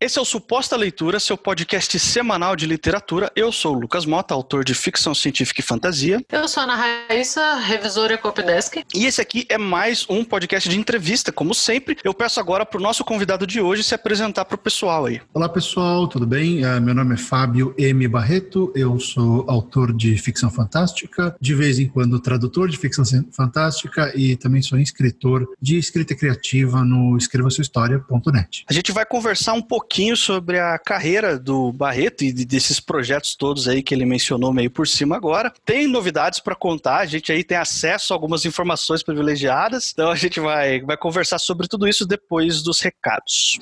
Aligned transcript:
Esse 0.00 0.16
é 0.16 0.22
o 0.22 0.24
Suposta 0.24 0.76
Leitura, 0.76 1.18
seu 1.18 1.36
podcast 1.36 1.98
semanal 1.98 2.54
de 2.54 2.66
literatura. 2.66 3.32
Eu 3.34 3.50
sou 3.50 3.74
o 3.74 3.80
Lucas 3.80 4.06
Mota, 4.06 4.32
autor 4.32 4.62
de 4.62 4.72
ficção 4.72 5.12
científica 5.12 5.60
e 5.60 5.64
fantasia. 5.64 6.24
Eu 6.30 6.46
sou 6.46 6.60
a 6.60 6.64
Ana 6.64 6.76
Raíssa, 6.76 7.56
revisora 7.56 8.14
e 8.14 8.16
Copdesk. 8.16 8.76
E 8.94 9.06
esse 9.06 9.20
aqui 9.20 9.44
é 9.48 9.58
mais 9.58 10.06
um 10.08 10.22
podcast 10.22 10.68
de 10.68 10.78
entrevista. 10.78 11.32
Como 11.32 11.52
sempre, 11.52 11.96
eu 12.04 12.14
peço 12.14 12.38
agora 12.38 12.64
para 12.64 12.78
o 12.78 12.80
nosso 12.80 13.04
convidado 13.04 13.44
de 13.44 13.60
hoje 13.60 13.82
se 13.82 13.92
apresentar 13.92 14.44
para 14.44 14.54
o 14.54 14.58
pessoal 14.58 15.06
aí. 15.06 15.20
Olá, 15.34 15.48
pessoal, 15.48 16.06
tudo 16.06 16.28
bem? 16.28 16.64
Uh, 16.64 16.80
meu 16.80 16.94
nome 16.94 17.14
é 17.14 17.18
Fábio 17.18 17.74
M. 17.76 18.06
Barreto, 18.06 18.72
eu 18.76 19.00
sou 19.00 19.50
autor 19.50 19.92
de 19.92 20.16
ficção 20.16 20.48
fantástica, 20.48 21.36
de 21.40 21.56
vez 21.56 21.80
em 21.80 21.88
quando 21.88 22.20
tradutor 22.20 22.68
de 22.68 22.78
ficção 22.78 23.04
fantástica 23.32 24.12
e 24.14 24.36
também 24.36 24.62
sou 24.62 24.78
escritor 24.78 25.44
de 25.60 25.76
escrita 25.76 26.14
criativa 26.14 26.84
no 26.84 27.16
escrevassuahistoria.net. 27.16 28.64
A 28.68 28.72
gente 28.72 28.92
vai 28.92 29.04
conversar 29.04 29.54
um 29.54 29.62
pouquinho 29.62 29.87
sobre 30.16 30.58
a 30.58 30.78
carreira 30.78 31.38
do 31.38 31.72
Barreto 31.72 32.22
e 32.24 32.32
desses 32.32 32.78
projetos 32.80 33.34
todos 33.34 33.66
aí 33.66 33.82
que 33.82 33.94
ele 33.94 34.04
mencionou 34.04 34.52
meio 34.52 34.70
por 34.70 34.86
cima 34.86 35.16
agora. 35.16 35.52
Tem 35.64 35.86
novidades 35.86 36.40
para 36.40 36.54
contar, 36.54 36.98
a 36.98 37.06
gente 37.06 37.32
aí 37.32 37.42
tem 37.42 37.56
acesso 37.56 38.12
a 38.12 38.16
algumas 38.16 38.44
informações 38.44 39.02
privilegiadas, 39.02 39.90
então 39.92 40.10
a 40.10 40.16
gente 40.16 40.38
vai, 40.40 40.80
vai 40.80 40.96
conversar 40.96 41.38
sobre 41.38 41.66
tudo 41.66 41.88
isso 41.88 42.06
depois 42.06 42.62
dos 42.62 42.80
recados. 42.80 43.58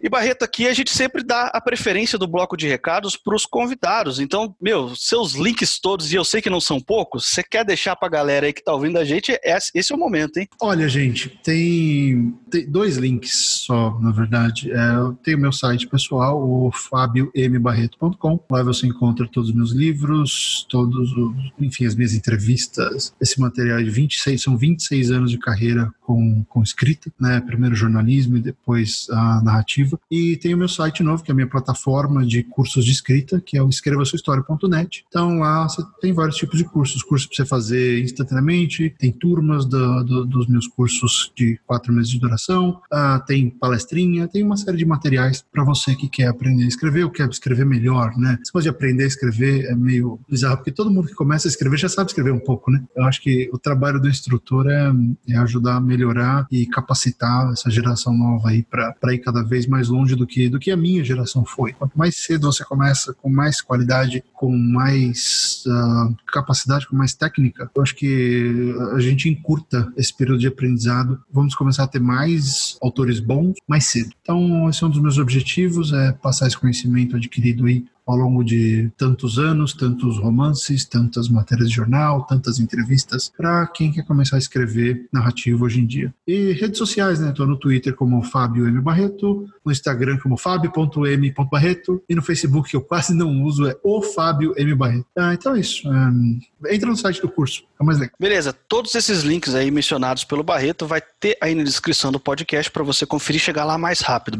E 0.00 0.08
Barreto, 0.08 0.42
aqui 0.42 0.66
a 0.66 0.74
gente 0.74 0.90
sempre 0.90 1.22
dá 1.22 1.46
a 1.46 1.60
preferência 1.60 2.18
do 2.18 2.26
bloco 2.26 2.56
de 2.56 2.68
recados 2.68 3.16
para 3.16 3.34
os 3.34 3.46
convidados. 3.46 4.20
Então, 4.20 4.54
meu, 4.60 4.94
seus 4.94 5.32
links 5.32 5.78
todos, 5.78 6.12
e 6.12 6.16
eu 6.16 6.24
sei 6.24 6.42
que 6.42 6.50
não 6.50 6.60
são 6.60 6.80
poucos, 6.80 7.26
você 7.26 7.42
quer 7.42 7.64
deixar 7.64 7.96
para 7.96 8.08
a 8.08 8.10
galera 8.10 8.46
aí 8.46 8.52
que 8.52 8.60
está 8.60 8.72
ouvindo 8.72 8.98
a 8.98 9.04
gente, 9.04 9.38
esse 9.42 9.92
é 9.92 9.94
o 9.94 9.98
momento, 9.98 10.38
hein? 10.38 10.48
Olha, 10.60 10.88
gente, 10.88 11.28
tem, 11.42 12.34
tem 12.50 12.68
dois 12.70 12.96
links 12.96 13.64
só, 13.66 13.98
na 14.00 14.10
verdade. 14.10 14.70
É, 14.70 14.94
eu 14.96 15.14
tenho 15.14 15.38
meu 15.38 15.52
site 15.52 15.86
pessoal, 15.86 16.38
o 16.38 16.70
fabiombarreto.com. 16.72 18.40
Lá 18.50 18.62
você 18.62 18.86
encontra 18.86 19.26
todos 19.26 19.50
os 19.50 19.56
meus 19.56 19.72
livros, 19.72 20.66
todos 20.68 21.12
os, 21.12 21.34
enfim, 21.60 21.86
as 21.86 21.94
minhas 21.94 22.14
entrevistas. 22.14 23.14
Esse 23.20 23.40
material 23.40 23.82
de 23.82 23.90
26, 23.90 24.42
são 24.42 24.56
26 24.56 25.10
anos 25.10 25.30
de 25.30 25.38
carreira 25.38 25.90
com, 26.00 26.44
com 26.44 26.62
escrita, 26.62 27.10
né? 27.18 27.40
Primeiro 27.40 27.74
jornalismo 27.74 28.36
e 28.36 28.40
depois 28.40 29.06
a 29.10 29.40
narrativa. 29.42 29.83
E 30.10 30.36
tem 30.36 30.54
o 30.54 30.58
meu 30.58 30.68
site 30.68 31.02
novo, 31.02 31.22
que 31.22 31.30
é 31.30 31.32
a 31.32 31.34
minha 31.34 31.48
plataforma 31.48 32.24
de 32.24 32.42
cursos 32.42 32.84
de 32.84 32.92
escrita, 32.92 33.40
que 33.40 33.56
é 33.56 33.62
o 33.62 33.68
escrevasuahistoria.net. 33.68 35.04
Então 35.08 35.38
lá 35.38 35.68
você 35.68 35.82
tem 36.00 36.12
vários 36.12 36.36
tipos 36.36 36.58
de 36.58 36.64
cursos, 36.64 37.02
cursos 37.02 37.26
para 37.26 37.36
você 37.36 37.46
fazer 37.46 38.02
instantaneamente, 38.02 38.94
tem 38.98 39.12
turmas 39.12 39.64
do, 39.64 40.04
do, 40.04 40.26
dos 40.26 40.46
meus 40.46 40.66
cursos 40.66 41.32
de 41.36 41.58
quatro 41.66 41.92
meses 41.92 42.10
de 42.10 42.18
duração, 42.18 42.80
uh, 42.92 43.24
tem 43.26 43.50
palestrinha, 43.50 44.28
tem 44.28 44.42
uma 44.42 44.56
série 44.56 44.76
de 44.76 44.84
materiais 44.84 45.44
para 45.52 45.64
você 45.64 45.94
que 45.94 46.08
quer 46.08 46.28
aprender 46.28 46.64
a 46.64 46.68
escrever 46.68 47.04
ou 47.04 47.10
quer 47.10 47.28
escrever 47.28 47.66
melhor, 47.66 48.16
né? 48.16 48.38
Coisa 48.52 48.70
de 48.70 48.76
aprender 48.76 49.04
a 49.04 49.08
escrever 49.08 49.64
é 49.66 49.74
meio 49.74 50.20
bizarro, 50.28 50.58
porque 50.58 50.70
todo 50.70 50.90
mundo 50.90 51.08
que 51.08 51.14
começa 51.14 51.48
a 51.48 51.50
escrever 51.50 51.76
já 51.76 51.88
sabe 51.88 52.10
escrever 52.10 52.32
um 52.32 52.38
pouco, 52.38 52.70
né? 52.70 52.82
Eu 52.96 53.04
acho 53.04 53.20
que 53.20 53.50
o 53.52 53.58
trabalho 53.58 54.00
do 54.00 54.08
instrutor 54.08 54.66
é, 54.68 54.92
é 55.28 55.36
ajudar 55.36 55.76
a 55.76 55.80
melhorar 55.80 56.46
e 56.50 56.66
capacitar 56.66 57.50
essa 57.52 57.70
geração 57.70 58.16
nova 58.16 58.50
aí 58.50 58.62
para 58.62 59.14
ir 59.14 59.18
cada 59.18 59.42
vez 59.42 59.66
mais 59.66 59.73
longe 59.88 60.14
do 60.14 60.26
que, 60.26 60.48
do 60.48 60.58
que 60.58 60.70
a 60.70 60.76
minha 60.76 61.04
geração 61.04 61.44
foi. 61.44 61.72
Quanto 61.72 61.96
mais 61.96 62.16
cedo 62.16 62.50
você 62.50 62.64
começa, 62.64 63.14
com 63.14 63.28
mais 63.28 63.60
qualidade, 63.60 64.22
com 64.32 64.56
mais 64.56 65.64
uh, 65.66 66.14
capacidade, 66.32 66.86
com 66.86 66.96
mais 66.96 67.14
técnica, 67.14 67.70
eu 67.74 67.82
acho 67.82 67.94
que 67.94 68.74
a 68.92 69.00
gente 69.00 69.28
encurta 69.28 69.92
esse 69.96 70.14
período 70.16 70.40
de 70.40 70.46
aprendizado. 70.46 71.20
Vamos 71.32 71.54
começar 71.54 71.84
a 71.84 71.88
ter 71.88 72.00
mais 72.00 72.76
autores 72.80 73.20
bons 73.20 73.54
mais 73.68 73.86
cedo. 73.86 74.10
Então, 74.22 74.68
esse 74.68 74.82
é 74.82 74.86
um 74.86 74.90
dos 74.90 75.00
meus 75.00 75.18
objetivos, 75.18 75.92
é 75.92 76.12
passar 76.12 76.46
esse 76.46 76.58
conhecimento 76.58 77.16
adquirido 77.16 77.66
aí 77.66 77.84
ao 78.06 78.16
longo 78.16 78.44
de 78.44 78.90
tantos 78.96 79.38
anos, 79.38 79.72
tantos 79.72 80.18
romances, 80.18 80.84
tantas 80.84 81.28
matérias 81.28 81.68
de 81.68 81.74
jornal, 81.74 82.26
tantas 82.26 82.58
entrevistas, 82.58 83.32
para 83.36 83.66
quem 83.68 83.92
quer 83.92 84.04
começar 84.04 84.36
a 84.36 84.38
escrever 84.38 85.08
narrativa 85.12 85.64
hoje 85.64 85.80
em 85.80 85.86
dia. 85.86 86.14
E 86.26 86.52
redes 86.52 86.78
sociais, 86.78 87.20
né? 87.20 87.30
Estou 87.30 87.46
no 87.46 87.58
Twitter 87.58 87.94
como 87.94 88.22
Fábio 88.22 88.66
M. 88.68 88.80
Barreto, 88.80 89.46
no 89.64 89.72
Instagram 89.72 90.18
como 90.18 90.36
fábio.m.barreto 90.36 92.02
e 92.08 92.14
no 92.14 92.22
Facebook, 92.22 92.70
que 92.70 92.76
eu 92.76 92.82
quase 92.82 93.14
não 93.14 93.42
uso, 93.42 93.66
é 93.66 93.76
o 93.82 94.02
Fábio 94.02 94.54
M. 94.56 94.74
Barreto. 94.74 95.06
Ah, 95.16 95.34
então 95.34 95.54
é 95.54 95.60
isso. 95.60 95.88
Um, 95.88 96.38
entra 96.68 96.88
no 96.88 96.96
site 96.96 97.20
do 97.20 97.28
curso, 97.28 97.64
é 97.80 97.84
mais 97.84 97.98
legal. 97.98 98.14
Beleza, 98.18 98.52
todos 98.52 98.94
esses 98.94 99.22
links 99.22 99.54
aí 99.54 99.70
mencionados 99.70 100.24
pelo 100.24 100.42
Barreto 100.42 100.86
vai 100.86 101.02
ter 101.20 101.36
aí 101.40 101.54
na 101.54 101.62
descrição 101.62 102.12
do 102.12 102.20
podcast 102.20 102.70
para 102.70 102.82
você 102.82 103.06
conferir 103.06 103.40
e 103.40 103.44
chegar 103.44 103.64
lá 103.64 103.78
mais 103.78 104.00
rápido. 104.00 104.38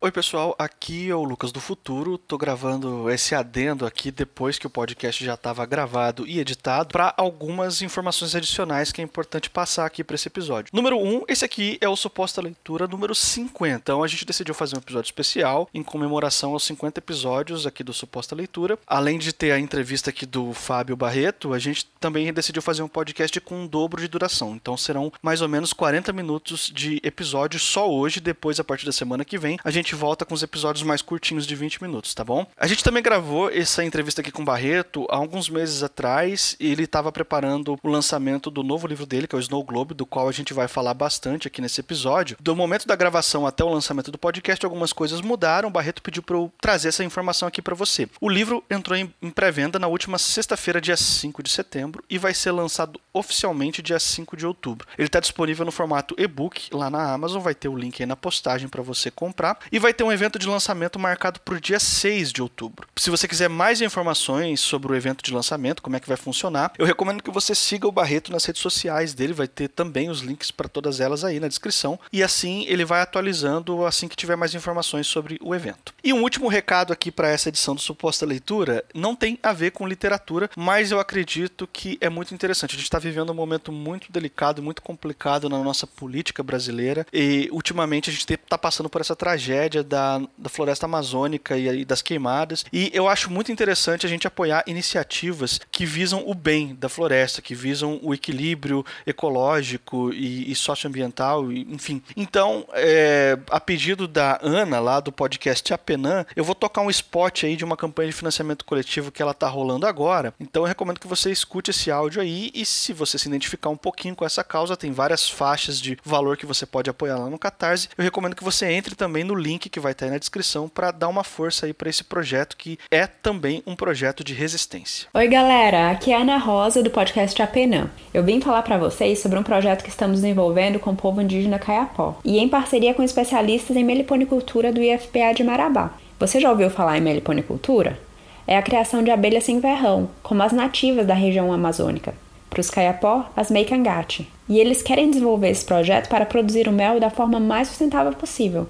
Oi, 0.00 0.12
pessoal, 0.12 0.54
aqui 0.58 1.08
é 1.08 1.14
o 1.14 1.24
Lucas 1.24 1.50
do 1.50 1.60
Futuro. 1.60 2.18
Tô 2.18 2.36
gravando 2.36 3.03
esse 3.10 3.34
adendo 3.34 3.86
aqui 3.86 4.10
depois 4.10 4.58
que 4.58 4.66
o 4.66 4.70
podcast 4.70 5.24
já 5.24 5.34
estava 5.34 5.64
gravado 5.66 6.26
e 6.26 6.38
editado 6.38 6.92
para 6.92 7.12
algumas 7.16 7.82
informações 7.82 8.34
adicionais 8.34 8.92
que 8.92 9.00
é 9.00 9.04
importante 9.04 9.50
passar 9.50 9.86
aqui 9.86 10.04
para 10.04 10.14
esse 10.14 10.28
episódio. 10.28 10.70
Número 10.72 10.96
1, 10.98 11.16
um, 11.16 11.22
esse 11.28 11.44
aqui 11.44 11.78
é 11.80 11.88
o 11.88 11.96
suposta 11.96 12.40
leitura 12.40 12.86
número 12.86 13.14
50. 13.14 13.74
Então 13.76 14.02
a 14.02 14.06
gente 14.06 14.24
decidiu 14.24 14.54
fazer 14.54 14.76
um 14.76 14.78
episódio 14.78 15.08
especial 15.08 15.68
em 15.74 15.82
comemoração 15.82 16.52
aos 16.52 16.64
50 16.64 17.00
episódios 17.00 17.66
aqui 17.66 17.82
do 17.82 17.92
suposta 17.92 18.34
leitura. 18.34 18.78
Além 18.86 19.18
de 19.18 19.32
ter 19.32 19.52
a 19.52 19.58
entrevista 19.58 20.10
aqui 20.10 20.24
do 20.24 20.52
Fábio 20.52 20.96
Barreto, 20.96 21.52
a 21.52 21.58
gente 21.58 21.86
também 22.00 22.32
decidiu 22.32 22.62
fazer 22.62 22.82
um 22.82 22.88
podcast 22.88 23.40
com 23.40 23.62
um 23.62 23.66
dobro 23.66 24.00
de 24.00 24.08
duração. 24.08 24.54
Então 24.54 24.76
serão 24.76 25.12
mais 25.22 25.40
ou 25.40 25.48
menos 25.48 25.72
40 25.72 26.12
minutos 26.12 26.70
de 26.72 27.00
episódio 27.02 27.58
só 27.58 27.90
hoje, 27.90 28.20
depois 28.20 28.60
a 28.60 28.64
partir 28.64 28.86
da 28.86 28.92
semana 28.92 29.24
que 29.24 29.38
vem 29.38 29.58
a 29.64 29.70
gente 29.70 29.94
volta 29.94 30.24
com 30.24 30.34
os 30.34 30.42
episódios 30.42 30.82
mais 30.82 31.02
curtinhos 31.02 31.46
de 31.46 31.54
20 31.54 31.82
minutos, 31.82 32.14
tá 32.14 32.24
bom? 32.24 32.46
A 32.56 32.66
gente 32.66 32.84
também 32.84 32.93
gravou 33.00 33.50
essa 33.50 33.84
entrevista 33.84 34.20
aqui 34.20 34.30
com 34.30 34.42
o 34.42 34.44
Barreto 34.44 35.06
há 35.10 35.16
alguns 35.16 35.48
meses 35.48 35.82
atrás 35.82 36.56
e 36.58 36.70
ele 36.70 36.84
estava 36.84 37.10
preparando 37.10 37.78
o 37.82 37.88
lançamento 37.88 38.50
do 38.50 38.62
novo 38.62 38.86
livro 38.86 39.06
dele, 39.06 39.26
que 39.26 39.34
é 39.34 39.38
o 39.38 39.40
Snow 39.40 39.62
Globe, 39.62 39.94
do 39.94 40.06
qual 40.06 40.28
a 40.28 40.32
gente 40.32 40.52
vai 40.52 40.68
falar 40.68 40.94
bastante 40.94 41.46
aqui 41.48 41.60
nesse 41.60 41.80
episódio. 41.80 42.36
Do 42.40 42.54
momento 42.54 42.86
da 42.86 42.96
gravação 42.96 43.46
até 43.46 43.64
o 43.64 43.68
lançamento 43.68 44.10
do 44.10 44.18
podcast, 44.18 44.64
algumas 44.64 44.92
coisas 44.92 45.20
mudaram. 45.20 45.68
O 45.68 45.72
Barreto 45.72 46.02
pediu 46.02 46.22
para 46.22 46.36
eu 46.36 46.52
trazer 46.60 46.88
essa 46.88 47.04
informação 47.04 47.48
aqui 47.48 47.62
para 47.62 47.74
você. 47.74 48.08
O 48.20 48.28
livro 48.28 48.62
entrou 48.70 48.96
em 48.96 49.30
pré-venda 49.30 49.78
na 49.78 49.86
última 49.86 50.18
sexta-feira, 50.18 50.80
dia 50.80 50.96
5 50.96 51.42
de 51.42 51.50
setembro, 51.50 52.04
e 52.08 52.18
vai 52.18 52.34
ser 52.34 52.50
lançado 52.50 53.00
oficialmente 53.12 53.82
dia 53.82 53.98
5 53.98 54.36
de 54.36 54.46
outubro. 54.46 54.86
Ele 54.98 55.08
está 55.08 55.20
disponível 55.20 55.64
no 55.64 55.72
formato 55.72 56.14
e-book 56.18 56.68
lá 56.72 56.90
na 56.90 57.12
Amazon, 57.12 57.42
vai 57.42 57.54
ter 57.54 57.68
o 57.68 57.76
link 57.76 58.02
aí 58.02 58.06
na 58.06 58.16
postagem 58.16 58.68
para 58.68 58.82
você 58.82 59.10
comprar. 59.10 59.58
E 59.70 59.78
vai 59.78 59.94
ter 59.94 60.04
um 60.04 60.12
evento 60.12 60.38
de 60.38 60.46
lançamento 60.46 60.98
marcado 60.98 61.40
para 61.40 61.54
o 61.54 61.60
dia 61.60 61.78
6 61.78 62.32
de 62.32 62.42
outubro. 62.42 62.83
Se 62.96 63.10
você 63.10 63.26
quiser 63.26 63.48
mais 63.48 63.80
informações 63.80 64.60
sobre 64.60 64.92
o 64.92 64.94
evento 64.94 65.22
de 65.22 65.32
lançamento, 65.32 65.82
como 65.82 65.96
é 65.96 66.00
que 66.00 66.08
vai 66.08 66.16
funcionar, 66.16 66.72
eu 66.78 66.86
recomendo 66.86 67.22
que 67.22 67.30
você 67.30 67.54
siga 67.54 67.86
o 67.86 67.92
Barreto 67.92 68.32
nas 68.32 68.44
redes 68.44 68.62
sociais 68.62 69.14
dele, 69.14 69.32
vai 69.32 69.48
ter 69.48 69.68
também 69.68 70.08
os 70.08 70.20
links 70.20 70.50
para 70.50 70.68
todas 70.68 71.00
elas 71.00 71.24
aí 71.24 71.40
na 71.40 71.48
descrição. 71.48 71.98
E 72.12 72.22
assim 72.22 72.64
ele 72.68 72.84
vai 72.84 73.00
atualizando 73.00 73.84
assim 73.84 74.08
que 74.08 74.16
tiver 74.16 74.36
mais 74.36 74.54
informações 74.54 75.06
sobre 75.06 75.38
o 75.42 75.54
evento. 75.54 75.94
E 76.02 76.12
um 76.12 76.22
último 76.22 76.48
recado 76.48 76.92
aqui 76.92 77.10
para 77.10 77.28
essa 77.28 77.48
edição 77.48 77.74
do 77.74 77.80
Suposta 77.80 78.26
Leitura, 78.26 78.84
não 78.94 79.14
tem 79.16 79.38
a 79.42 79.52
ver 79.52 79.72
com 79.72 79.86
literatura, 79.86 80.50
mas 80.56 80.90
eu 80.90 81.00
acredito 81.00 81.68
que 81.72 81.98
é 82.00 82.08
muito 82.08 82.34
interessante. 82.34 82.72
A 82.72 82.76
gente 82.76 82.84
está 82.84 82.98
vivendo 82.98 83.30
um 83.30 83.34
momento 83.34 83.72
muito 83.72 84.10
delicado, 84.10 84.62
muito 84.62 84.82
complicado 84.82 85.48
na 85.48 85.58
nossa 85.58 85.86
política 85.86 86.42
brasileira 86.42 87.06
e 87.12 87.48
ultimamente 87.52 88.10
a 88.10 88.12
gente 88.12 88.32
está 88.32 88.56
passando 88.56 88.88
por 88.88 89.00
essa 89.00 89.16
tragédia 89.16 89.44
tragédia 89.44 89.82
da, 89.82 90.20
da 90.36 90.48
floresta 90.48 90.86
amazônica 90.86 91.56
e, 91.56 91.80
e 91.80 91.84
das 91.84 92.02
queimadas. 92.02 92.64
E 92.74 92.90
eu 92.92 93.08
acho 93.08 93.30
muito 93.30 93.50
interessante 93.50 94.04
a 94.04 94.08
gente 94.08 94.26
apoiar 94.26 94.62
iniciativas 94.66 95.60
que 95.70 95.86
visam 95.86 96.22
o 96.26 96.34
bem 96.34 96.74
da 96.74 96.88
floresta, 96.88 97.40
que 97.40 97.54
visam 97.54 97.98
o 98.02 98.12
equilíbrio 98.12 98.84
ecológico 99.06 100.12
e, 100.12 100.50
e 100.50 100.54
socioambiental, 100.54 101.50
e, 101.50 101.60
enfim. 101.72 102.02
Então, 102.16 102.66
é, 102.72 103.38
a 103.48 103.58
pedido 103.58 104.06
da 104.06 104.38
Ana, 104.42 104.78
lá 104.80 105.00
do 105.00 105.10
podcast 105.10 105.72
Apenan, 105.72 106.26
eu 106.36 106.44
vou 106.44 106.54
tocar 106.54 106.82
um 106.82 106.90
spot 106.90 107.44
aí 107.44 107.56
de 107.56 107.64
uma 107.64 107.76
campanha 107.76 108.10
de 108.10 108.16
financiamento 108.16 108.64
coletivo 108.66 109.10
que 109.10 109.22
ela 109.22 109.32
tá 109.32 109.48
rolando 109.48 109.86
agora. 109.86 110.34
Então, 110.38 110.64
eu 110.64 110.68
recomendo 110.68 111.00
que 111.00 111.06
você 111.06 111.30
escute 111.30 111.70
esse 111.70 111.90
áudio 111.90 112.20
aí 112.20 112.50
e 112.52 112.66
se 112.66 112.92
você 112.92 113.16
se 113.18 113.28
identificar 113.28 113.70
um 113.70 113.76
pouquinho 113.76 114.14
com 114.14 114.26
essa 114.26 114.44
causa, 114.44 114.76
tem 114.76 114.92
várias 114.92 115.28
faixas 115.28 115.80
de 115.80 115.96
valor 116.04 116.36
que 116.36 116.44
você 116.44 116.66
pode 116.66 116.90
apoiar 116.90 117.16
lá 117.16 117.30
no 117.30 117.38
Catarse. 117.38 117.88
Eu 117.96 118.04
recomendo 118.04 118.36
que 118.36 118.44
você 118.44 118.66
entre 118.66 118.94
também 118.94 119.24
no 119.24 119.34
link 119.34 119.54
link 119.54 119.68
que 119.68 119.80
vai 119.80 119.92
estar 119.92 120.06
aí 120.06 120.10
na 120.10 120.18
descrição 120.18 120.68
para 120.68 120.90
dar 120.90 121.08
uma 121.08 121.24
força 121.24 121.66
aí 121.66 121.72
para 121.72 121.88
esse 121.88 122.02
projeto 122.04 122.56
que 122.64 122.78
é 122.90 123.06
também 123.06 123.62
um 123.66 123.76
projeto 123.76 124.24
de 124.24 124.32
resistência. 124.32 125.06
Oi, 125.12 125.28
galera, 125.28 125.90
aqui 125.90 126.10
é 126.10 126.16
a 126.16 126.20
Ana 126.20 126.38
Rosa 126.38 126.82
do 126.82 126.88
podcast 126.88 127.42
Apenã. 127.42 127.90
Eu 128.14 128.24
vim 128.24 128.40
falar 128.40 128.62
para 128.62 128.78
vocês 128.78 129.18
sobre 129.18 129.38
um 129.38 129.42
projeto 129.42 129.82
que 129.82 129.90
estamos 129.90 130.22
desenvolvendo 130.22 130.78
com 130.78 130.92
o 130.92 130.96
povo 130.96 131.20
indígena 131.20 131.58
Caiapó 131.58 132.18
e 132.24 132.38
em 132.38 132.48
parceria 132.48 132.94
com 132.94 133.02
especialistas 133.02 133.76
em 133.76 133.84
meliponicultura 133.84 134.72
do 134.72 134.80
IFPA 134.80 135.34
de 135.36 135.44
Marabá. 135.44 135.92
Você 136.18 136.40
já 136.40 136.50
ouviu 136.50 136.70
falar 136.70 136.96
em 136.96 137.02
meliponicultura? 137.02 137.98
É 138.46 138.56
a 138.56 138.62
criação 138.62 139.02
de 139.02 139.10
abelhas 139.10 139.44
sem 139.44 139.60
verrão, 139.60 140.08
como 140.22 140.42
as 140.42 140.52
nativas 140.52 141.06
da 141.06 141.12
região 141.12 141.52
amazônica. 141.52 142.14
Para 142.48 142.62
os 142.62 142.70
Caiapó, 142.70 143.30
as 143.36 143.50
Meikangate. 143.50 144.26
E 144.48 144.58
eles 144.58 144.80
querem 144.80 145.10
desenvolver 145.10 145.50
esse 145.50 145.66
projeto 145.66 146.08
para 146.08 146.24
produzir 146.24 146.66
o 146.66 146.72
mel 146.72 146.98
da 146.98 147.10
forma 147.10 147.38
mais 147.38 147.68
sustentável 147.68 148.14
possível, 148.14 148.66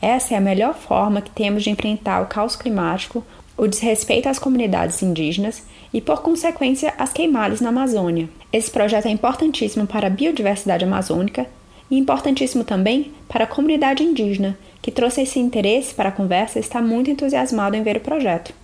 Essa 0.00 0.34
é 0.34 0.36
a 0.36 0.40
melhor 0.40 0.74
forma 0.74 1.20
que 1.20 1.30
temos 1.30 1.62
de 1.62 1.70
enfrentar 1.70 2.22
o 2.22 2.26
caos 2.26 2.56
climático, 2.56 3.24
o 3.56 3.66
desrespeito 3.66 4.28
às 4.28 4.38
comunidades 4.38 5.02
indígenas 5.02 5.62
e, 5.92 6.00
por 6.00 6.22
consequência, 6.22 6.94
as 6.96 7.12
queimadas 7.12 7.60
na 7.60 7.68
Amazônia. 7.68 8.28
Esse 8.50 8.70
projeto 8.70 9.06
é 9.06 9.10
importantíssimo 9.10 9.86
para 9.86 10.06
a 10.06 10.10
biodiversidade 10.10 10.84
amazônica 10.84 11.46
e 11.90 11.98
importantíssimo 11.98 12.64
também 12.64 13.12
para 13.28 13.44
a 13.44 13.46
comunidade 13.46 14.02
indígena, 14.02 14.56
que 14.80 14.90
trouxe 14.90 15.22
esse 15.22 15.38
interesse 15.38 15.92
para 15.92 16.08
a 16.08 16.12
conversa 16.12 16.58
e 16.58 16.62
está 16.62 16.80
muito 16.80 17.10
entusiasmado 17.10 17.76
em 17.76 17.82
ver 17.82 17.98
o 17.98 18.00
projeto. 18.00 18.54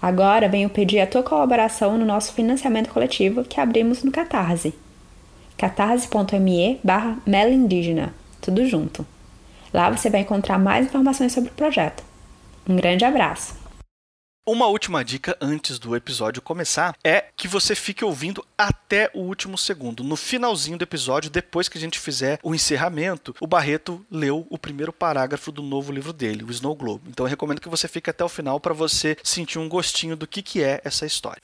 Agora 0.00 0.48
venho 0.48 0.68
pedir 0.68 1.00
a 1.00 1.06
tua 1.06 1.22
colaboração 1.22 1.98
no 1.98 2.04
nosso 2.04 2.32
financiamento 2.34 2.90
coletivo 2.90 3.42
que 3.42 3.60
abrimos 3.60 4.04
no 4.04 4.12
Catarse. 4.12 4.74
catarse.me 5.56 6.78
barra 6.84 7.18
tudo 8.40 8.66
junto. 8.66 9.13
Lá 9.74 9.90
você 9.90 10.08
vai 10.08 10.20
encontrar 10.20 10.56
mais 10.56 10.86
informações 10.86 11.32
sobre 11.32 11.50
o 11.50 11.54
projeto. 11.54 12.04
Um 12.68 12.76
grande 12.76 13.04
abraço! 13.04 13.63
Uma 14.46 14.66
última 14.66 15.02
dica 15.02 15.34
antes 15.40 15.78
do 15.78 15.96
episódio 15.96 16.42
começar 16.42 16.94
é 17.02 17.24
que 17.34 17.48
você 17.48 17.74
fique 17.74 18.04
ouvindo 18.04 18.44
até 18.58 19.10
o 19.14 19.20
último 19.20 19.56
segundo. 19.56 20.04
No 20.04 20.16
finalzinho 20.16 20.76
do 20.76 20.82
episódio, 20.82 21.30
depois 21.30 21.66
que 21.66 21.78
a 21.78 21.80
gente 21.80 21.98
fizer 21.98 22.38
o 22.42 22.54
encerramento, 22.54 23.34
o 23.40 23.46
Barreto 23.46 24.04
leu 24.10 24.46
o 24.50 24.58
primeiro 24.58 24.92
parágrafo 24.92 25.50
do 25.50 25.62
novo 25.62 25.90
livro 25.90 26.12
dele, 26.12 26.44
o 26.44 26.50
Snow 26.50 26.74
Globe. 26.74 27.08
Então 27.08 27.24
eu 27.24 27.30
recomendo 27.30 27.58
que 27.58 27.70
você 27.70 27.88
fique 27.88 28.10
até 28.10 28.22
o 28.22 28.28
final 28.28 28.60
para 28.60 28.74
você 28.74 29.16
sentir 29.24 29.58
um 29.58 29.66
gostinho 29.66 30.14
do 30.14 30.26
que, 30.26 30.42
que 30.42 30.62
é 30.62 30.78
essa 30.84 31.06
história. 31.06 31.40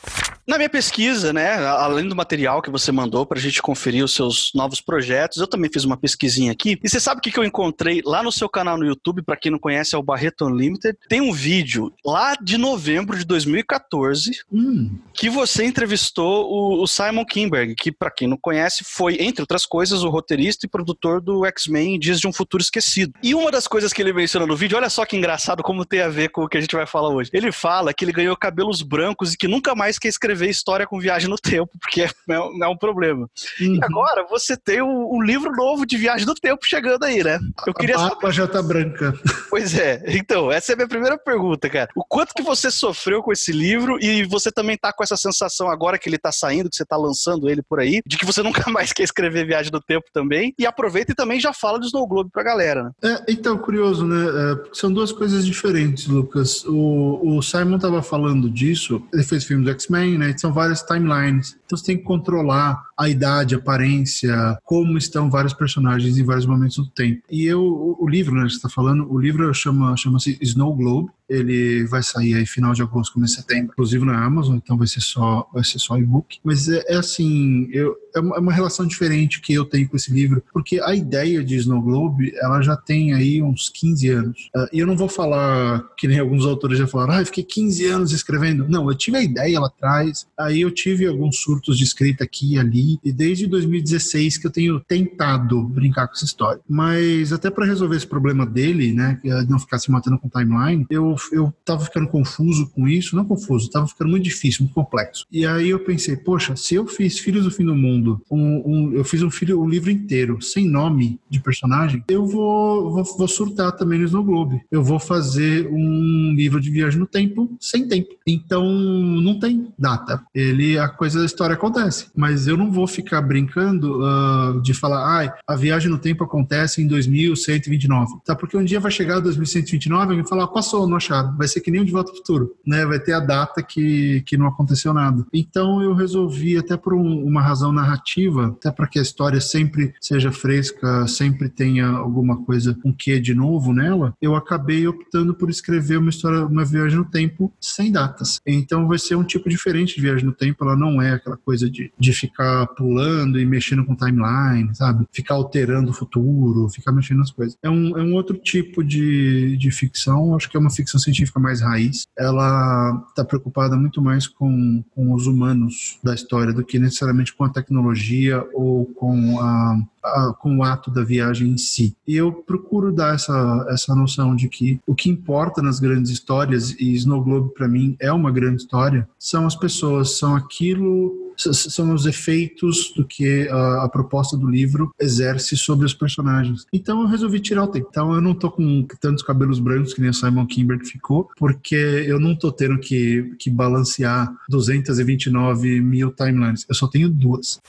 Na 0.46 0.58
minha 0.58 0.68
pesquisa, 0.68 1.32
né, 1.32 1.54
além 1.54 2.06
do 2.06 2.14
material 2.14 2.60
que 2.60 2.70
você 2.70 2.92
mandou 2.92 3.24
para 3.24 3.38
a 3.38 3.40
gente 3.42 3.62
conferir 3.62 4.04
os 4.04 4.12
seus 4.12 4.52
novos 4.54 4.82
projetos, 4.82 5.38
eu 5.38 5.46
também 5.46 5.70
fiz 5.72 5.84
uma 5.84 5.96
pesquisinha 5.96 6.52
aqui. 6.52 6.78
E 6.82 6.88
você 6.88 7.00
sabe 7.00 7.20
o 7.20 7.22
que, 7.22 7.32
que 7.32 7.38
eu 7.38 7.44
encontrei 7.44 8.02
lá 8.04 8.22
no 8.22 8.30
seu 8.30 8.48
canal 8.48 8.76
no 8.76 8.84
YouTube? 8.84 9.22
Para 9.22 9.38
quem 9.38 9.50
não 9.50 9.58
conhece, 9.58 9.94
é 9.94 9.98
o 9.98 10.02
Barreto 10.02 10.44
Unlimited. 10.44 10.98
Tem 11.08 11.22
um 11.22 11.32
vídeo 11.32 11.90
lá 12.04 12.34
de 12.34 12.58
novembro 12.58 12.89
novembro 12.90 13.16
de 13.16 13.24
2014, 13.24 14.30
hum. 14.52 14.98
que 15.14 15.30
você 15.30 15.64
entrevistou 15.64 16.50
o, 16.50 16.82
o 16.82 16.86
Simon 16.86 17.24
Kinberg, 17.24 17.74
que, 17.76 17.92
para 17.92 18.10
quem 18.10 18.26
não 18.26 18.36
conhece, 18.36 18.84
foi, 18.84 19.16
entre 19.20 19.42
outras 19.42 19.64
coisas, 19.64 20.02
o 20.02 20.10
roteirista 20.10 20.66
e 20.66 20.68
produtor 20.68 21.20
do 21.20 21.46
X-Men 21.46 21.98
Dias 21.98 22.18
de 22.18 22.26
um 22.26 22.32
Futuro 22.32 22.62
Esquecido. 22.62 23.12
E 23.22 23.34
uma 23.34 23.50
das 23.50 23.68
coisas 23.68 23.92
que 23.92 24.02
ele 24.02 24.12
menciona 24.12 24.46
no 24.46 24.56
vídeo, 24.56 24.76
olha 24.76 24.90
só 24.90 25.04
que 25.04 25.16
engraçado 25.16 25.62
como 25.62 25.84
tem 25.84 26.00
a 26.00 26.08
ver 26.08 26.30
com 26.30 26.42
o 26.42 26.48
que 26.48 26.58
a 26.58 26.60
gente 26.60 26.74
vai 26.74 26.86
falar 26.86 27.10
hoje. 27.10 27.30
Ele 27.32 27.52
fala 27.52 27.94
que 27.94 28.04
ele 28.04 28.12
ganhou 28.12 28.36
cabelos 28.36 28.82
brancos 28.82 29.34
e 29.34 29.36
que 29.36 29.46
nunca 29.46 29.74
mais 29.74 29.98
quer 29.98 30.08
escrever 30.08 30.48
história 30.48 30.86
com 30.86 30.98
viagem 30.98 31.28
no 31.28 31.36
tempo, 31.36 31.70
porque 31.80 32.02
é, 32.02 32.10
é 32.28 32.68
um 32.68 32.76
problema. 32.76 33.28
Uhum. 33.60 33.76
E 33.76 33.84
agora 33.84 34.26
você 34.28 34.56
tem 34.56 34.82
um, 34.82 35.14
um, 35.14 35.22
livro 35.22 35.52
novo 35.52 35.86
de 35.86 35.96
viagem 35.96 36.26
no 36.26 36.34
tempo 36.34 36.66
chegando 36.66 37.04
aí, 37.04 37.22
né? 37.22 37.38
Eu 37.66 37.74
queria 37.74 37.96
a 37.96 37.98
saber... 37.98 38.32
já 38.32 38.48
tá 38.48 38.62
branca. 38.62 39.14
Pois 39.50 39.76
é. 39.76 40.00
Então, 40.06 40.50
essa 40.50 40.70
é 40.70 40.74
a 40.74 40.76
minha 40.76 40.88
primeira 40.88 41.18
pergunta, 41.18 41.68
cara. 41.68 41.90
O 41.94 42.04
quanto 42.04 42.34
que 42.34 42.42
você 42.42 42.70
sofreu 42.80 43.22
com 43.22 43.32
esse 43.32 43.52
livro 43.52 43.98
e 44.00 44.24
você 44.24 44.50
também 44.50 44.76
tá 44.76 44.92
com 44.92 45.04
essa 45.04 45.16
sensação 45.16 45.70
agora 45.70 45.98
que 45.98 46.08
ele 46.08 46.18
tá 46.18 46.32
saindo, 46.32 46.70
que 46.70 46.76
você 46.76 46.84
tá 46.84 46.96
lançando 46.96 47.48
ele 47.48 47.62
por 47.62 47.78
aí, 47.78 48.00
de 48.06 48.16
que 48.16 48.26
você 48.26 48.42
nunca 48.42 48.70
mais 48.70 48.92
quer 48.92 49.02
escrever 49.02 49.46
Viagem 49.46 49.70
do 49.70 49.80
Tempo 49.80 50.06
também. 50.12 50.54
E 50.58 50.66
aproveita 50.66 51.12
e 51.12 51.14
também 51.14 51.38
já 51.38 51.52
fala 51.52 51.78
do 51.78 51.86
Snow 51.86 52.06
Globe 52.06 52.30
pra 52.32 52.42
galera, 52.42 52.84
né? 52.84 52.90
É, 53.02 53.32
então, 53.32 53.58
curioso, 53.58 54.06
né? 54.06 54.16
É, 54.16 54.70
são 54.72 54.92
duas 54.92 55.12
coisas 55.12 55.44
diferentes, 55.44 56.06
Lucas. 56.06 56.64
O, 56.64 57.36
o 57.36 57.42
Simon 57.42 57.78
tava 57.78 58.02
falando 58.02 58.48
disso, 58.50 59.02
ele 59.12 59.22
fez 59.22 59.44
filme 59.44 59.64
do 59.64 59.70
X-Men, 59.70 60.18
né? 60.18 60.34
São 60.36 60.52
várias 60.52 60.82
timelines. 60.82 61.58
Então 61.66 61.76
você 61.76 61.84
tem 61.84 61.98
que 61.98 62.02
controlar 62.02 62.82
a 62.98 63.08
idade, 63.08 63.54
a 63.54 63.58
aparência, 63.58 64.58
como 64.64 64.98
estão 64.98 65.30
vários 65.30 65.54
personagens 65.54 66.18
em 66.18 66.24
vários 66.24 66.46
momentos 66.46 66.76
do 66.76 66.88
tempo. 66.88 67.22
E 67.30 67.44
eu, 67.46 67.62
o, 67.62 67.96
o 68.00 68.08
livro, 68.08 68.34
né, 68.34 68.44
que 68.44 68.50
você 68.50 68.56
está 68.56 68.68
falando, 68.68 69.10
o 69.10 69.18
livro 69.18 69.52
chama, 69.54 69.96
chama-se 69.96 70.38
Snow 70.40 70.74
Globe. 70.74 71.10
Ele 71.30 71.86
vai 71.86 72.02
sair 72.02 72.34
aí 72.34 72.44
final 72.44 72.72
de 72.72 72.82
agosto, 72.82 73.14
começo 73.14 73.36
de 73.36 73.42
setembro, 73.42 73.72
inclusive 73.72 74.04
na 74.04 74.24
Amazon, 74.24 74.56
então 74.56 74.76
vai 74.76 74.86
ser 74.86 75.00
só, 75.00 75.48
vai 75.54 75.64
ser 75.64 75.78
só 75.78 75.96
e-book. 75.96 76.38
Mas 76.44 76.68
é, 76.68 76.84
é 76.88 76.96
assim, 76.96 77.68
eu, 77.72 77.96
é 78.14 78.20
uma 78.20 78.52
relação 78.52 78.86
diferente 78.86 79.40
que 79.40 79.54
eu 79.54 79.64
tenho 79.64 79.88
com 79.88 79.96
esse 79.96 80.12
livro, 80.12 80.42
porque 80.52 80.80
a 80.80 80.94
ideia 80.94 81.42
de 81.42 81.56
Snow 81.56 81.80
Globe, 81.80 82.32
ela 82.36 82.60
já 82.60 82.76
tem 82.76 83.14
aí 83.14 83.42
uns 83.42 83.68
15 83.68 84.08
anos. 84.08 84.50
Uh, 84.54 84.68
e 84.72 84.80
eu 84.80 84.86
não 84.86 84.96
vou 84.96 85.08
falar 85.08 85.84
que 85.96 86.08
nem 86.08 86.18
alguns 86.18 86.44
autores 86.44 86.78
já 86.78 86.86
falaram, 86.86 87.14
ah, 87.14 87.20
eu 87.20 87.26
fiquei 87.26 87.44
15 87.44 87.86
anos 87.86 88.12
escrevendo. 88.12 88.68
Não, 88.68 88.88
eu 88.88 88.96
tive 88.96 89.16
a 89.16 89.22
ideia 89.22 89.60
lá 89.60 89.68
atrás, 89.68 90.26
aí 90.38 90.60
eu 90.60 90.70
tive 90.70 91.06
alguns 91.06 91.38
surtos 91.38 91.78
de 91.78 91.84
escrita 91.84 92.24
aqui 92.24 92.54
e 92.54 92.58
ali, 92.58 92.98
e 93.04 93.12
desde 93.12 93.46
2016 93.46 94.38
que 94.38 94.46
eu 94.46 94.50
tenho 94.50 94.80
tentado 94.80 95.62
brincar 95.62 96.06
com 96.06 96.14
essa 96.14 96.24
história. 96.24 96.60
Mas 96.68 97.32
até 97.32 97.50
para 97.50 97.66
resolver 97.66 97.96
esse 97.96 98.06
problema 98.06 98.44
dele, 98.46 98.92
né, 98.92 99.20
é 99.24 99.42
não 99.44 99.58
ficar 99.58 99.78
se 99.78 99.90
matando 99.90 100.18
com 100.18 100.28
timeline, 100.28 100.86
eu, 100.90 101.16
eu 101.32 101.52
tava 101.64 101.84
ficando 101.84 102.08
confuso 102.08 102.68
com 102.70 102.88
isso, 102.88 103.16
não 103.16 103.24
confuso, 103.24 103.70
tava 103.70 103.86
ficando 103.86 104.10
muito 104.10 104.24
difícil, 104.24 104.64
muito 104.64 104.74
complexo. 104.74 105.26
E 105.30 105.46
aí 105.46 105.70
eu 105.70 105.80
pensei, 105.80 106.16
poxa, 106.16 106.56
se 106.56 106.74
eu 106.74 106.86
fiz 106.86 107.18
Filhos 107.18 107.44
do 107.44 107.50
Fim 107.50 107.64
do 107.64 107.74
Mundo, 107.74 108.20
um, 108.30 108.62
um, 108.64 108.92
eu 108.92 109.04
fiz 109.04 109.22
um, 109.22 109.30
filho, 109.30 109.60
um 109.60 109.68
livro 109.68 109.90
inteiro, 109.90 110.40
sem 110.40 110.68
nome 110.68 111.18
de 111.28 111.40
personagem, 111.40 112.04
eu 112.08 112.26
vou, 112.26 112.90
vou, 112.90 113.04
vou 113.04 113.28
surtar 113.28 113.72
também 113.72 113.98
no 113.98 114.04
Snow 114.04 114.24
Globe. 114.24 114.60
Eu 114.70 114.82
vou 114.82 114.98
fazer 114.98 115.68
um 115.70 116.32
livro 116.34 116.60
de 116.60 116.70
viagem 116.70 116.98
no 116.98 117.06
tempo, 117.06 117.56
sem 117.60 117.86
tempo. 117.86 118.14
Então, 118.26 118.64
não 118.70 119.38
tem 119.38 119.68
data. 119.78 120.22
Ele, 120.34 120.78
a 120.78 120.88
coisa 120.88 121.20
da 121.20 121.26
história 121.26 121.54
acontece. 121.54 122.08
Mas 122.14 122.46
eu 122.46 122.56
não 122.56 122.70
vou 122.70 122.86
ficar 122.86 123.20
brincando 123.22 124.00
uh, 124.00 124.60
de 124.62 124.74
falar, 124.74 125.24
ah, 125.24 125.38
a 125.46 125.56
viagem 125.56 125.90
no 125.90 125.98
tempo 125.98 126.24
acontece 126.24 126.82
em 126.82 126.86
2129. 126.86 128.20
Tá? 128.24 128.34
Porque 128.34 128.56
um 128.56 128.64
dia 128.64 128.80
vai 128.80 128.90
chegar 128.90 129.20
2129 129.20 130.12
e 130.12 130.16
vai 130.16 130.26
falar, 130.26 130.46
passou, 130.48 130.86
não 130.86 130.96
acharam. 131.10 131.36
Vai 131.36 131.48
ser 131.48 131.60
que 131.60 131.70
nem 131.70 131.80
o 131.80 131.84
De 131.84 131.92
Volta 131.92 132.10
ao 132.10 132.16
Futuro, 132.16 132.54
né? 132.66 132.86
Vai 132.86 133.00
ter 133.00 133.12
a 133.12 133.20
data 133.20 133.62
que, 133.62 134.22
que 134.22 134.36
não 134.36 134.46
aconteceu 134.46 134.94
nada. 134.94 135.26
Então 135.32 135.82
eu 135.82 135.94
resolvi, 135.94 136.56
até 136.56 136.76
por 136.76 136.94
um, 136.94 137.24
uma 137.24 137.42
razão 137.42 137.72
narrativa, 137.72 138.48
até 138.48 138.70
para 138.70 138.86
que 138.86 138.98
a 138.98 139.02
história 139.02 139.40
sempre 139.40 139.94
seja 140.00 140.30
fresca, 140.30 141.06
sempre 141.06 141.48
tenha 141.48 141.88
alguma 141.88 142.44
coisa, 142.44 142.76
um 142.84 142.92
quê 142.92 143.20
de 143.20 143.34
novo 143.34 143.72
nela, 143.72 144.14
eu 144.20 144.34
acabei 144.34 144.86
optando 144.86 145.34
por 145.34 145.50
escrever 145.50 145.98
uma 145.98 146.10
história, 146.10 146.44
uma 146.44 146.64
viagem 146.64 146.98
no 146.98 147.04
tempo 147.04 147.52
sem 147.60 147.90
datas. 147.90 148.40
Então 148.46 148.86
vai 148.86 148.98
ser 148.98 149.16
um 149.16 149.24
tipo 149.24 149.48
diferente 149.48 149.94
de 149.94 150.00
viagem 150.00 150.24
no 150.24 150.32
tempo, 150.32 150.64
ela 150.64 150.76
não 150.76 151.00
é 151.00 151.12
aquela 151.12 151.36
coisa 151.36 151.68
de, 151.70 151.92
de 151.98 152.12
ficar 152.12 152.66
pulando 152.68 153.38
e 153.38 153.46
mexendo 153.46 153.84
com 153.84 153.94
timeline, 153.94 154.74
sabe? 154.74 155.06
Ficar 155.12 155.34
alterando 155.34 155.90
o 155.90 155.94
futuro, 155.94 156.68
ficar 156.68 156.92
mexendo 156.92 157.18
nas 157.18 157.30
coisas. 157.30 157.56
É 157.62 157.70
um, 157.70 157.96
é 157.96 158.02
um 158.02 158.14
outro 158.14 158.36
tipo 158.36 158.82
de, 158.84 159.56
de 159.56 159.70
ficção, 159.70 160.34
acho 160.34 160.48
que 160.50 160.56
é 160.56 160.60
uma 160.60 160.70
ficção 160.70 160.99
científica 161.00 161.40
mais 161.40 161.60
raiz. 161.60 162.06
Ela 162.16 163.04
está 163.08 163.24
preocupada 163.24 163.76
muito 163.76 164.00
mais 164.00 164.26
com, 164.26 164.84
com 164.94 165.12
os 165.12 165.26
humanos 165.26 165.98
da 166.02 166.14
história 166.14 166.52
do 166.52 166.64
que 166.64 166.78
necessariamente 166.78 167.34
com 167.34 167.44
a 167.44 167.50
tecnologia 167.50 168.46
ou 168.54 168.86
com 168.86 169.40
a 169.40 169.78
a, 170.02 170.32
com 170.32 170.58
o 170.58 170.62
ato 170.62 170.90
da 170.90 171.02
viagem 171.02 171.50
em 171.50 171.56
si. 171.56 171.94
E 172.06 172.16
eu 172.16 172.32
procuro 172.32 172.92
dar 172.92 173.14
essa, 173.14 173.66
essa 173.68 173.94
noção 173.94 174.34
de 174.34 174.48
que 174.48 174.80
o 174.86 174.94
que 174.94 175.10
importa 175.10 175.62
nas 175.62 175.78
grandes 175.78 176.10
histórias, 176.10 176.70
e 176.78 176.94
Snow 176.94 177.22
Globe 177.22 177.54
para 177.54 177.68
mim 177.68 177.96
é 178.00 178.12
uma 178.12 178.30
grande 178.30 178.62
história, 178.62 179.08
são 179.18 179.46
as 179.46 179.54
pessoas, 179.54 180.18
são 180.18 180.34
aquilo 180.34 181.29
são 181.42 181.94
os 181.94 182.06
efeitos 182.06 182.92
do 182.94 183.04
que 183.04 183.48
a, 183.48 183.84
a, 183.84 183.88
proposta 183.88 184.36
do 184.36 184.48
livro 184.48 184.92
exerce 185.00 185.56
sobre 185.56 185.86
os 185.86 185.94
personagens. 185.94 186.66
Então 186.72 187.00
eu 187.02 187.08
resolvi 187.08 187.40
tirar 187.40 187.64
o 187.64 187.68
tempo. 187.68 187.88
Então 187.90 188.14
eu 188.14 188.20
não 188.20 188.34
tô 188.34 188.50
com 188.50 188.86
tantos 189.00 189.22
cabelos 189.22 189.58
brancos 189.58 189.94
que 189.94 190.00
nem 190.00 190.10
o 190.10 190.14
Simon 190.14 190.46
Kimber 190.46 190.78
ficou, 190.84 191.28
porque 191.36 191.74
eu 191.74 192.20
não 192.20 192.34
tô 192.34 192.52
tendo 192.52 192.78
que, 192.78 193.34
que 193.38 193.50
balancear 193.50 194.32
229 194.48 195.80
mil 195.80 196.10
timelines. 196.12 196.66
Eu 196.68 196.74
só 196.74 196.86
tenho 196.86 197.08
duas. 197.08 197.60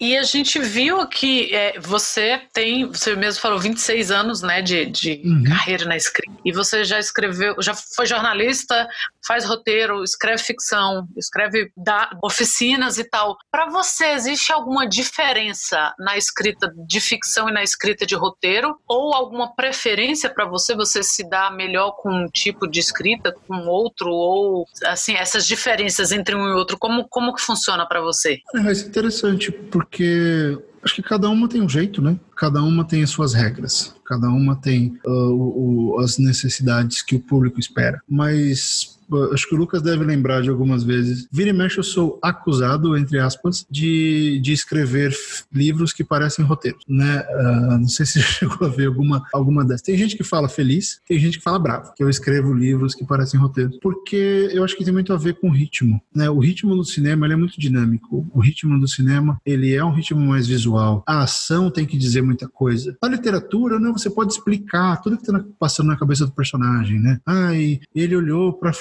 E 0.00 0.16
a 0.16 0.22
gente 0.22 0.60
viu 0.60 1.06
que 1.08 1.52
é, 1.52 1.78
você 1.80 2.40
tem, 2.52 2.86
você 2.86 3.16
mesmo 3.16 3.40
falou, 3.40 3.58
26 3.58 4.12
anos 4.12 4.42
né, 4.42 4.62
de, 4.62 4.86
de 4.86 5.20
uhum. 5.24 5.42
carreira 5.42 5.84
na 5.86 5.96
escrita. 5.96 6.32
E 6.44 6.52
você 6.52 6.84
já 6.84 7.00
escreveu, 7.00 7.56
já 7.60 7.74
foi 7.74 8.06
jornalista, 8.06 8.88
faz 9.26 9.44
roteiro, 9.44 10.04
escreve 10.04 10.42
ficção, 10.42 11.08
escreve 11.16 11.72
da, 11.76 12.10
oficinas 12.22 12.96
e 12.96 13.04
tal. 13.04 13.17
Para 13.50 13.68
você, 13.68 14.12
existe 14.12 14.52
alguma 14.52 14.88
diferença 14.88 15.92
na 15.98 16.16
escrita 16.16 16.72
de 16.86 17.00
ficção 17.00 17.48
e 17.48 17.52
na 17.52 17.62
escrita 17.62 18.06
de 18.06 18.14
roteiro? 18.14 18.76
Ou 18.88 19.14
alguma 19.14 19.54
preferência 19.54 20.30
para 20.30 20.46
você? 20.46 20.74
Você 20.74 21.02
se 21.02 21.28
dá 21.28 21.50
melhor 21.50 21.92
com 22.00 22.10
um 22.10 22.28
tipo 22.28 22.66
de 22.66 22.80
escrita, 22.80 23.34
com 23.46 23.66
outro? 23.66 24.10
Ou, 24.10 24.64
assim, 24.86 25.14
essas 25.14 25.46
diferenças 25.46 26.12
entre 26.12 26.34
um 26.34 26.48
e 26.48 26.52
outro, 26.52 26.78
como, 26.78 27.06
como 27.08 27.34
que 27.34 27.42
funciona 27.42 27.86
para 27.86 28.00
você? 28.00 28.38
É, 28.54 28.68
é 28.68 28.72
interessante, 28.72 29.50
porque 29.50 29.98
porque 29.98 30.58
acho 30.84 30.94
que 30.94 31.02
cada 31.02 31.28
uma 31.28 31.48
tem 31.48 31.60
um 31.60 31.68
jeito, 31.68 32.00
né? 32.00 32.18
Cada 32.36 32.62
uma 32.62 32.84
tem 32.84 33.02
as 33.02 33.10
suas 33.10 33.34
regras, 33.34 33.94
cada 34.04 34.28
uma 34.28 34.54
tem 34.54 34.98
uh, 35.04 35.10
o, 35.10 35.98
as 36.00 36.18
necessidades 36.18 37.02
que 37.02 37.16
o 37.16 37.20
público 37.20 37.58
espera. 37.58 38.00
Mas 38.08 38.97
acho 39.32 39.48
que 39.48 39.54
o 39.54 39.58
Lucas 39.58 39.82
deve 39.82 40.04
lembrar 40.04 40.42
de 40.42 40.50
algumas 40.50 40.82
vezes. 40.82 41.28
Vira 41.30 41.50
e 41.50 41.52
mexe, 41.52 41.78
eu 41.78 41.82
sou 41.82 42.18
acusado, 42.22 42.96
entre 42.96 43.18
aspas, 43.18 43.66
de, 43.70 44.40
de 44.40 44.52
escrever 44.52 45.14
livros 45.52 45.92
que 45.92 46.04
parecem 46.04 46.44
roteiros, 46.44 46.82
né? 46.88 47.24
Uh, 47.30 47.78
não 47.78 47.88
sei 47.88 48.06
se 48.06 48.20
chegou 48.22 48.66
a 48.66 48.70
ver 48.70 48.86
alguma, 48.86 49.22
alguma 49.32 49.64
dessas. 49.64 49.82
Tem 49.82 49.96
gente 49.96 50.16
que 50.16 50.24
fala 50.24 50.48
feliz, 50.48 51.00
tem 51.06 51.18
gente 51.18 51.38
que 51.38 51.44
fala 51.44 51.58
bravo, 51.58 51.92
que 51.94 52.02
eu 52.02 52.08
escrevo 52.08 52.52
livros 52.52 52.94
que 52.94 53.04
parecem 53.04 53.38
roteiros, 53.38 53.78
porque 53.80 54.50
eu 54.52 54.64
acho 54.64 54.76
que 54.76 54.84
tem 54.84 54.92
muito 54.92 55.12
a 55.12 55.16
ver 55.16 55.34
com 55.34 55.48
o 55.48 55.52
ritmo, 55.52 56.00
né? 56.14 56.28
O 56.30 56.38
ritmo 56.38 56.74
do 56.74 56.84
cinema, 56.84 57.26
ele 57.26 57.34
é 57.34 57.36
muito 57.36 57.60
dinâmico. 57.60 58.26
O 58.32 58.40
ritmo 58.40 58.78
do 58.78 58.88
cinema, 58.88 59.40
ele 59.44 59.74
é 59.74 59.84
um 59.84 59.92
ritmo 59.92 60.20
mais 60.20 60.46
visual. 60.46 61.02
A 61.06 61.22
ação 61.22 61.70
tem 61.70 61.86
que 61.86 61.96
dizer 61.96 62.22
muita 62.22 62.48
coisa. 62.48 62.96
Na 63.02 63.08
literatura, 63.08 63.78
né, 63.78 63.90
você 63.90 64.10
pode 64.10 64.32
explicar 64.32 65.00
tudo 65.00 65.16
que 65.16 65.22
está 65.22 65.44
passando 65.58 65.88
na 65.88 65.96
cabeça 65.96 66.26
do 66.26 66.32
personagem, 66.32 67.00
né? 67.00 67.20
Ai, 67.26 67.80
ele 67.94 68.16
olhou 68.16 68.52
para 68.52 68.70
a 68.70 68.74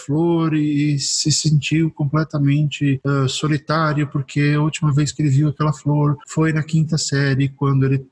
e 0.53 1.00
se 1.00 1.31
sentiu 1.31 1.91
completamente 1.91 3.00
uh, 3.05 3.27
solitário 3.27 4.07
porque 4.07 4.53
a 4.55 4.62
última 4.62 4.93
vez 4.93 5.12
que 5.12 5.21
ele 5.21 5.29
viu 5.29 5.50
aquela 5.50 5.74
flor 5.74 6.17
foi 6.27 6.51
na 6.51 6.63
quinta 6.63 6.97
série, 6.97 7.50
quando 7.50 7.86
ele 7.86 8.05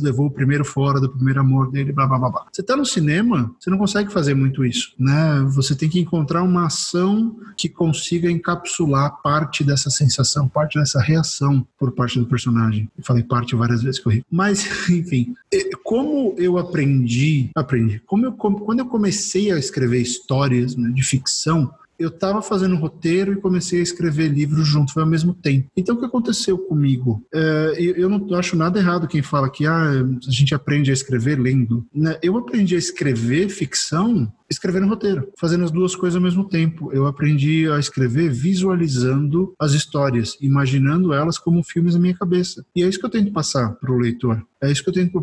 levou 0.00 0.26
o 0.26 0.30
primeiro 0.30 0.64
fora 0.64 1.00
do 1.00 1.08
primeiro 1.08 1.40
amor 1.40 1.70
dele, 1.70 1.92
blá 1.92 2.06
blá 2.06 2.18
blá. 2.18 2.30
blá. 2.30 2.46
Você 2.52 2.62
tá 2.62 2.76
no 2.76 2.86
cinema, 2.86 3.54
você 3.58 3.70
não 3.70 3.78
consegue 3.78 4.12
fazer 4.12 4.34
muito 4.34 4.64
isso, 4.64 4.92
né? 4.98 5.44
Você 5.54 5.74
tem 5.74 5.88
que 5.88 6.00
encontrar 6.00 6.42
uma 6.42 6.66
ação 6.66 7.36
que 7.56 7.68
consiga 7.68 8.30
encapsular 8.30 9.20
parte 9.22 9.64
dessa 9.64 9.90
sensação, 9.90 10.48
parte 10.48 10.78
dessa 10.78 11.00
reação 11.00 11.66
por 11.78 11.92
parte 11.92 12.18
do 12.18 12.26
personagem. 12.26 12.88
Eu 12.96 13.04
falei 13.04 13.22
parte 13.22 13.54
várias 13.54 13.82
vezes 13.82 14.00
que 14.00 14.06
eu 14.06 14.12
ri. 14.12 14.24
Mas, 14.30 14.64
enfim, 14.88 15.34
como 15.82 16.34
eu 16.38 16.58
aprendi, 16.58 17.50
aprendi, 17.54 18.00
como 18.06 18.26
eu, 18.26 18.32
quando 18.32 18.78
eu 18.78 18.86
comecei 18.86 19.50
a 19.50 19.58
escrever 19.58 20.00
histórias 20.00 20.76
né, 20.76 20.90
de 20.90 21.02
ficção, 21.02 21.72
eu 22.02 22.08
estava 22.08 22.42
fazendo 22.42 22.76
roteiro 22.76 23.32
e 23.32 23.40
comecei 23.40 23.80
a 23.80 23.82
escrever 23.82 24.28
livros 24.28 24.66
junto, 24.66 24.92
foi 24.92 25.02
ao 25.02 25.08
mesmo 25.08 25.34
tempo. 25.34 25.68
Então, 25.76 25.94
o 25.94 25.98
que 25.98 26.04
aconteceu 26.04 26.58
comigo? 26.58 27.24
É, 27.32 27.74
eu, 27.78 28.08
não 28.08 28.34
acho 28.36 28.56
nada 28.56 28.78
errado 28.78 29.08
quem 29.08 29.22
fala 29.22 29.50
que 29.50 29.66
ah, 29.66 29.90
a 29.90 30.30
gente 30.30 30.54
aprende 30.54 30.90
a 30.90 30.94
escrever 30.94 31.38
lendo. 31.38 31.86
Né? 31.94 32.18
Eu 32.22 32.36
aprendi 32.36 32.74
a 32.74 32.78
escrever 32.78 33.48
ficção 33.48 34.32
escrevendo 34.52 34.86
roteiro, 34.86 35.28
fazendo 35.38 35.64
as 35.64 35.70
duas 35.70 35.96
coisas 35.96 36.16
ao 36.16 36.22
mesmo 36.22 36.48
tempo. 36.48 36.92
Eu 36.92 37.06
aprendi 37.06 37.68
a 37.70 37.78
escrever 37.78 38.30
visualizando 38.30 39.54
as 39.58 39.72
histórias, 39.72 40.36
imaginando 40.40 41.12
elas 41.12 41.38
como 41.38 41.64
filmes 41.64 41.94
na 41.94 42.00
minha 42.00 42.16
cabeça. 42.16 42.64
E 42.74 42.82
é 42.82 42.88
isso 42.88 42.98
que 42.98 43.06
eu 43.06 43.10
tento 43.10 43.32
passar 43.32 43.74
para 43.74 43.92
o 43.92 43.98
leitor. 43.98 44.42
É 44.62 44.70
isso 44.70 44.82
que 44.84 44.90
eu 44.90 44.94
tento 44.94 45.20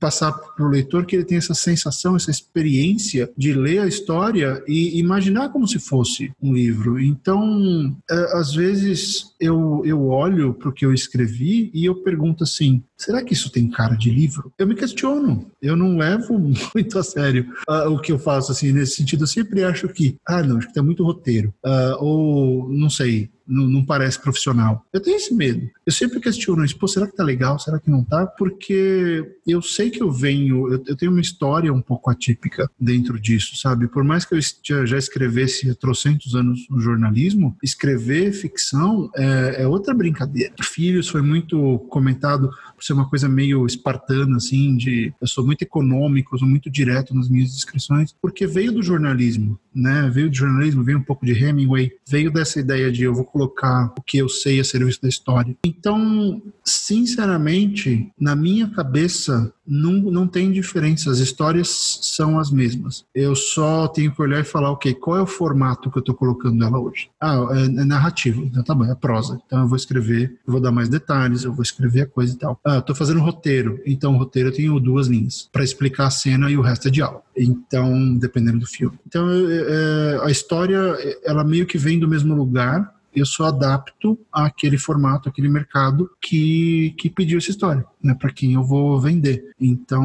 passar, 0.00 0.32
para 0.32 0.64
o 0.64 0.70
leitor, 0.70 1.04
que 1.04 1.14
ele 1.14 1.24
tem 1.24 1.36
essa 1.36 1.52
sensação, 1.52 2.16
essa 2.16 2.30
experiência 2.30 3.30
de 3.36 3.52
ler 3.52 3.80
a 3.80 3.86
história 3.86 4.62
e 4.66 4.98
imaginar 4.98 5.50
como 5.50 5.68
se 5.68 5.78
fosse 5.78 6.32
um 6.42 6.54
livro. 6.54 6.98
Então, 6.98 7.94
é, 8.10 8.38
às 8.38 8.54
vezes, 8.54 9.34
eu, 9.38 9.82
eu 9.84 10.08
olho 10.08 10.54
para 10.54 10.70
o 10.70 10.72
que 10.72 10.86
eu 10.86 10.94
escrevi 10.94 11.70
e 11.74 11.84
eu 11.84 11.96
pergunto 11.96 12.44
assim, 12.44 12.82
será 12.96 13.22
que 13.22 13.34
isso 13.34 13.52
tem 13.52 13.68
cara 13.68 13.94
de 13.94 14.10
livro? 14.10 14.50
Eu 14.58 14.66
me 14.66 14.74
questiono. 14.74 15.50
Eu 15.60 15.76
não 15.76 15.98
levo 15.98 16.38
muito 16.74 16.98
a 16.98 17.02
sério 17.02 17.52
uh, 17.68 17.90
o 17.90 18.00
que 18.00 18.10
eu 18.10 18.18
faço, 18.18 18.52
assim, 18.52 18.67
nesse 18.72 18.96
sentido. 18.96 19.24
Eu 19.24 19.28
sempre 19.28 19.64
acho 19.64 19.88
que, 19.88 20.16
ah, 20.26 20.42
não, 20.42 20.58
acho 20.58 20.68
que 20.68 20.74
tem 20.74 20.82
muito 20.82 21.04
roteiro. 21.04 21.52
Uh, 21.64 22.04
ou, 22.04 22.68
não 22.68 22.90
sei, 22.90 23.30
não, 23.48 23.66
não, 23.66 23.84
parece 23.84 24.20
profissional. 24.20 24.84
Eu 24.92 25.00
tenho 25.00 25.16
esse 25.16 25.34
medo. 25.34 25.68
Eu 25.86 25.92
sempre 25.92 26.20
questiono 26.20 26.64
isso. 26.64 26.78
Pô, 26.78 26.86
será 26.86 27.06
que 27.06 27.16
tá 27.16 27.24
legal? 27.24 27.58
Será 27.58 27.80
que 27.80 27.90
não 27.90 28.04
tá? 28.04 28.26
Porque 28.26 29.36
eu 29.46 29.62
sei 29.62 29.90
que 29.90 30.02
eu 30.02 30.10
venho, 30.10 30.72
eu, 30.72 30.84
eu 30.86 30.96
tenho 30.96 31.10
uma 31.10 31.20
história 31.20 31.72
um 31.72 31.80
pouco 31.80 32.10
atípica 32.10 32.70
dentro 32.78 33.18
disso, 33.18 33.56
sabe? 33.56 33.88
Por 33.88 34.04
mais 34.04 34.24
que 34.24 34.34
eu 34.34 34.40
já, 34.86 34.98
escrevesse 34.98 35.70
há 35.70 35.74
trocentos 35.74 36.34
anos 36.34 36.66
no 36.68 36.80
jornalismo, 36.80 37.56
escrever 37.62 38.32
ficção 38.32 39.10
é, 39.16 39.62
é 39.62 39.66
outra 39.66 39.94
brincadeira. 39.94 40.54
Filhos 40.62 41.08
foi 41.08 41.22
muito 41.22 41.78
comentado 41.88 42.50
por 42.74 42.84
ser 42.84 42.92
uma 42.92 43.08
coisa 43.08 43.28
meio 43.28 43.66
espartana, 43.66 44.36
assim, 44.36 44.76
de 44.76 45.12
eu 45.20 45.26
sou 45.26 45.44
muito 45.44 45.62
econômico, 45.62 46.38
sou 46.38 46.46
muito 46.46 46.70
direto 46.70 47.14
nas 47.14 47.28
minhas 47.28 47.52
descrições, 47.54 48.14
porque 48.20 48.46
veio 48.46 48.72
do 48.72 48.82
jornalismo, 48.82 49.58
né? 49.74 50.10
Veio 50.12 50.30
do 50.30 50.36
jornalismo, 50.36 50.84
veio 50.84 50.98
um 50.98 51.02
pouco 51.02 51.26
de 51.26 51.32
Hemingway, 51.32 51.90
veio 52.08 52.30
dessa 52.30 52.60
ideia 52.60 52.90
de 52.90 53.02
eu 53.02 53.14
vou 53.14 53.24
colocar 53.38 53.92
o 53.96 54.02
que 54.02 54.18
eu 54.18 54.28
sei 54.28 54.58
a 54.58 54.64
serviço 54.64 55.00
da 55.00 55.08
história. 55.08 55.56
Então, 55.64 56.42
sinceramente, 56.64 58.10
na 58.18 58.34
minha 58.34 58.68
cabeça, 58.68 59.52
não, 59.66 59.92
não 59.92 60.26
tem 60.26 60.50
diferença, 60.50 61.10
as 61.10 61.18
histórias 61.18 62.00
são 62.02 62.38
as 62.38 62.50
mesmas. 62.50 63.04
Eu 63.14 63.36
só 63.36 63.86
tenho 63.86 64.12
que 64.12 64.20
olhar 64.20 64.40
e 64.40 64.44
falar, 64.44 64.72
ok, 64.72 64.94
qual 64.94 65.18
é 65.18 65.22
o 65.22 65.26
formato 65.26 65.90
que 65.90 65.98
eu 65.98 66.00
estou 66.00 66.14
colocando 66.14 66.64
ela 66.64 66.80
hoje? 66.80 67.10
Ah, 67.20 67.46
é, 67.52 67.64
é 67.64 67.84
narrativo, 67.84 68.42
então 68.42 68.62
tá 68.64 68.74
bom, 68.74 68.84
é 68.84 68.94
prosa. 68.94 69.40
Então 69.46 69.60
eu 69.60 69.68
vou 69.68 69.76
escrever, 69.76 70.38
eu 70.46 70.52
vou 70.52 70.60
dar 70.60 70.72
mais 70.72 70.88
detalhes, 70.88 71.44
eu 71.44 71.52
vou 71.52 71.62
escrever 71.62 72.02
a 72.02 72.06
coisa 72.06 72.34
e 72.34 72.38
tal. 72.38 72.58
Ah, 72.64 72.80
tô 72.80 72.94
fazendo 72.94 73.20
roteiro, 73.20 73.80
então 73.86 74.16
roteiro 74.16 74.48
eu 74.48 74.54
tenho 74.54 74.80
duas 74.80 75.06
linhas, 75.06 75.48
para 75.52 75.62
explicar 75.62 76.06
a 76.06 76.10
cena 76.10 76.50
e 76.50 76.56
o 76.56 76.62
resto 76.62 76.88
é 76.88 76.90
diálogo. 76.90 77.22
Então, 77.36 78.16
dependendo 78.16 78.58
do 78.58 78.66
filme. 78.66 78.98
Então, 79.06 79.28
é, 79.30 80.20
a 80.24 80.30
história, 80.30 80.80
ela 81.22 81.44
meio 81.44 81.66
que 81.66 81.78
vem 81.78 81.98
do 81.98 82.08
mesmo 82.08 82.34
lugar, 82.34 82.97
eu 83.14 83.26
só 83.26 83.46
adapto 83.46 84.18
àquele 84.32 84.78
formato, 84.78 85.28
aquele 85.28 85.48
mercado 85.48 86.10
que, 86.20 86.94
que 86.98 87.10
pediu 87.10 87.38
essa 87.38 87.50
história, 87.50 87.84
né, 88.02 88.14
para 88.14 88.32
quem 88.32 88.54
eu 88.54 88.62
vou 88.62 89.00
vender. 89.00 89.52
Então, 89.60 90.04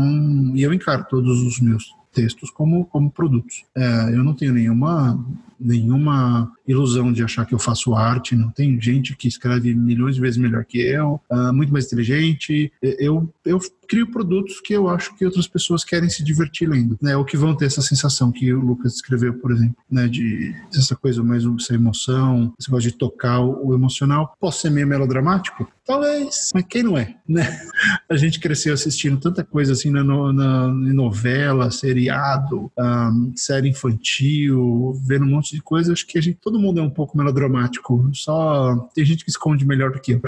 e 0.55 0.61
eu 0.61 0.73
encaro 0.73 1.05
todos 1.09 1.41
os 1.41 1.59
meus 1.59 1.93
textos 2.13 2.49
como, 2.51 2.85
como 2.85 3.11
produtos. 3.11 3.65
É, 3.75 4.09
eu 4.13 4.23
não 4.23 4.33
tenho 4.33 4.53
nenhuma 4.53 5.19
nenhuma 5.63 6.51
ilusão 6.67 7.11
de 7.11 7.23
achar 7.23 7.45
que 7.45 7.53
eu 7.53 7.59
faço 7.59 7.93
arte, 7.93 8.35
não 8.35 8.49
tem 8.49 8.79
gente 8.79 9.15
que 9.15 9.27
escreve 9.27 9.73
milhões 9.73 10.15
de 10.15 10.21
vezes 10.21 10.37
melhor 10.37 10.65
que 10.65 10.79
eu, 10.79 11.19
uh, 11.29 11.53
muito 11.53 11.71
mais 11.71 11.85
inteligente. 11.85 12.71
Eu, 12.81 13.29
eu 13.45 13.59
crio 13.87 14.07
produtos 14.07 14.59
que 14.59 14.73
eu 14.73 14.89
acho 14.89 15.15
que 15.15 15.25
outras 15.25 15.47
pessoas 15.47 15.83
querem 15.83 16.09
se 16.09 16.23
divertir 16.23 16.67
lendo, 16.67 16.97
né? 17.01 17.15
Ou 17.15 17.25
que 17.25 17.37
vão 17.37 17.55
ter 17.55 17.65
essa 17.65 17.81
sensação 17.81 18.31
que 18.31 18.53
o 18.53 18.59
Lucas 18.59 18.95
escreveu, 18.95 19.33
por 19.35 19.51
exemplo, 19.51 19.75
né? 19.89 20.07
De 20.07 20.55
essa 20.73 20.95
coisa 20.95 21.23
mais 21.23 21.43
essa 21.45 21.75
emoção, 21.75 22.53
esse 22.59 22.69
negócio 22.69 22.91
de 22.91 22.97
tocar 22.97 23.39
o, 23.39 23.73
emocional. 23.73 24.35
Posso 24.39 24.61
ser 24.61 24.69
meio 24.69 24.87
melodramático? 24.87 25.67
Talvez, 25.85 26.51
mas 26.53 26.65
quem 26.67 26.81
não 26.81 26.97
é, 26.97 27.15
né? 27.27 27.43
A 28.09 28.15
gente 28.15 28.39
cresceu 28.39 28.73
assistindo 28.73 29.19
tanta 29.19 29.43
coisa 29.43 29.73
assim 29.73 29.89
na, 29.89 30.03
na, 30.03 30.67
novela, 30.67 31.69
seriado, 31.69 32.71
um, 32.77 33.33
série 33.35 33.69
infantil, 33.69 34.93
vendo 35.05 35.25
um 35.25 35.29
monte 35.29 35.52
de 35.55 35.61
coisa. 35.61 35.93
Acho 35.93 36.05
que 36.05 36.17
a 36.17 36.21
gente, 36.21 36.37
todo 36.41 36.59
mundo 36.59 36.79
é 36.79 36.83
um 36.83 36.89
pouco 36.89 37.17
melodramático. 37.17 38.09
Só 38.13 38.75
tem 38.93 39.05
gente 39.05 39.23
que 39.23 39.29
esconde 39.29 39.65
melhor 39.65 39.91
do 39.91 39.99
que 39.99 40.13
eu. 40.13 40.21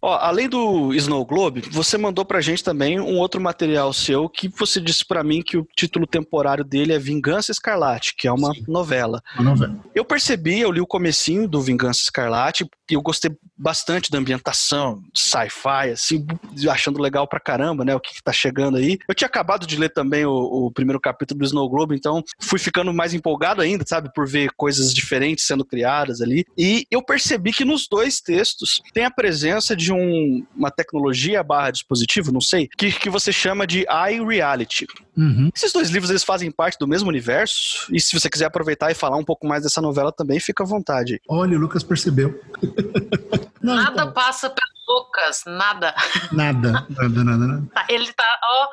Ó, 0.00 0.14
além 0.14 0.48
do 0.48 0.94
Snow 0.94 1.24
Globe, 1.24 1.62
você 1.70 1.98
mandou 1.98 2.24
pra 2.24 2.40
gente 2.40 2.62
também 2.62 3.00
um 3.00 3.18
outro 3.18 3.40
material 3.40 3.92
seu 3.92 4.28
que 4.28 4.48
você 4.48 4.80
disse 4.80 5.04
para 5.04 5.24
mim 5.24 5.42
que 5.42 5.56
o 5.56 5.66
título 5.74 6.06
temporário 6.06 6.62
dele 6.62 6.92
é 6.92 6.98
Vingança 6.98 7.50
Escarlate, 7.50 8.14
que 8.14 8.28
é 8.28 8.32
uma 8.32 8.52
Sim. 8.52 8.64
novela. 8.68 9.22
Uma 9.34 9.50
novela. 9.50 9.76
Eu 9.94 10.04
percebi, 10.04 10.60
eu 10.60 10.70
li 10.70 10.80
o 10.80 10.86
comecinho 10.86 11.48
do 11.48 11.60
Vingança 11.60 12.02
Escarlate 12.02 12.68
e 12.90 12.94
eu 12.94 13.02
gostei 13.02 13.36
bastante 13.56 14.10
da 14.10 14.18
ambientação, 14.18 15.02
sci-fi, 15.14 15.90
assim, 15.92 16.24
achando 16.70 17.00
legal 17.00 17.26
pra 17.26 17.40
caramba, 17.40 17.84
né, 17.84 17.94
o 17.94 18.00
que, 18.00 18.14
que 18.14 18.22
tá 18.22 18.32
chegando 18.32 18.76
aí. 18.76 18.98
Eu 19.08 19.14
tinha 19.14 19.26
acabado 19.26 19.66
de 19.66 19.76
ler 19.76 19.88
também 19.88 20.24
o, 20.24 20.32
o 20.32 20.70
primeiro 20.70 21.00
capítulo 21.00 21.40
do 21.40 21.46
Snow 21.46 21.68
Globe, 21.68 21.96
então 21.96 22.22
fui 22.38 22.58
ficando 22.58 22.92
mais 22.92 23.14
empolgado 23.14 23.62
ainda, 23.62 23.84
sabe, 23.86 24.12
por 24.14 24.26
ver 24.28 24.50
coisas 24.56 24.92
diferentes 24.92 25.44
sendo 25.44 25.64
criadas 25.64 26.20
ali. 26.20 26.44
E 26.56 26.86
eu 26.90 27.02
percebi 27.02 27.52
que 27.52 27.64
nos 27.64 27.86
dois 27.88 28.20
textos 28.20 28.80
tem 28.92 29.04
a 29.04 29.10
presença 29.10 29.76
de 29.76 29.92
um, 29.92 30.44
uma 30.56 30.70
tecnologia 30.70 31.42
barra 31.42 31.70
dispositivo, 31.70 32.32
não 32.32 32.40
sei, 32.40 32.68
que, 32.76 32.90
que 32.92 33.10
você 33.10 33.32
chama 33.32 33.66
de 33.66 33.86
iReality. 34.10 34.86
Uhum. 35.16 35.50
Esses 35.54 35.72
dois 35.72 35.88
livros 35.90 36.10
eles 36.10 36.24
fazem 36.24 36.50
parte 36.50 36.78
do 36.78 36.86
mesmo 36.86 37.08
universo. 37.08 37.86
E 37.92 38.00
se 38.00 38.18
você 38.18 38.28
quiser 38.28 38.46
aproveitar 38.46 38.90
e 38.90 38.94
falar 38.94 39.16
um 39.16 39.24
pouco 39.24 39.46
mais 39.46 39.62
dessa 39.62 39.80
novela 39.80 40.12
também, 40.12 40.38
fica 40.38 40.62
à 40.62 40.66
vontade. 40.66 41.20
Olha, 41.28 41.56
o 41.56 41.60
Lucas 41.60 41.82
percebeu. 41.82 42.40
Não, 43.66 43.74
Nada 43.74 44.02
então. 44.02 44.12
passa 44.12 44.48
pelo 44.48 44.76
Lucas, 44.88 45.42
nada. 45.44 45.92
Nada, 46.30 46.86
nada, 46.96 47.24
nada, 47.24 47.46
nada. 47.46 47.66
Tá, 47.74 47.84
ele 47.88 48.12
tá 48.12 48.38
ó, 48.44 48.68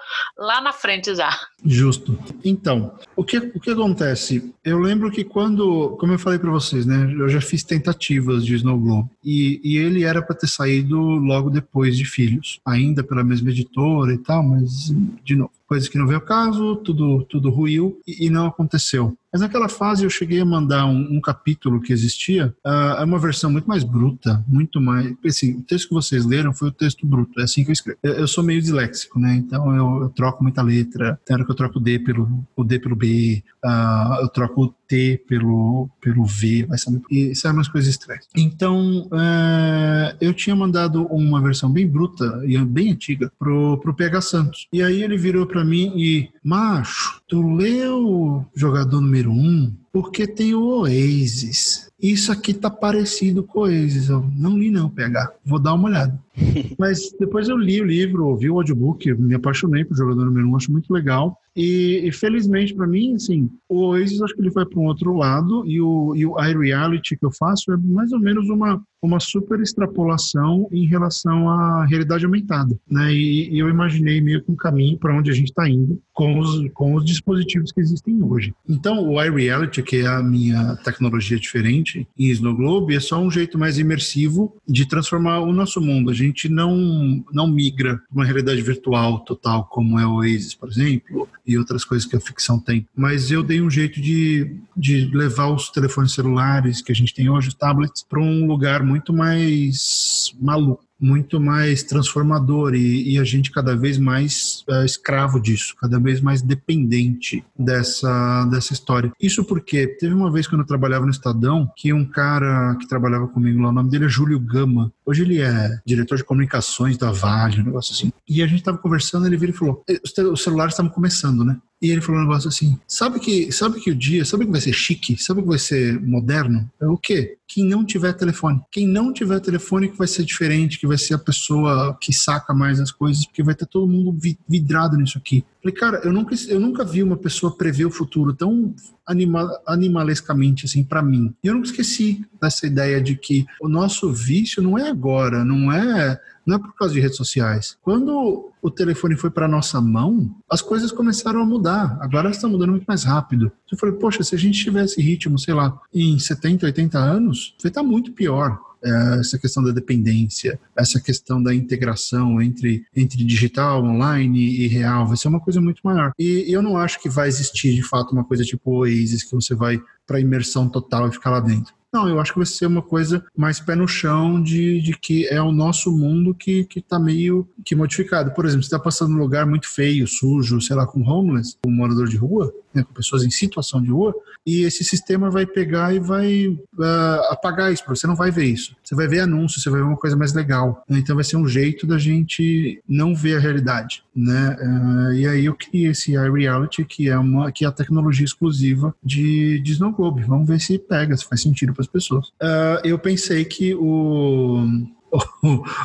lá 0.46 0.62
na 0.62 0.72
frente 0.72 1.16
já. 1.16 1.36
Justo. 1.66 2.16
Então, 2.46 2.94
o 3.16 3.24
que, 3.24 3.38
o 3.38 3.60
que 3.60 3.72
acontece? 3.72 4.54
Eu 4.64 4.78
lembro 4.78 5.10
que 5.10 5.24
quando, 5.24 5.98
como 6.00 6.14
eu 6.14 6.20
falei 6.20 6.38
para 6.38 6.52
vocês, 6.52 6.86
né, 6.86 7.12
eu 7.18 7.28
já 7.28 7.42
fiz 7.42 7.64
tentativas 7.64 8.46
de 8.46 8.54
Snow 8.54 8.80
Globe 8.80 9.10
e, 9.24 9.60
e 9.64 9.78
ele 9.78 10.04
era 10.04 10.22
para 10.22 10.36
ter 10.36 10.48
saído 10.48 11.00
logo 11.00 11.50
depois 11.50 11.98
de 11.98 12.06
Filhos, 12.06 12.60
ainda 12.64 13.04
pela 13.04 13.24
mesma 13.24 13.50
editora 13.50 14.14
e 14.14 14.20
tal, 14.20 14.44
mas 14.44 14.94
de 15.24 15.36
novo 15.36 15.52
coisa 15.74 15.90
que 15.90 15.98
não 15.98 16.06
veio 16.06 16.20
ao 16.20 16.26
caso, 16.26 16.76
tudo, 16.78 17.26
tudo 17.26 17.50
ruiu 17.50 18.00
e, 18.06 18.28
e 18.28 18.30
não 18.30 18.46
aconteceu. 18.46 19.18
Mas 19.32 19.42
naquela 19.42 19.68
fase 19.68 20.04
eu 20.04 20.10
cheguei 20.12 20.40
a 20.40 20.46
mandar 20.46 20.86
um, 20.86 21.16
um 21.16 21.20
capítulo 21.20 21.82
que 21.82 21.92
existia, 21.92 22.56
uh, 22.64 23.00
é 23.00 23.04
uma 23.04 23.18
versão 23.18 23.50
muito 23.50 23.68
mais 23.68 23.84
bruta, 23.84 24.46
muito 24.48 24.80
mais. 24.80 25.12
Assim, 25.26 25.56
o 25.56 25.64
texto 25.64 25.88
que 25.88 25.96
vocês 25.96 26.24
leram 26.24 26.54
foi 26.54 26.68
o 26.68 26.72
texto 26.72 27.08
bruto. 27.08 27.40
É 27.40 27.44
assim 27.44 27.64
que 27.64 27.72
eu 27.72 27.74
escrevo. 27.74 27.98
Eu, 28.04 28.14
eu 28.14 28.28
sou 28.28 28.44
meio 28.44 28.62
disléxico, 28.62 29.20
né? 29.20 29.34
Então 29.34 29.76
eu, 29.76 30.04
eu, 30.04 30.10
troco 30.10 30.44
muita 30.44 30.62
letra. 30.62 31.20
Tem 31.26 31.36
hora 31.36 31.44
que 31.44 31.50
eu 31.50 31.56
troco 31.56 31.80
o 31.80 31.82
D 31.82 31.98
pelo, 31.98 32.46
o 32.56 32.64
D 32.64 32.78
pelo 32.78 32.96
B, 32.96 33.44
uh, 33.66 34.22
eu 34.22 34.28
troco 34.28 34.76
T 34.94 35.24
pelo, 35.28 35.90
pelo 36.00 36.24
V, 36.24 36.68
vai 36.68 36.78
saber. 36.78 37.02
E 37.10 37.34
saem 37.34 37.56
umas 37.56 37.68
coisas 37.68 37.90
estranhas. 37.90 38.28
Então, 38.36 39.08
uh, 39.08 40.16
eu 40.22 40.32
tinha 40.36 40.56
mandado 40.56 41.08
uma 41.08 41.42
versão 41.42 41.72
bem 41.72 41.88
bruta 41.88 42.44
e 42.46 42.56
bem 42.60 42.92
antiga 42.92 43.32
pro, 43.40 43.80
pro 43.80 43.96
PH 43.96 44.22
Santos. 44.22 44.68
E 44.72 44.84
aí 44.84 45.02
ele 45.02 45.18
virou 45.18 45.48
para 45.48 45.66
mim 45.66 45.94
e, 45.96 46.30
macho, 46.44 47.20
tu 47.28 47.42
leu 47.56 48.46
jogador 48.56 49.02
número 49.02 49.32
um? 49.32 49.74
Porque 49.92 50.28
tem 50.28 50.54
o 50.54 50.82
Oasis. 50.82 51.90
Isso 52.00 52.32
aqui 52.32 52.54
tá 52.54 52.70
parecido 52.70 53.44
com 53.44 53.60
o 53.60 53.64
Oasis. 53.64 54.10
Eu 54.10 54.24
não 54.36 54.58
li 54.58 54.70
não, 54.70 54.90
PH. 54.90 55.34
Vou 55.44 55.60
dar 55.60 55.74
uma 55.74 55.88
olhada. 55.88 56.20
Mas 56.78 57.12
depois 57.20 57.50
eu 57.50 57.58
li 57.58 57.82
o 57.82 57.86
livro, 57.86 58.28
ouvi 58.28 58.50
o 58.50 58.58
audiobook, 58.58 59.12
me 59.14 59.36
apaixonei 59.36 59.86
por 59.86 59.98
jogador 59.98 60.26
número 60.26 60.48
um, 60.48 60.56
acho 60.56 60.72
muito 60.72 60.94
legal. 60.94 61.38
E, 61.56 62.08
e 62.08 62.12
felizmente 62.12 62.74
para 62.74 62.88
mim, 62.88 63.14
assim, 63.14 63.50
o 63.70 63.88
Oasis 63.88 64.22
acho 64.22 64.34
que 64.34 64.42
ele 64.42 64.52
foi 64.52 64.66
para 64.66 64.80
um 64.80 64.86
outro 64.86 65.14
lado 65.14 65.64
e 65.68 65.80
o, 65.80 66.16
e 66.16 66.26
o 66.26 66.40
iReality 66.40 67.16
que 67.16 67.26
eu 67.26 67.32
faço 67.32 67.72
é 67.72 67.78
mais 67.78 68.12
ou 68.12 68.20
menos 68.20 68.50
uma, 68.50 68.84
uma 69.08 69.20
super 69.20 69.60
extrapolação 69.60 70.68
em 70.72 70.86
relação 70.86 71.50
à 71.50 71.86
realidade 71.86 72.26
aumentada, 72.26 72.80
né? 72.90 73.14
E, 73.14 73.54
e 73.54 73.60
eu 73.60 73.70
imaginei 73.70 74.22
meio 74.22 74.44
que 74.44 74.52
um 74.52 74.56
caminho 74.56 74.98
para 74.98 75.16
onde 75.16 75.30
a 75.30 75.34
gente 75.34 75.50
está 75.50 75.68
indo 75.70 76.02
com 76.14 76.40
os, 76.40 76.70
com 76.74 76.96
os 76.96 77.04
dispositivos 77.04 77.72
que 77.72 77.82
existem 77.82 78.24
hoje. 78.24 78.54
Então, 78.68 79.08
o 79.08 79.22
iReality, 79.22 79.84
que 79.84 79.98
é 79.98 80.08
a 80.08 80.22
minha 80.22 80.76
tecnologia 80.78 81.40
diferente 81.40 82.08
em 82.18 82.30
Snow 82.30 82.56
Globe, 82.56 82.96
é 82.96 83.00
só 83.00 83.20
um 83.20 83.30
jeito 83.30 83.58
mais 83.58 83.78
imersivo 83.78 84.56
de 84.68 84.88
transformar 84.88 85.40
o 85.40 85.52
nosso 85.52 85.82
mundo. 85.82 86.10
A 86.10 86.14
gente 86.14 86.48
não, 86.48 87.24
não 87.32 87.48
migra 87.48 87.98
para 87.98 88.16
uma 88.16 88.26
realidade 88.26 88.62
virtual 88.62 89.20
total, 89.20 89.66
como 89.66 90.00
é 90.00 90.06
o 90.06 90.16
Oasis, 90.16 90.56
por 90.56 90.70
exemplo, 90.70 91.28
e 91.46 91.58
outras 91.58 91.84
coisas 91.84 92.08
que 92.08 92.16
a 92.16 92.22
ficção 92.22 92.60
tem. 92.60 92.88
Mas 92.96 93.32
eu 93.32 93.44
dei 93.44 93.62
um 93.62 93.70
jeito 93.70 94.00
de, 94.00 94.56
de 94.78 95.10
levar 95.14 95.48
os 95.48 95.70
telefones 95.70 96.14
celulares 96.14 96.82
que 96.82 96.92
a 96.92 96.96
gente 96.96 97.14
tem 97.14 97.30
hoje, 97.30 97.50
os 97.50 97.54
tablets, 97.54 98.04
para 98.08 98.22
um 98.22 98.46
lugar 98.46 98.84
muito 98.84 98.93
mais 99.14 100.34
maluco 100.40 100.84
muito 101.04 101.40
mais 101.40 101.84
transformador 101.84 102.74
e, 102.74 103.14
e, 103.14 103.20
a 103.20 103.26
gente 103.26 103.52
cada 103.52 103.76
vez 103.76 103.98
mais 103.98 104.64
é, 104.70 104.86
escravo 104.86 105.40
disso, 105.40 105.76
cada 105.80 106.00
vez 106.00 106.22
mais 106.22 106.42
dependente 106.42 107.44
dessa, 107.60 108.46
dessa 108.46 108.72
história. 108.72 109.12
Isso 109.22 109.44
porque 109.44 109.86
teve 109.86 110.14
uma 110.14 110.32
vez 110.32 110.48
quando 110.48 110.62
eu 110.62 110.68
trabalhava 110.68 111.06
no 111.06 111.12
Estadão 111.12 111.70
que 111.76 111.92
um 111.92 112.06
cara 112.06 112.76
que 112.80 112.88
trabalhava 112.88 113.28
comigo 113.28 113.62
lá, 113.62 113.70
o 113.70 113.74
nome 113.74 113.90
dele 113.90 114.06
é 114.06 114.10
Júlio 114.10 114.40
Gama. 114.40 114.94
Hoje 115.06 115.24
ele 115.24 115.42
é 115.42 115.78
diretor 115.86 116.18
de 116.18 116.24
comunicações 116.24 116.98
da 116.98 117.12
Vale, 117.12 117.60
um 117.60 117.66
negócio 117.66 117.94
assim. 117.94 118.14
E 118.28 118.42
a 118.42 118.48
gente 118.48 118.60
estava 118.60 118.78
conversando, 118.78 119.28
ele 119.28 119.36
virou 119.36 119.54
e 119.54 119.58
falou: 119.58 119.84
os 120.32 120.42
celulares 120.42 120.74
estavam 120.74 120.92
começando, 120.92 121.44
né? 121.44 121.58
E 121.84 121.92
ele 121.92 122.00
falou 122.00 122.22
um 122.22 122.24
negócio 122.24 122.48
assim: 122.48 122.80
sabe 122.88 123.20
que, 123.20 123.52
sabe 123.52 123.82
que 123.82 123.92
o 123.92 123.96
dia, 123.96 124.24
sabe 124.24 124.46
que 124.46 124.52
vai 124.52 124.62
ser 124.62 124.72
chique, 124.72 125.22
sabe 125.22 125.42
que 125.42 125.50
vai 125.50 125.60
ser 125.60 126.00
moderno? 126.00 126.72
É 126.80 126.88
o 126.88 126.98
quê? 126.98 127.38
Quem 127.46 127.66
não 127.66 127.86
tiver 127.86 128.14
telefone. 128.14 128.62
Quem 128.72 128.88
não 128.88 129.12
tiver 129.12 129.42
telefone 129.42 129.90
que 129.90 129.98
vai 129.98 130.08
ser 130.08 130.24
diferente, 130.24 130.80
que 130.80 130.88
vai 130.88 130.98
ser 130.98 131.16
a 131.16 131.20
pessoa 131.20 131.98
que 132.00 132.14
saca 132.14 132.54
mais 132.54 132.80
as 132.80 132.90
coisas, 132.90 133.26
porque 133.26 133.44
vai 133.44 133.54
ter 133.54 133.66
todo 133.66 133.86
mundo 133.86 134.18
vidrado 134.48 134.96
nisso 134.96 135.18
aqui. 135.18 135.44
Falei, 135.64 135.76
cara, 135.76 136.02
eu 136.04 136.12
nunca, 136.12 136.36
eu 136.50 136.60
nunca 136.60 136.84
vi 136.84 137.02
uma 137.02 137.16
pessoa 137.16 137.56
prever 137.56 137.86
o 137.86 137.92
futuro 137.92 138.34
tão 138.34 138.76
anima, 139.08 139.50
animalescamente 139.66 140.66
assim 140.66 140.84
para 140.84 141.02
mim. 141.02 141.34
E 141.42 141.48
eu 141.48 141.54
nunca 141.54 141.68
esqueci 141.68 142.26
dessa 142.42 142.68
ideia 142.68 143.02
de 143.02 143.16
que 143.16 143.46
o 143.62 143.70
nosso 143.70 144.12
vício 144.12 144.62
não 144.62 144.78
é 144.78 144.90
agora, 144.90 145.46
não 145.46 145.72
é 145.72 146.20
não 146.46 146.58
é 146.58 146.60
por 146.60 146.76
causa 146.76 146.94
de 146.94 147.00
redes 147.00 147.16
sociais. 147.16 147.78
Quando 147.82 148.52
o 148.62 148.70
telefone 148.70 149.16
foi 149.16 149.30
para 149.30 149.48
nossa 149.48 149.80
mão, 149.80 150.36
as 150.50 150.62
coisas 150.62 150.92
começaram 150.92 151.42
a 151.42 151.46
mudar. 151.46 151.98
Agora 152.02 152.30
está 152.30 152.50
mudando 152.50 152.72
muito 152.72 152.86
mais 152.86 153.06
rápido. 153.06 153.50
Eu 153.72 153.78
falei, 153.78 153.96
poxa, 153.96 154.22
se 154.24 154.36
a 154.36 154.38
gente 154.38 154.62
tivesse 154.62 155.02
ritmo, 155.02 155.40
sei 155.40 155.54
lá, 155.54 155.80
em 155.94 156.20
70, 156.20 156.66
80 156.66 157.00
anos, 157.00 157.56
vai 157.62 157.70
estar 157.70 157.82
tá 157.82 157.88
muito 157.88 158.12
pior 158.12 158.60
essa 158.84 159.38
questão 159.38 159.64
da 159.64 159.72
dependência, 159.72 160.60
essa 160.76 161.00
questão 161.00 161.42
da 161.42 161.54
integração 161.54 162.42
entre, 162.42 162.86
entre 162.96 163.24
digital, 163.24 163.84
online 163.84 164.40
e 164.40 164.68
real, 164.68 165.08
vai 165.08 165.18
ser 165.18 165.28
uma 165.28 165.40
coisa 165.40 165.62
muito 165.62 165.82
maior. 165.84 166.12
E 166.20 166.46
eu 166.48 166.62
não 166.62 166.78
acho 166.78 167.02
que 167.02 167.10
vai 167.10 167.28
existir, 167.28 167.74
de 167.74 167.84
fato, 167.84 168.12
uma 168.12 168.24
coisa 168.24 168.44
tipo 168.44 168.80
Oasis, 168.80 169.24
que 169.24 169.36
você 169.36 169.56
vai 169.56 169.80
para 170.06 170.20
imersão 170.20 170.68
total 170.68 171.08
e 171.08 171.14
ficar 171.14 171.32
lá 171.32 171.40
dentro. 171.40 171.74
Não, 171.94 172.10
eu 172.10 172.20
acho 172.20 172.34
que 172.34 172.40
vai 172.40 172.46
ser 172.48 172.66
uma 172.66 172.82
coisa 172.82 173.24
mais 173.38 173.60
pé 173.60 173.76
no 173.76 173.88
chão 173.88 174.42
de, 174.42 174.82
de 174.82 174.98
que 174.98 175.28
é 175.28 175.40
o 175.40 175.52
nosso 175.52 175.96
mundo 175.96 176.34
que, 176.34 176.64
que 176.66 176.82
tá 176.82 176.98
meio 176.98 177.48
que 177.64 177.76
modificado. 177.76 178.32
Por 178.32 178.46
exemplo, 178.46 178.64
você 178.64 178.68
está 178.68 178.80
passando 178.80 179.12
num 179.12 179.20
lugar 179.20 179.46
muito 179.46 179.70
feio, 179.70 180.08
sujo, 180.08 180.60
sei 180.60 180.76
lá, 180.76 180.88
com 180.88 181.08
homeless, 181.08 181.56
um 181.64 181.72
morador 181.72 182.08
de 182.08 182.18
rua, 182.18 182.52
né, 182.74 182.84
com 182.84 182.94
pessoas 182.94 183.24
em 183.24 183.30
situação 183.30 183.82
de 183.82 183.90
rua, 183.90 184.14
e 184.46 184.64
esse 184.64 184.84
sistema 184.84 185.30
vai 185.30 185.46
pegar 185.46 185.94
e 185.94 186.00
vai 186.00 186.48
uh, 186.48 187.24
apagar 187.30 187.72
isso, 187.72 187.84
você 187.88 188.06
não 188.06 188.16
vai 188.16 188.30
ver 188.30 188.46
isso. 188.46 188.76
Você 188.84 188.94
vai 188.94 189.08
ver 189.08 189.22
anúncio, 189.22 189.62
você 189.62 189.70
vai 189.70 189.80
ver 189.80 189.88
uma 189.88 189.98
coisa 189.98 190.18
mais 190.18 190.34
legal. 190.34 190.84
Né? 190.90 191.00
Então 191.00 191.16
vai 191.16 191.24
ser 191.24 191.38
um 191.38 191.48
jeito 191.48 191.88
da 191.88 191.98
gente 191.98 192.82
não 192.88 193.16
ver 193.16 193.38
a 193.38 193.40
realidade. 193.40 194.04
Né? 194.16 194.58
Uh, 194.60 195.14
e 195.14 195.28
aí 195.28 195.46
eu 195.46 195.56
criei 195.56 195.92
esse 195.92 196.12
iReality, 196.12 196.84
que 196.84 197.10
é, 197.10 197.18
uma, 197.18 197.52
que 197.52 197.64
é 197.64 197.68
a 197.68 197.72
tecnologia 197.72 198.26
exclusiva 198.26 198.94
de, 199.04 199.60
de 199.60 199.72
Snow 199.72 199.94
Globe. 199.94 200.24
Vamos 200.24 200.48
ver 200.48 200.60
se 200.60 200.78
pega, 200.78 201.16
se 201.16 201.26
faz 201.26 201.42
sentido 201.42 201.74
para 201.74 201.82
as 201.82 201.88
pessoas. 201.88 202.28
Uh, 202.30 202.84
eu 202.84 203.00
pensei 203.00 203.46
que 203.46 203.74
o 203.76 204.68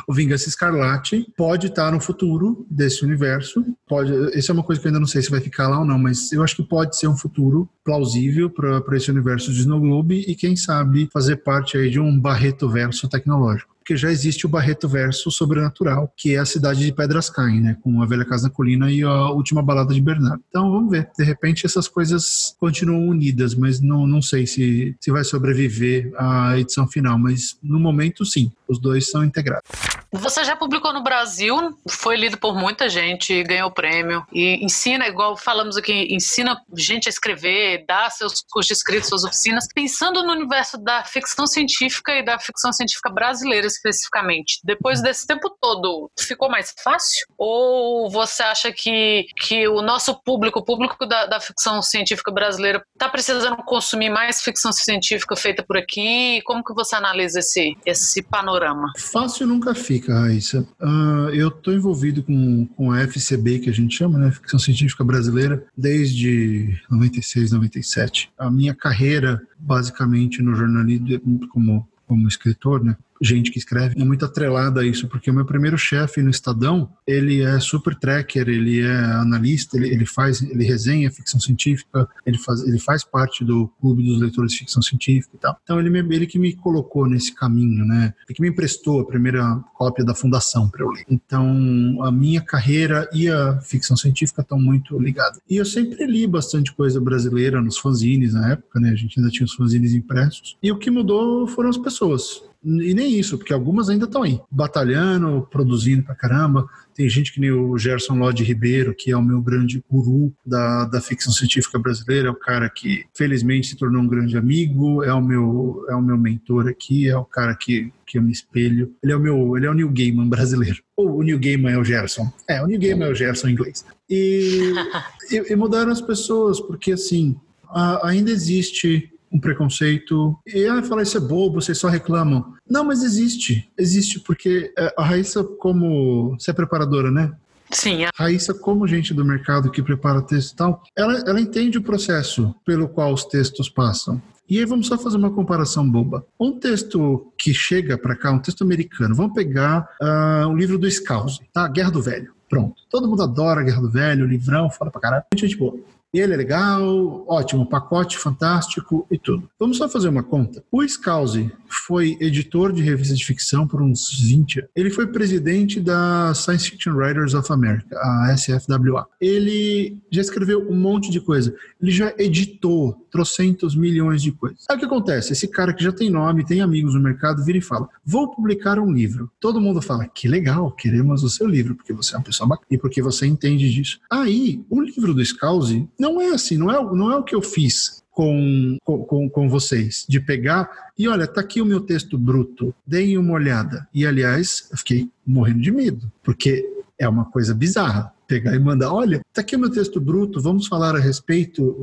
o 0.07 0.13
Vingança 0.13 0.47
Escarlate 0.47 1.27
pode 1.35 1.67
estar 1.67 1.91
no 1.91 1.99
futuro 1.99 2.65
desse 2.69 3.03
universo. 3.03 3.65
Pode, 3.87 4.11
isso 4.37 4.51
é 4.51 4.53
uma 4.53 4.63
coisa 4.63 4.81
que 4.81 4.87
eu 4.87 4.89
ainda 4.89 4.99
não 4.99 5.07
sei 5.07 5.21
se 5.21 5.29
vai 5.29 5.41
ficar 5.41 5.67
lá 5.67 5.79
ou 5.79 5.85
não, 5.85 5.99
mas 5.99 6.31
eu 6.31 6.41
acho 6.43 6.55
que 6.55 6.63
pode 6.63 6.97
ser 6.97 7.07
um 7.07 7.17
futuro 7.17 7.69
plausível 7.83 8.49
para 8.49 8.95
esse 8.95 9.11
universo 9.11 9.51
de 9.51 9.59
Snow 9.59 9.79
Globe 9.79 10.23
e 10.27 10.35
quem 10.35 10.55
sabe 10.55 11.09
fazer 11.11 11.37
parte 11.37 11.77
aí 11.77 11.89
de 11.89 11.99
um 11.99 12.19
Barreto 12.19 12.69
verso 12.69 13.07
tecnológico 13.09 13.78
porque 13.89 13.97
já 13.97 14.11
existe 14.11 14.45
o 14.45 14.49
Barreto 14.49 14.87
Verso 14.87 15.31
Sobrenatural, 15.31 16.13
que 16.15 16.35
é 16.35 16.37
a 16.37 16.45
cidade 16.45 16.85
de 16.85 16.93
Pedras 16.93 17.27
Caem, 17.27 17.59
né? 17.59 17.75
Com 17.81 18.03
a 18.03 18.05
Velha 18.05 18.23
Casa 18.23 18.47
na 18.47 18.53
Colina 18.53 18.91
e 18.91 19.01
a 19.01 19.31
Última 19.31 19.63
Balada 19.63 19.95
de 19.95 19.99
Bernardo. 19.99 20.43
Então 20.47 20.69
vamos 20.71 20.91
ver. 20.91 21.09
De 21.17 21.23
repente 21.23 21.65
essas 21.65 21.87
coisas 21.87 22.55
continuam 22.59 23.07
unidas, 23.07 23.55
mas 23.55 23.81
não, 23.81 24.05
não 24.05 24.21
sei 24.21 24.45
se, 24.45 24.95
se 25.01 25.09
vai 25.09 25.23
sobreviver 25.23 26.11
à 26.19 26.55
edição 26.59 26.87
final. 26.87 27.17
Mas 27.17 27.57
no 27.63 27.79
momento, 27.79 28.23
sim. 28.23 28.51
Os 28.67 28.79
dois 28.79 29.09
são 29.09 29.23
integrados. 29.23 29.67
Você 30.11 30.43
já 30.43 30.55
publicou 30.55 30.93
no 30.93 31.01
Brasil, 31.03 31.75
foi 31.87 32.15
lido 32.15 32.37
por 32.37 32.55
muita 32.55 32.87
gente, 32.87 33.43
ganhou 33.43 33.71
prêmio 33.71 34.23
e 34.31 34.63
ensina, 34.63 35.07
igual 35.07 35.35
falamos 35.35 35.75
aqui, 35.75 36.07
ensina 36.13 36.59
gente 36.75 37.07
a 37.07 37.09
escrever, 37.09 37.85
dá 37.87 38.09
seus 38.09 38.43
cursos 38.49 38.67
de 38.67 38.73
escrita, 38.73 39.07
suas 39.07 39.23
oficinas, 39.23 39.67
pensando 39.73 40.23
no 40.23 40.33
universo 40.33 40.77
da 40.77 41.03
ficção 41.03 41.47
científica 41.47 42.11
e 42.13 42.23
da 42.23 42.39
ficção 42.39 42.71
científica 42.71 43.09
brasileira 43.09 43.65
especificamente. 43.79 44.59
Depois 44.63 45.01
desse 45.01 45.25
tempo 45.25 45.49
todo, 45.61 46.09
ficou 46.19 46.49
mais 46.49 46.73
fácil? 46.83 47.25
Ou 47.37 48.09
você 48.09 48.43
acha 48.43 48.71
que, 48.71 49.25
que 49.35 49.67
o 49.67 49.81
nosso 49.81 50.21
público, 50.23 50.59
o 50.59 50.65
público 50.65 51.05
da, 51.05 51.25
da 51.25 51.39
ficção 51.39 51.81
científica 51.81 52.31
brasileira, 52.31 52.83
está 52.93 53.09
precisando 53.09 53.57
consumir 53.63 54.09
mais 54.09 54.41
ficção 54.41 54.71
científica 54.71 55.35
feita 55.35 55.63
por 55.63 55.77
aqui? 55.77 56.41
Como 56.43 56.63
que 56.63 56.73
você 56.73 56.95
analisa 56.95 57.39
esse, 57.39 57.75
esse 57.85 58.21
panorama? 58.21 58.91
Fácil 58.97 59.47
nunca 59.47 59.73
fica 59.73 60.19
Raíssa. 60.19 60.67
Uh, 60.79 61.29
eu 61.33 61.49
estou 61.49 61.73
envolvido 61.73 62.23
com, 62.23 62.67
com 62.75 62.91
a 62.91 63.01
FCB, 63.01 63.59
que 63.59 63.69
a 63.69 63.73
gente 63.73 63.95
chama, 63.95 64.17
né? 64.17 64.31
Ficção 64.31 64.59
Científica 64.59 65.03
Brasileira, 65.03 65.63
desde 65.77 66.79
96, 66.89 67.51
97. 67.51 68.31
A 68.37 68.49
minha 68.49 68.75
carreira, 68.75 69.41
basicamente, 69.57 70.41
no 70.41 70.55
jornalismo, 70.55 71.47
como, 71.49 71.87
como 72.07 72.27
escritor, 72.27 72.83
né? 72.83 72.95
Gente 73.21 73.51
que 73.51 73.59
escreve 73.59 73.99
é 73.99 74.05
muito 74.05 74.25
atrelada 74.25 74.81
a 74.81 74.85
isso, 74.85 75.07
porque 75.07 75.29
o 75.29 75.33
meu 75.33 75.45
primeiro 75.45 75.77
chefe 75.77 76.21
no 76.21 76.29
Estadão, 76.29 76.89
ele 77.05 77.41
é 77.41 77.59
super 77.59 77.95
tracker, 77.95 78.47
ele 78.47 78.81
é 78.81 78.95
analista, 78.95 79.77
ele, 79.77 79.89
ele 79.89 80.05
faz, 80.05 80.41
ele 80.41 80.63
resenha 80.63 81.11
ficção 81.11 81.39
científica, 81.39 82.07
ele 82.25 82.37
faz, 82.37 82.61
ele 82.61 82.79
faz 82.79 83.03
parte 83.03 83.43
do 83.43 83.67
clube 83.79 84.03
dos 84.03 84.19
leitores 84.19 84.53
de 84.53 84.59
ficção 84.59 84.81
científica 84.81 85.35
e 85.35 85.39
tal. 85.39 85.57
Então 85.63 85.79
ele, 85.79 85.89
me, 85.89 86.15
ele 86.15 86.25
que 86.25 86.39
me 86.39 86.55
colocou 86.55 87.07
nesse 87.07 87.33
caminho, 87.33 87.85
né? 87.85 88.13
Ele 88.27 88.35
que 88.35 88.41
me 88.41 88.49
emprestou 88.49 89.01
a 89.01 89.05
primeira 89.05 89.55
cópia 89.73 90.05
da 90.05 90.13
fundação 90.13 90.69
para 90.69 90.83
eu 90.83 90.89
ler. 90.89 91.05
Então 91.09 92.03
a 92.03 92.11
minha 92.11 92.41
carreira 92.41 93.09
e 93.13 93.29
a 93.29 93.59
ficção 93.61 93.97
científica 93.97 94.41
estão 94.41 94.59
muito 94.59 94.97
ligadas. 94.99 95.39
E 95.49 95.57
eu 95.57 95.65
sempre 95.65 96.05
li 96.05 96.25
bastante 96.27 96.73
coisa 96.73 96.99
brasileira 96.99 97.61
nos 97.61 97.77
fanzines 97.77 98.33
na 98.33 98.51
época, 98.51 98.79
né? 98.79 98.89
A 98.89 98.95
gente 98.95 99.19
ainda 99.19 99.31
tinha 99.31 99.45
os 99.45 99.53
fanzines 99.53 99.93
impressos. 99.93 100.57
E 100.61 100.71
o 100.71 100.77
que 100.77 100.89
mudou 100.89 101.47
foram 101.47 101.69
as 101.69 101.77
pessoas 101.77 102.48
E 102.63 102.93
nem 102.93 103.17
isso, 103.17 103.37
porque 103.37 103.53
algumas 103.53 103.89
ainda 103.89 104.05
estão 104.05 104.23
aí, 104.23 104.39
batalhando, 104.51 105.47
produzindo 105.49 106.03
pra 106.03 106.15
caramba. 106.15 106.67
Tem 106.93 107.09
gente 107.09 107.31
que 107.31 107.39
nem 107.39 107.51
o 107.51 107.77
Gerson 107.77 108.15
Lodge 108.15 108.43
Ribeiro, 108.43 108.93
que 108.93 109.11
é 109.11 109.15
o 109.15 109.21
meu 109.21 109.41
grande 109.41 109.81
guru 109.89 110.33
da, 110.45 110.83
da 110.85 110.99
ficção 110.99 111.31
científica 111.31 111.79
brasileira, 111.79 112.27
é 112.27 112.31
o 112.31 112.35
cara 112.35 112.69
que 112.69 113.05
felizmente 113.15 113.67
se 113.67 113.77
tornou 113.77 114.01
um 114.01 114.07
grande 114.07 114.37
amigo, 114.37 115.01
é 115.03 115.13
o 115.13 115.21
meu, 115.21 115.85
é 115.87 115.95
o 115.95 116.01
meu 116.01 116.17
mentor 116.17 116.67
aqui, 116.67 117.07
é 117.07 117.17
o 117.17 117.23
cara 117.23 117.55
que, 117.55 117.93
que 118.05 118.17
eu 118.17 118.21
me 118.21 118.31
espelho. 118.31 118.93
Ele 119.01 119.13
é 119.13 119.15
o 119.15 119.19
meu, 119.19 119.55
ele 119.55 119.65
é 119.65 119.69
o 119.69 119.73
Neil 119.73 119.89
Gaiman 119.89 120.27
brasileiro. 120.27 120.83
Ou 120.97 121.19
o 121.19 121.23
Neil 121.23 121.39
Gaiman 121.39 121.71
é 121.71 121.77
o 121.77 121.83
Gerson. 121.85 122.29
É, 122.49 122.61
o 122.61 122.67
Neil 122.67 122.81
Gaiman 122.81 123.07
é 123.07 123.11
o 123.11 123.15
Gerson 123.15 123.47
em 123.47 123.53
inglês. 123.53 123.85
E, 124.09 124.73
e, 125.31 125.53
e 125.53 125.55
mudaram 125.55 125.91
as 125.93 126.01
pessoas, 126.01 126.59
porque 126.59 126.91
assim, 126.91 127.37
a, 127.69 128.09
ainda 128.09 128.31
existe 128.31 129.09
um 129.31 129.39
preconceito. 129.39 130.37
E 130.45 130.65
ah, 130.65 130.81
falar 130.83 131.03
isso 131.03 131.17
é 131.17 131.21
bobo, 131.21 131.61
vocês 131.61 131.77
só 131.77 131.87
reclamam. 131.87 132.53
Não, 132.69 132.83
mas 132.83 133.03
existe. 133.03 133.69
Existe, 133.77 134.19
porque 134.19 134.73
é, 134.77 134.93
a 134.97 135.03
Raíssa, 135.03 135.43
como. 135.43 136.35
Você 136.39 136.51
é 136.51 136.53
preparadora, 136.53 137.11
né? 137.11 137.31
Sim. 137.71 138.05
A 138.05 138.09
Raíssa, 138.15 138.53
como 138.53 138.87
gente 138.87 139.13
do 139.13 139.23
mercado 139.23 139.69
que 139.69 139.83
prepara 139.83 140.21
texto 140.21 140.53
e 140.53 140.55
tal, 140.55 140.83
ela, 140.95 141.23
ela 141.27 141.39
entende 141.39 141.77
o 141.77 141.83
processo 141.83 142.53
pelo 142.65 142.89
qual 142.89 143.13
os 143.13 143.25
textos 143.25 143.69
passam. 143.69 144.21
E 144.49 144.57
aí 144.57 144.65
vamos 144.65 144.87
só 144.87 144.97
fazer 144.97 145.17
uma 145.17 145.29
comparação 145.29 145.87
boba. 145.87 146.25
Um 146.39 146.57
texto 146.59 147.31
que 147.37 147.53
chega 147.53 147.95
para 147.99 148.15
cá, 148.15 148.31
um 148.31 148.39
texto 148.39 148.63
americano, 148.63 149.13
vamos 149.13 149.33
pegar 149.33 149.87
uh, 150.01 150.47
o 150.47 150.55
livro 150.55 150.79
do 150.79 150.89
Scouse, 150.89 151.39
tá? 151.53 151.67
Guerra 151.67 151.91
do 151.91 152.01
Velho. 152.01 152.33
Pronto. 152.49 152.81
Todo 152.89 153.07
mundo 153.07 153.21
adora 153.21 153.61
Guerra 153.61 153.81
do 153.81 153.91
Velho, 153.91 154.25
livrão, 154.25 154.71
fala 154.71 154.89
pra 154.89 154.99
caralho. 154.99 155.23
Gente 155.35 155.55
boa. 155.55 155.77
E 156.13 156.19
ele 156.19 156.33
é 156.33 156.37
legal, 156.37 157.23
ótimo, 157.27 157.69
pacote 157.69 158.17
fantástico 158.17 159.05
e 159.11 159.17
tudo. 159.17 159.49
Vamos 159.59 159.77
só 159.77 159.87
fazer 159.87 160.09
uma 160.09 160.23
conta. 160.23 160.63
O 160.71 160.87
Scouse 160.87 161.51
foi 161.69 162.17
editor 162.19 162.71
de 162.71 162.81
revistas 162.81 163.17
de 163.17 163.25
ficção 163.25 163.67
por 163.67 163.81
uns 163.81 164.11
20 164.21 164.59
anos. 164.59 164.71
Ele 164.75 164.89
foi 164.89 165.07
presidente 165.07 165.79
da 165.79 166.33
Science 166.33 166.69
Fiction 166.69 166.93
Writers 166.93 167.33
of 167.33 167.51
America, 167.51 167.97
a 167.97 168.35
SFWA. 168.35 169.07
Ele 169.19 169.97
já 170.11 170.21
escreveu 170.21 170.67
um 170.69 170.75
monte 170.75 171.11
de 171.11 171.19
coisa. 171.19 171.53
Ele 171.81 171.91
já 171.91 172.13
editou 172.17 173.07
trocentos 173.11 173.75
milhões 173.75 174.21
de 174.21 174.31
coisas. 174.31 174.65
Aí 174.69 174.75
o 174.75 174.79
que 174.79 174.85
acontece? 174.85 175.33
Esse 175.33 175.47
cara 175.47 175.73
que 175.73 175.83
já 175.83 175.91
tem 175.91 176.09
nome, 176.09 176.45
tem 176.45 176.61
amigos 176.61 176.93
no 176.93 177.01
mercado, 177.01 177.43
vira 177.43 177.57
e 177.57 177.61
fala: 177.61 177.87
Vou 178.05 178.29
publicar 178.29 178.79
um 178.79 178.91
livro. 178.91 179.31
Todo 179.39 179.61
mundo 179.61 179.81
fala: 179.81 180.07
Que 180.07 180.27
legal, 180.27 180.71
queremos 180.71 181.23
o 181.23 181.29
seu 181.29 181.47
livro, 181.47 181.75
porque 181.75 181.93
você 181.93 182.15
é 182.15 182.17
uma 182.17 182.23
pessoa 182.23 182.47
bacana 182.47 182.67
e 182.71 182.77
porque 182.77 183.01
você 183.01 183.25
entende 183.25 183.69
disso. 183.69 183.99
Aí, 184.09 184.63
o 184.69 184.81
livro 184.81 185.13
do 185.13 185.25
Scouse 185.25 185.87
não 185.99 186.21
é 186.21 186.29
assim, 186.29 186.57
não 186.57 186.71
é, 186.71 186.95
não 186.95 187.11
é 187.11 187.17
o 187.17 187.23
que 187.23 187.35
eu 187.35 187.41
fiz 187.41 187.99
com, 188.19 188.77
com, 188.83 189.29
com 189.29 189.47
vocês, 189.47 190.05
de 190.09 190.19
pegar 190.19 190.69
e 190.97 191.07
olha, 191.07 191.25
tá 191.25 191.39
aqui 191.39 191.61
o 191.61 191.65
meu 191.65 191.79
texto 191.79 192.17
bruto, 192.17 192.75
deem 192.85 193.17
uma 193.17 193.31
olhada. 193.31 193.87
E 193.93 194.05
aliás, 194.05 194.67
eu 194.69 194.77
fiquei 194.77 195.09
morrendo 195.25 195.61
de 195.61 195.71
medo, 195.71 196.11
porque 196.21 196.69
é 196.97 197.07
uma 197.07 197.23
coisa 197.23 197.53
bizarra 197.53 198.13
pegar 198.29 198.55
e 198.55 198.59
mandar, 198.59 198.93
olha, 198.93 199.21
tá 199.33 199.41
aqui 199.41 199.55
o 199.55 199.59
meu 199.59 199.71
texto 199.71 199.99
bruto, 199.99 200.39
vamos 200.39 200.67
falar 200.67 200.95
a 200.95 200.99
respeito. 200.99 201.75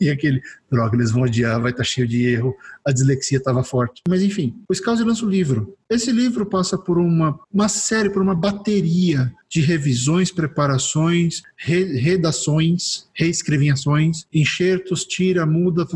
E 0.00 0.08
aquele, 0.08 0.40
droga, 0.70 0.96
eles 0.96 1.10
vão 1.10 1.22
odiar, 1.22 1.60
vai 1.60 1.70
estar 1.70 1.82
tá 1.82 1.88
cheio 1.88 2.08
de 2.08 2.24
erro, 2.24 2.56
a 2.82 2.90
dislexia 2.90 3.36
estava 3.36 3.62
forte. 3.62 4.00
Mas 4.08 4.22
enfim, 4.22 4.54
o 4.66 4.74
Scouse 4.74 5.04
lança 5.04 5.26
o 5.26 5.28
livro. 5.28 5.76
Esse 5.88 6.10
livro 6.10 6.46
passa 6.46 6.78
por 6.78 6.96
uma, 6.96 7.38
uma 7.52 7.68
série, 7.68 8.08
por 8.08 8.22
uma 8.22 8.34
bateria 8.34 9.30
de 9.50 9.60
revisões, 9.60 10.32
preparações, 10.32 11.42
re, 11.56 11.98
redações, 11.98 13.06
reescrevinhações, 13.12 14.24
enxertos, 14.32 15.04
tira, 15.04 15.44
muda, 15.44 15.86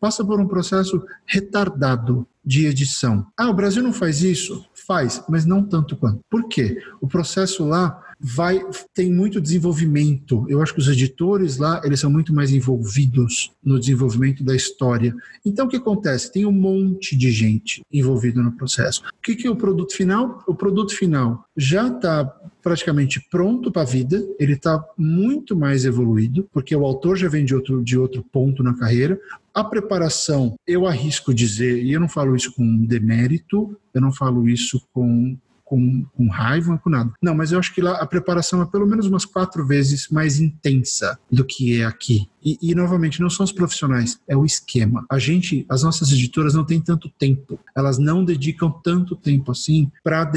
passa 0.00 0.24
por 0.24 0.40
um 0.40 0.46
processo 0.46 1.04
retardado 1.26 2.26
de 2.44 2.66
edição. 2.66 3.26
Ah, 3.36 3.48
o 3.48 3.54
Brasil 3.54 3.82
não 3.82 3.92
faz 3.92 4.22
isso? 4.22 4.64
Faz, 4.86 5.22
mas 5.28 5.44
não 5.44 5.64
tanto 5.64 5.96
quanto. 5.96 6.20
Por 6.30 6.46
quê? 6.46 6.78
O 7.00 7.08
processo 7.08 7.64
lá 7.64 8.00
vai 8.26 8.58
tem 8.94 9.12
muito 9.12 9.38
desenvolvimento. 9.38 10.46
Eu 10.48 10.62
acho 10.62 10.72
que 10.72 10.80
os 10.80 10.88
editores 10.88 11.58
lá, 11.58 11.82
eles 11.84 12.00
são 12.00 12.10
muito 12.10 12.32
mais 12.32 12.50
envolvidos 12.50 13.52
no 13.62 13.78
desenvolvimento 13.78 14.42
da 14.42 14.56
história. 14.56 15.14
Então 15.44 15.66
o 15.66 15.68
que 15.68 15.76
acontece? 15.76 16.32
Tem 16.32 16.46
um 16.46 16.52
monte 16.52 17.14
de 17.14 17.30
gente 17.30 17.82
envolvida 17.92 18.42
no 18.42 18.52
processo. 18.52 19.02
O 19.02 19.22
que, 19.22 19.36
que 19.36 19.46
é 19.46 19.50
o 19.50 19.56
produto 19.56 19.94
final? 19.94 20.42
O 20.46 20.54
produto 20.54 20.96
final 20.96 21.44
já 21.54 21.88
está 21.88 22.24
praticamente 22.62 23.20
pronto 23.30 23.70
para 23.70 23.82
a 23.82 23.84
vida, 23.84 24.26
ele 24.40 24.54
está 24.54 24.82
muito 24.96 25.54
mais 25.54 25.84
evoluído, 25.84 26.48
porque 26.50 26.74
o 26.74 26.86
autor 26.86 27.18
já 27.18 27.28
vem 27.28 27.44
de 27.44 27.54
outro, 27.54 27.84
de 27.84 27.98
outro 27.98 28.24
ponto 28.32 28.62
na 28.62 28.74
carreira. 28.74 29.20
A 29.52 29.62
preparação, 29.62 30.54
eu 30.66 30.86
arrisco 30.86 31.34
dizer, 31.34 31.84
e 31.84 31.92
eu 31.92 32.00
não 32.00 32.08
falo 32.08 32.34
isso 32.34 32.54
com 32.54 32.86
demérito, 32.86 33.76
eu 33.92 34.00
não 34.00 34.10
falo 34.10 34.48
isso 34.48 34.80
com 34.94 35.36
com, 35.74 36.06
com 36.16 36.28
raiva, 36.28 36.78
com 36.78 36.88
nada. 36.88 37.12
Não, 37.20 37.34
mas 37.34 37.50
eu 37.50 37.58
acho 37.58 37.74
que 37.74 37.80
lá 37.80 37.96
a 37.96 38.06
preparação 38.06 38.62
é 38.62 38.66
pelo 38.66 38.86
menos 38.86 39.06
umas 39.06 39.24
quatro 39.24 39.66
vezes 39.66 40.08
mais 40.08 40.38
intensa 40.38 41.18
do 41.30 41.44
que 41.44 41.80
é 41.80 41.84
aqui. 41.84 42.28
E, 42.44 42.58
e, 42.60 42.74
novamente, 42.74 43.20
não 43.20 43.30
são 43.30 43.42
os 43.42 43.50
profissionais, 43.50 44.20
é 44.28 44.36
o 44.36 44.44
esquema. 44.44 45.06
A 45.10 45.18
gente, 45.18 45.64
as 45.68 45.82
nossas 45.82 46.12
editoras 46.12 46.54
não 46.54 46.64
têm 46.64 46.80
tanto 46.80 47.08
tempo, 47.08 47.58
elas 47.74 47.98
não 47.98 48.24
dedicam 48.24 48.70
tanto 48.70 49.16
tempo 49.16 49.50
assim 49.50 49.90
para 50.02 50.30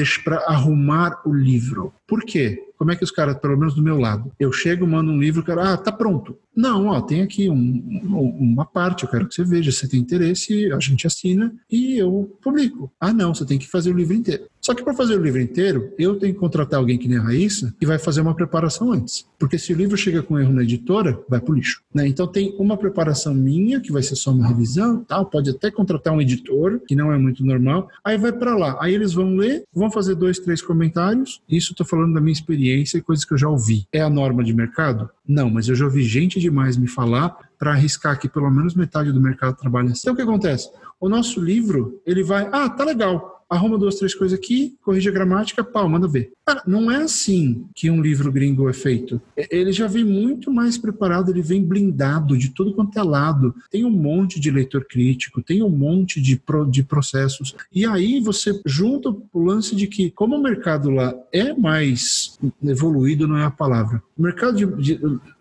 arrumar 0.47 1.21
o 1.25 1.33
livro. 1.33 1.93
Por 2.07 2.23
quê? 2.23 2.63
Como 2.77 2.91
é 2.91 2.95
que 2.95 3.03
os 3.03 3.11
caras, 3.11 3.37
pelo 3.39 3.57
menos 3.57 3.73
do 3.73 3.81
meu 3.81 3.97
lado, 3.97 4.31
eu 4.39 4.51
chego, 4.51 4.87
mando 4.87 5.11
um 5.11 5.19
livro, 5.19 5.41
o 5.41 5.43
cara, 5.43 5.73
ah, 5.73 5.77
tá 5.77 5.91
pronto. 5.91 6.37
Não, 6.55 6.87
ó, 6.87 7.01
tem 7.01 7.21
aqui 7.21 7.49
um, 7.49 8.35
uma 8.39 8.65
parte, 8.65 9.03
eu 9.03 9.09
quero 9.09 9.27
que 9.27 9.33
você 9.33 9.43
veja, 9.43 9.71
se 9.71 9.87
tem 9.87 9.99
interesse, 9.99 10.71
a 10.71 10.79
gente 10.79 11.05
assina 11.05 11.53
e 11.69 11.97
eu 11.97 12.37
publico. 12.41 12.91
Ah, 12.99 13.11
não, 13.11 13.33
você 13.33 13.45
tem 13.45 13.57
que 13.57 13.67
fazer 13.67 13.91
o 13.91 13.97
livro 13.97 14.13
inteiro. 14.13 14.45
Só 14.67 14.73
que 14.73 14.83
para 14.83 14.93
fazer 14.93 15.17
o 15.17 15.23
livro 15.23 15.39
inteiro, 15.39 15.93
eu 15.97 16.19
tenho 16.19 16.33
que 16.33 16.39
contratar 16.41 16.77
alguém 16.77 16.97
que 16.97 17.07
nem 17.07 17.17
a 17.17 17.21
Raíssa 17.21 17.73
que 17.79 17.85
vai 17.85 17.97
fazer 17.97 18.19
uma 18.19 18.35
preparação 18.35 18.91
antes. 18.91 19.25
Porque 19.39 19.57
se 19.57 19.71
o 19.71 19.77
livro 19.77 19.95
chega 19.95 20.21
com 20.21 20.37
erro 20.37 20.51
na 20.51 20.61
editora, 20.61 21.17
vai 21.29 21.39
pro 21.39 21.53
lixo. 21.53 21.81
Né? 21.95 22.05
Então 22.05 22.27
tem 22.27 22.53
uma 22.59 22.75
preparação 22.75 23.33
minha, 23.33 23.79
que 23.79 23.93
vai 23.93 24.03
ser 24.03 24.17
só 24.17 24.29
uma 24.29 24.45
revisão, 24.45 25.05
tal, 25.05 25.25
pode 25.25 25.51
até 25.51 25.71
contratar 25.71 26.13
um 26.13 26.19
editor, 26.19 26.81
que 26.85 26.97
não 26.97 27.13
é 27.13 27.17
muito 27.17 27.45
normal. 27.45 27.87
Aí 28.03 28.17
vai 28.17 28.33
para 28.33 28.57
lá. 28.57 28.77
Aí 28.81 28.93
eles 28.93 29.13
vão 29.13 29.37
ler, 29.37 29.63
vão 29.73 29.89
fazer 29.89 30.15
dois, 30.15 30.37
três 30.37 30.61
comentários. 30.61 31.41
Isso 31.47 31.71
estou 31.71 31.87
falando 31.87 32.15
da 32.15 32.19
minha 32.19 32.33
experiência 32.33 32.97
e 32.97 33.01
coisas 33.01 33.23
que 33.23 33.33
eu 33.33 33.37
já 33.37 33.47
ouvi. 33.47 33.87
É 33.89 34.01
a 34.01 34.09
norma 34.09 34.43
de 34.43 34.53
mercado? 34.53 35.09
Não, 35.25 35.49
mas 35.49 35.69
eu 35.69 35.75
já 35.75 35.85
ouvi 35.85 36.03
gente 36.03 36.41
demais 36.41 36.75
me 36.75 36.89
falar 36.89 37.37
para 37.57 37.71
arriscar 37.71 38.19
que 38.19 38.27
pelo 38.27 38.51
menos 38.51 38.75
metade 38.75 39.13
do 39.13 39.21
mercado 39.21 39.55
trabalha 39.55 39.91
assim. 39.91 40.01
Então 40.01 40.13
o 40.13 40.17
que 40.17 40.23
acontece? 40.23 40.69
O 40.99 41.07
nosso 41.07 41.39
livro, 41.39 42.01
ele 42.05 42.21
vai, 42.21 42.49
ah, 42.51 42.67
tá 42.67 42.83
legal 42.83 43.36
arruma 43.49 43.77
duas, 43.77 43.95
três 43.95 44.13
coisas 44.13 44.37
aqui, 44.37 44.75
corrige 44.83 45.09
a 45.09 45.11
gramática, 45.11 45.63
pau, 45.63 45.87
manda 45.87 46.07
ver. 46.07 46.31
Cara, 46.45 46.61
não 46.65 46.91
é 46.91 46.97
assim 46.97 47.65
que 47.75 47.89
um 47.89 48.01
livro 48.01 48.31
gringo 48.31 48.69
é 48.69 48.73
feito. 48.73 49.21
Ele 49.35 49.71
já 49.71 49.87
vem 49.87 50.03
muito 50.03 50.51
mais 50.51 50.77
preparado, 50.77 51.31
ele 51.31 51.41
vem 51.41 51.63
blindado 51.63 52.37
de 52.37 52.49
tudo 52.49 52.73
quanto 52.73 52.97
é 52.97 53.03
lado. 53.03 53.55
Tem 53.69 53.85
um 53.85 53.91
monte 53.91 54.39
de 54.39 54.51
leitor 54.51 54.85
crítico, 54.85 55.41
tem 55.41 55.61
um 55.61 55.69
monte 55.69 56.21
de, 56.21 56.35
pro, 56.37 56.65
de 56.65 56.83
processos. 56.83 57.55
E 57.73 57.85
aí 57.85 58.19
você 58.19 58.59
junta 58.65 59.09
o 59.09 59.43
lance 59.43 59.75
de 59.75 59.87
que, 59.87 60.11
como 60.11 60.35
o 60.35 60.41
mercado 60.41 60.89
lá 60.89 61.13
é 61.31 61.53
mais 61.53 62.37
evoluído, 62.63 63.27
não 63.27 63.37
é 63.37 63.45
a 63.45 63.51
palavra. 63.51 64.01
O 64.17 64.21
mercado 64.21 64.57
de, 64.57 64.65
de 64.65 64.99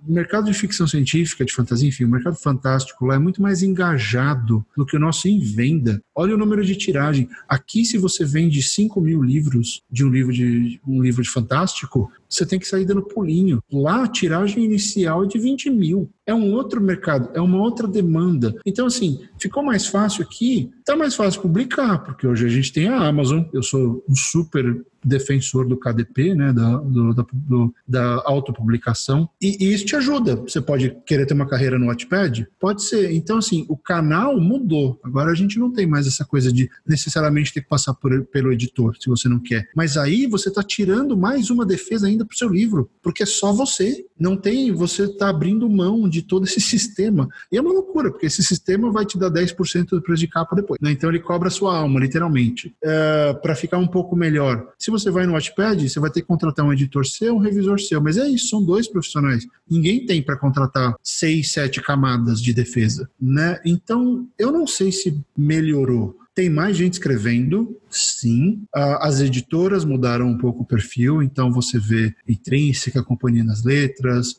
o 0.09 0.12
mercado 0.12 0.47
de 0.47 0.55
ficção 0.55 0.87
científica, 0.87 1.45
de 1.45 1.53
fantasia, 1.53 1.88
enfim, 1.88 2.05
o 2.05 2.09
mercado 2.09 2.37
fantástico 2.37 3.07
lá 3.07 3.16
é 3.16 3.19
muito 3.19 3.42
mais 3.42 3.62
engajado 3.62 4.64
do 4.77 4.87
que 4.87 4.97
o 4.97 5.01
nosso 5.01 5.29
em 5.29 5.38
venda. 5.40 6.01
Olha 6.14 6.35
o 6.35 6.38
número 6.38 6.64
de 6.64 6.77
tiragem. 6.77 7.29
Aqui, 7.49 7.85
se 7.85 7.99
você 7.99 8.25
vende 8.25 8.62
5 8.62 9.01
mil 9.01 9.23
livros 9.23 9.83
de 9.90 10.05
um 10.05 10.11
livro 10.11 10.33
de 10.33 10.81
um 10.87 11.03
livro 11.03 11.23
de 11.23 11.31
fantástico, 11.31 12.11
você 12.29 12.45
tem 12.45 12.59
que 12.59 12.69
sair 12.69 12.85
dando 12.85 13.03
pulinho. 13.03 13.62
Lá, 13.73 14.05
a 14.05 14.09
tiragem 14.09 14.64
inicial 14.64 15.25
é 15.25 15.27
de 15.27 15.38
20 15.38 15.71
mil. 15.71 16.11
É 16.27 16.35
um 16.35 16.53
outro 16.53 16.81
mercado, 16.81 17.31
é 17.35 17.40
uma 17.40 17.59
outra 17.59 17.87
demanda. 17.87 18.55
Então, 18.64 18.87
assim, 18.87 19.21
ficou 19.38 19.62
mais 19.62 19.87
fácil 19.87 20.23
aqui, 20.23 20.71
tá 20.85 20.97
mais 20.97 21.14
fácil 21.14 21.40
publicar, 21.40 21.99
porque 21.99 22.27
hoje 22.27 22.47
a 22.47 22.49
gente 22.49 22.73
tem 22.73 22.88
a 22.88 23.07
Amazon, 23.07 23.45
eu 23.53 23.62
sou 23.62 24.05
um 24.09 24.14
super 24.14 24.85
defensor 25.07 25.66
do 25.66 25.77
KDP, 25.77 26.35
né, 26.35 26.53
da, 26.53 26.77
do, 26.79 27.14
da, 27.14 27.27
do, 27.33 27.75
da 27.87 28.23
autopublicação, 28.25 29.29
e, 29.40 29.64
e, 29.64 29.73
isso 29.73 29.87
te 29.87 29.97
ajuda. 29.97 30.37
Você 30.37 30.61
pode 30.61 30.97
querer 31.07 31.27
ter 31.27 31.35
uma 31.35 31.49
carreira 31.49 31.79
no 31.79 31.87
Wattpad? 31.87 32.47
Pode 32.59 32.83
ser. 32.83 33.12
Então, 33.12 33.38
assim, 33.38 33.64
o 33.69 33.77
canal 33.77 34.40
mudou. 34.40 34.99
Agora 35.05 35.31
a 35.31 35.35
gente 35.35 35.59
não 35.59 35.73
tem 35.73 35.87
mais 35.87 36.07
essa 36.07 36.25
coisa 36.25 36.53
de 36.53 36.69
necessariamente 36.87 37.53
ter 37.53 37.61
que 37.61 37.69
passar 37.69 37.95
por, 37.95 38.25
pelo 38.27 38.53
editor, 38.53 38.97
se 38.99 39.09
você 39.09 39.29
não 39.29 39.38
quer. 39.38 39.69
Mas 39.75 39.97
aí 39.97 40.27
você 40.27 40.49
está 40.49 40.62
tirando 40.62 41.16
mais 41.16 41.51
uma 41.51 41.64
defesa 41.64 42.07
ainda 42.07 42.25
para 42.25 42.35
o 42.35 42.38
seu 42.38 42.49
livro, 42.49 42.90
porque 43.03 43.23
é 43.23 43.27
só 43.27 43.53
você. 43.53 44.05
Não 44.19 44.37
tem, 44.37 44.73
você 44.73 45.05
está 45.05 45.29
abrindo 45.29 45.69
mão 45.69 46.09
de 46.09 46.23
todo 46.23 46.47
esse 46.47 46.61
sistema. 46.61 47.29
E 47.53 47.57
é 47.57 47.61
uma 47.61 47.73
loucura, 47.73 48.11
porque 48.11 48.27
esse 48.27 48.42
sistema 48.42 48.90
vai 48.90 49.05
te 49.05 49.19
dar 49.19 49.31
10% 49.31 49.90
do 49.90 50.03
preço 50.03 50.21
de 50.21 50.29
capa 50.29 50.57
depois. 50.57 50.81
Né? 50.81 50.90
Então 50.90 51.11
ele 51.11 51.21
cobra 51.21 51.49
a 51.49 51.51
sua 51.51 51.77
alma, 51.77 52.01
literalmente. 52.01 52.75
É, 52.83 53.35
para 53.35 53.55
ficar 53.55 53.79
um 53.79 53.87
pouco 53.87 54.16
melhor. 54.16 54.73
Se 54.79 54.90
você 54.99 55.11
vai 55.11 55.27
no 55.27 55.33
Watchpad, 55.33 55.89
você 55.89 56.01
vai 56.01 56.11
ter 56.11 56.23
que 56.23 56.27
contratar 56.27 56.65
um 56.65 56.73
editor 56.73 57.07
seu, 57.07 57.35
um 57.35 57.39
revisor 57.39 57.79
seu. 57.81 58.01
Mas 58.01 58.17
é 58.17 58.27
isso, 58.29 58.49
são 58.49 58.63
dois 58.63 58.89
profissionais. 58.89 59.47
Ninguém 59.71 60.05
tem 60.07 60.23
para 60.23 60.37
contratar 60.37 60.95
seis, 61.03 61.53
sete 61.53 61.83
camadas 61.83 62.41
de 62.41 62.53
defesa. 62.53 63.09
Né? 63.21 63.61
Então, 63.65 64.27
eu 64.39 64.51
não 64.53 64.67
sei 64.67 64.93
se 64.93 65.19
melhorou 65.37 66.17
Tem 66.35 66.51
mais 66.51 66.77
gente 66.77 66.95
escrevendo, 66.95 67.81
sim. 67.89 68.63
As 68.75 69.21
editoras 69.21 69.87
mudaram 69.87 70.29
um 70.29 70.37
pouco 70.37 70.63
o 70.63 70.67
perfil, 70.67 71.23
então 71.23 71.51
você 71.51 71.79
vê 71.79 72.15
Intrínseca, 72.29 73.03
Companhia 73.03 73.43
das 73.43 73.65
Letras, 73.65 74.37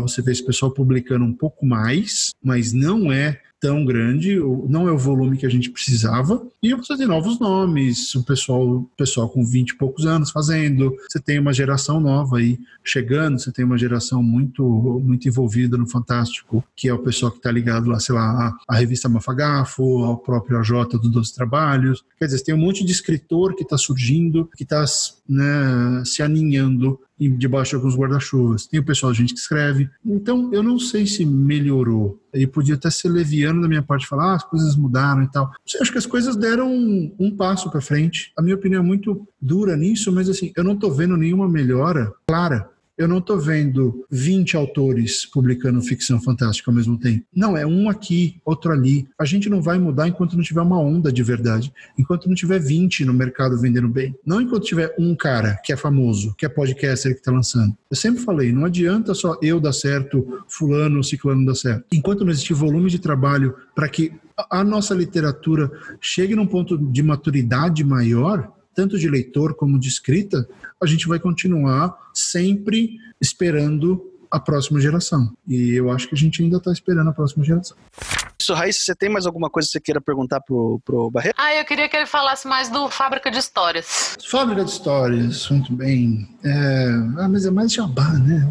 você 0.00 0.22
vê 0.22 0.30
esse 0.30 0.46
pessoal 0.46 0.70
publicando 0.70 1.24
um 1.24 1.34
pouco 1.34 1.66
mais, 1.66 2.30
mas 2.40 2.72
não 2.72 3.10
é 3.12 3.40
tão 3.60 3.84
grande, 3.84 4.38
não 4.68 4.88
é 4.88 4.92
o 4.92 4.98
volume 4.98 5.36
que 5.36 5.44
a 5.44 5.50
gente 5.50 5.70
precisava. 5.70 6.42
E 6.62 6.74
você 6.74 6.96
tem 6.96 7.06
novos 7.06 7.38
nomes, 7.38 8.14
o 8.14 8.24
pessoal, 8.24 8.88
pessoal 8.96 9.28
com 9.28 9.44
20 9.44 9.70
e 9.70 9.76
poucos 9.76 10.06
anos 10.06 10.30
fazendo, 10.30 10.96
você 11.08 11.20
tem 11.20 11.38
uma 11.38 11.52
geração 11.52 12.00
nova 12.00 12.38
aí 12.38 12.58
chegando, 12.82 13.38
você 13.38 13.52
tem 13.52 13.64
uma 13.64 13.76
geração 13.76 14.22
muito, 14.22 14.64
muito 15.04 15.28
envolvida 15.28 15.76
no 15.76 15.86
Fantástico, 15.86 16.64
que 16.74 16.88
é 16.88 16.94
o 16.94 16.98
pessoal 16.98 17.30
que 17.30 17.38
está 17.38 17.50
ligado 17.50 17.90
lá, 17.90 18.00
sei 18.00 18.14
lá, 18.14 18.56
à, 18.66 18.76
revista 18.76 19.08
Mafagafo, 19.08 20.04
ao 20.04 20.16
próprio 20.16 20.58
AJ 20.58 20.70
do 20.92 21.10
Dois 21.10 21.30
Trabalhos. 21.30 22.02
Quer 22.18 22.26
dizer, 22.26 22.42
tem 22.42 22.54
um 22.54 22.58
monte 22.58 22.84
de 22.84 22.92
escritor 22.92 23.54
que 23.54 23.62
está 23.62 23.76
surgindo, 23.76 24.48
que 24.56 24.62
está 24.62 24.84
né, 25.28 26.02
se 26.04 26.22
aninhando 26.22 26.98
debaixo 27.28 27.70
de 27.70 27.76
alguns 27.76 27.96
guarda-chuvas. 27.96 28.66
Tem 28.66 28.80
o 28.80 28.84
pessoal, 28.84 29.12
gente 29.12 29.34
que 29.34 29.40
escreve. 29.40 29.88
Então, 30.04 30.50
eu 30.52 30.62
não 30.62 30.78
sei 30.78 31.06
se 31.06 31.24
melhorou. 31.24 32.20
E 32.32 32.46
podia 32.46 32.76
até 32.76 32.90
ser 32.90 33.08
leviano 33.08 33.60
da 33.60 33.68
minha 33.68 33.82
parte 33.82 34.06
falar, 34.06 34.32
ah, 34.32 34.36
as 34.36 34.44
coisas 34.44 34.76
mudaram 34.76 35.22
e 35.22 35.30
tal. 35.30 35.50
Eu 35.74 35.82
acho 35.82 35.92
que 35.92 35.98
as 35.98 36.06
coisas 36.06 36.36
deram 36.36 36.72
um, 36.72 37.14
um 37.18 37.36
passo 37.36 37.70
para 37.70 37.80
frente. 37.80 38.32
A 38.38 38.42
minha 38.42 38.54
opinião 38.54 38.82
é 38.82 38.86
muito 38.86 39.26
dura 39.40 39.76
nisso, 39.76 40.12
mas 40.12 40.28
assim, 40.28 40.52
eu 40.56 40.64
não 40.64 40.74
estou 40.74 40.92
vendo 40.92 41.16
nenhuma 41.16 41.48
melhora 41.48 42.12
clara 42.26 42.68
eu 43.00 43.08
não 43.08 43.16
estou 43.16 43.38
vendo 43.38 44.04
20 44.10 44.58
autores 44.58 45.24
publicando 45.24 45.80
ficção 45.80 46.20
fantástica 46.20 46.70
ao 46.70 46.74
mesmo 46.74 46.98
tempo. 46.98 47.24
Não, 47.34 47.56
é 47.56 47.66
um 47.66 47.88
aqui, 47.88 48.38
outro 48.44 48.70
ali. 48.72 49.08
A 49.18 49.24
gente 49.24 49.48
não 49.48 49.62
vai 49.62 49.78
mudar 49.78 50.06
enquanto 50.06 50.36
não 50.36 50.42
tiver 50.42 50.60
uma 50.60 50.78
onda 50.78 51.10
de 51.10 51.22
verdade. 51.22 51.72
Enquanto 51.98 52.28
não 52.28 52.34
tiver 52.34 52.58
20 52.58 53.06
no 53.06 53.14
mercado 53.14 53.58
vendendo 53.58 53.88
bem. 53.88 54.14
Não 54.22 54.38
enquanto 54.38 54.66
tiver 54.66 54.94
um 54.98 55.14
cara 55.14 55.58
que 55.64 55.72
é 55.72 55.78
famoso, 55.78 56.34
que 56.36 56.44
é 56.44 56.48
podcaster 56.50 57.14
que 57.14 57.20
está 57.20 57.32
lançando. 57.32 57.74
Eu 57.90 57.96
sempre 57.96 58.22
falei, 58.22 58.52
não 58.52 58.66
adianta 58.66 59.14
só 59.14 59.38
eu 59.40 59.58
dar 59.58 59.72
certo, 59.72 60.44
fulano, 60.46 61.02
ciclano 61.02 61.46
dar 61.46 61.54
certo. 61.54 61.86
Enquanto 61.90 62.22
não 62.22 62.30
existir 62.30 62.52
volume 62.52 62.90
de 62.90 62.98
trabalho 62.98 63.54
para 63.74 63.88
que 63.88 64.12
a 64.50 64.62
nossa 64.62 64.92
literatura 64.92 65.72
chegue 66.02 66.34
num 66.34 66.46
ponto 66.46 66.76
de 66.76 67.02
maturidade 67.02 67.82
maior, 67.82 68.52
tanto 68.74 68.98
de 68.98 69.08
leitor 69.08 69.54
como 69.54 69.78
de 69.78 69.88
escrita, 69.88 70.48
a 70.80 70.86
gente 70.86 71.06
vai 71.06 71.18
continuar 71.18 71.94
sempre 72.14 72.96
esperando 73.20 74.10
a 74.30 74.38
próxima 74.38 74.80
geração. 74.80 75.36
E 75.46 75.72
eu 75.72 75.90
acho 75.90 76.08
que 76.08 76.14
a 76.14 76.18
gente 76.18 76.42
ainda 76.42 76.58
está 76.58 76.72
esperando 76.72 77.10
a 77.10 77.12
próxima 77.12 77.44
geração. 77.44 77.76
Isso, 78.50 78.54
Raíssa, 78.54 78.80
você 78.80 78.94
tem 78.96 79.08
mais 79.08 79.26
alguma 79.26 79.48
coisa 79.48 79.68
que 79.68 79.72
você 79.72 79.80
queira 79.80 80.00
perguntar 80.00 80.40
pro, 80.40 80.80
pro 80.84 81.08
Barreto? 81.08 81.36
Ah, 81.38 81.54
eu 81.54 81.64
queria 81.64 81.88
que 81.88 81.96
ele 81.96 82.06
falasse 82.06 82.48
mais 82.48 82.68
do 82.68 82.90
Fábrica 82.90 83.30
de 83.30 83.38
Histórias. 83.38 84.16
Fábrica 84.28 84.64
de 84.64 84.70
Histórias, 84.72 85.48
muito 85.50 85.72
bem. 85.72 86.28
É... 86.42 86.88
Ah, 87.18 87.28
mas 87.28 87.46
é 87.46 87.50
mais 87.50 87.72
jabá, 87.72 88.08
né? 88.14 88.50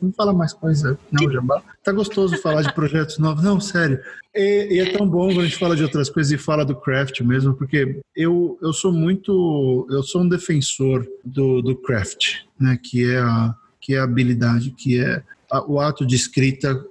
Vamos 0.00 0.16
falar 0.16 0.32
mais 0.32 0.52
coisa. 0.52 0.98
Não, 1.12 1.30
jabá. 1.30 1.62
Tá 1.84 1.92
gostoso 1.92 2.36
falar 2.38 2.62
de 2.62 2.74
projetos 2.74 3.18
novos. 3.18 3.44
Não, 3.44 3.60
sério. 3.60 4.00
E, 4.34 4.66
e, 4.74 4.80
é 4.80 4.90
tão 4.90 5.08
bom 5.08 5.28
quando 5.28 5.42
a 5.42 5.44
gente 5.44 5.58
fala 5.58 5.76
de 5.76 5.84
outras 5.84 6.10
coisas 6.10 6.32
e 6.32 6.38
fala 6.38 6.64
do 6.64 6.74
craft 6.74 7.20
mesmo, 7.20 7.54
porque 7.54 8.00
eu, 8.16 8.58
eu 8.60 8.72
sou 8.72 8.90
muito. 8.90 9.86
Eu 9.88 10.02
sou 10.02 10.22
um 10.22 10.28
defensor 10.28 11.06
do, 11.24 11.62
do 11.62 11.76
craft, 11.76 12.40
né? 12.58 12.76
Que 12.82 13.12
é 13.12 13.20
a, 13.20 13.54
que 13.80 13.94
é 13.94 14.00
a 14.00 14.04
habilidade, 14.04 14.72
que 14.72 15.00
é 15.00 15.22
a, 15.52 15.64
o 15.70 15.78
ato 15.78 16.04
de 16.04 16.16
escrita 16.16 16.84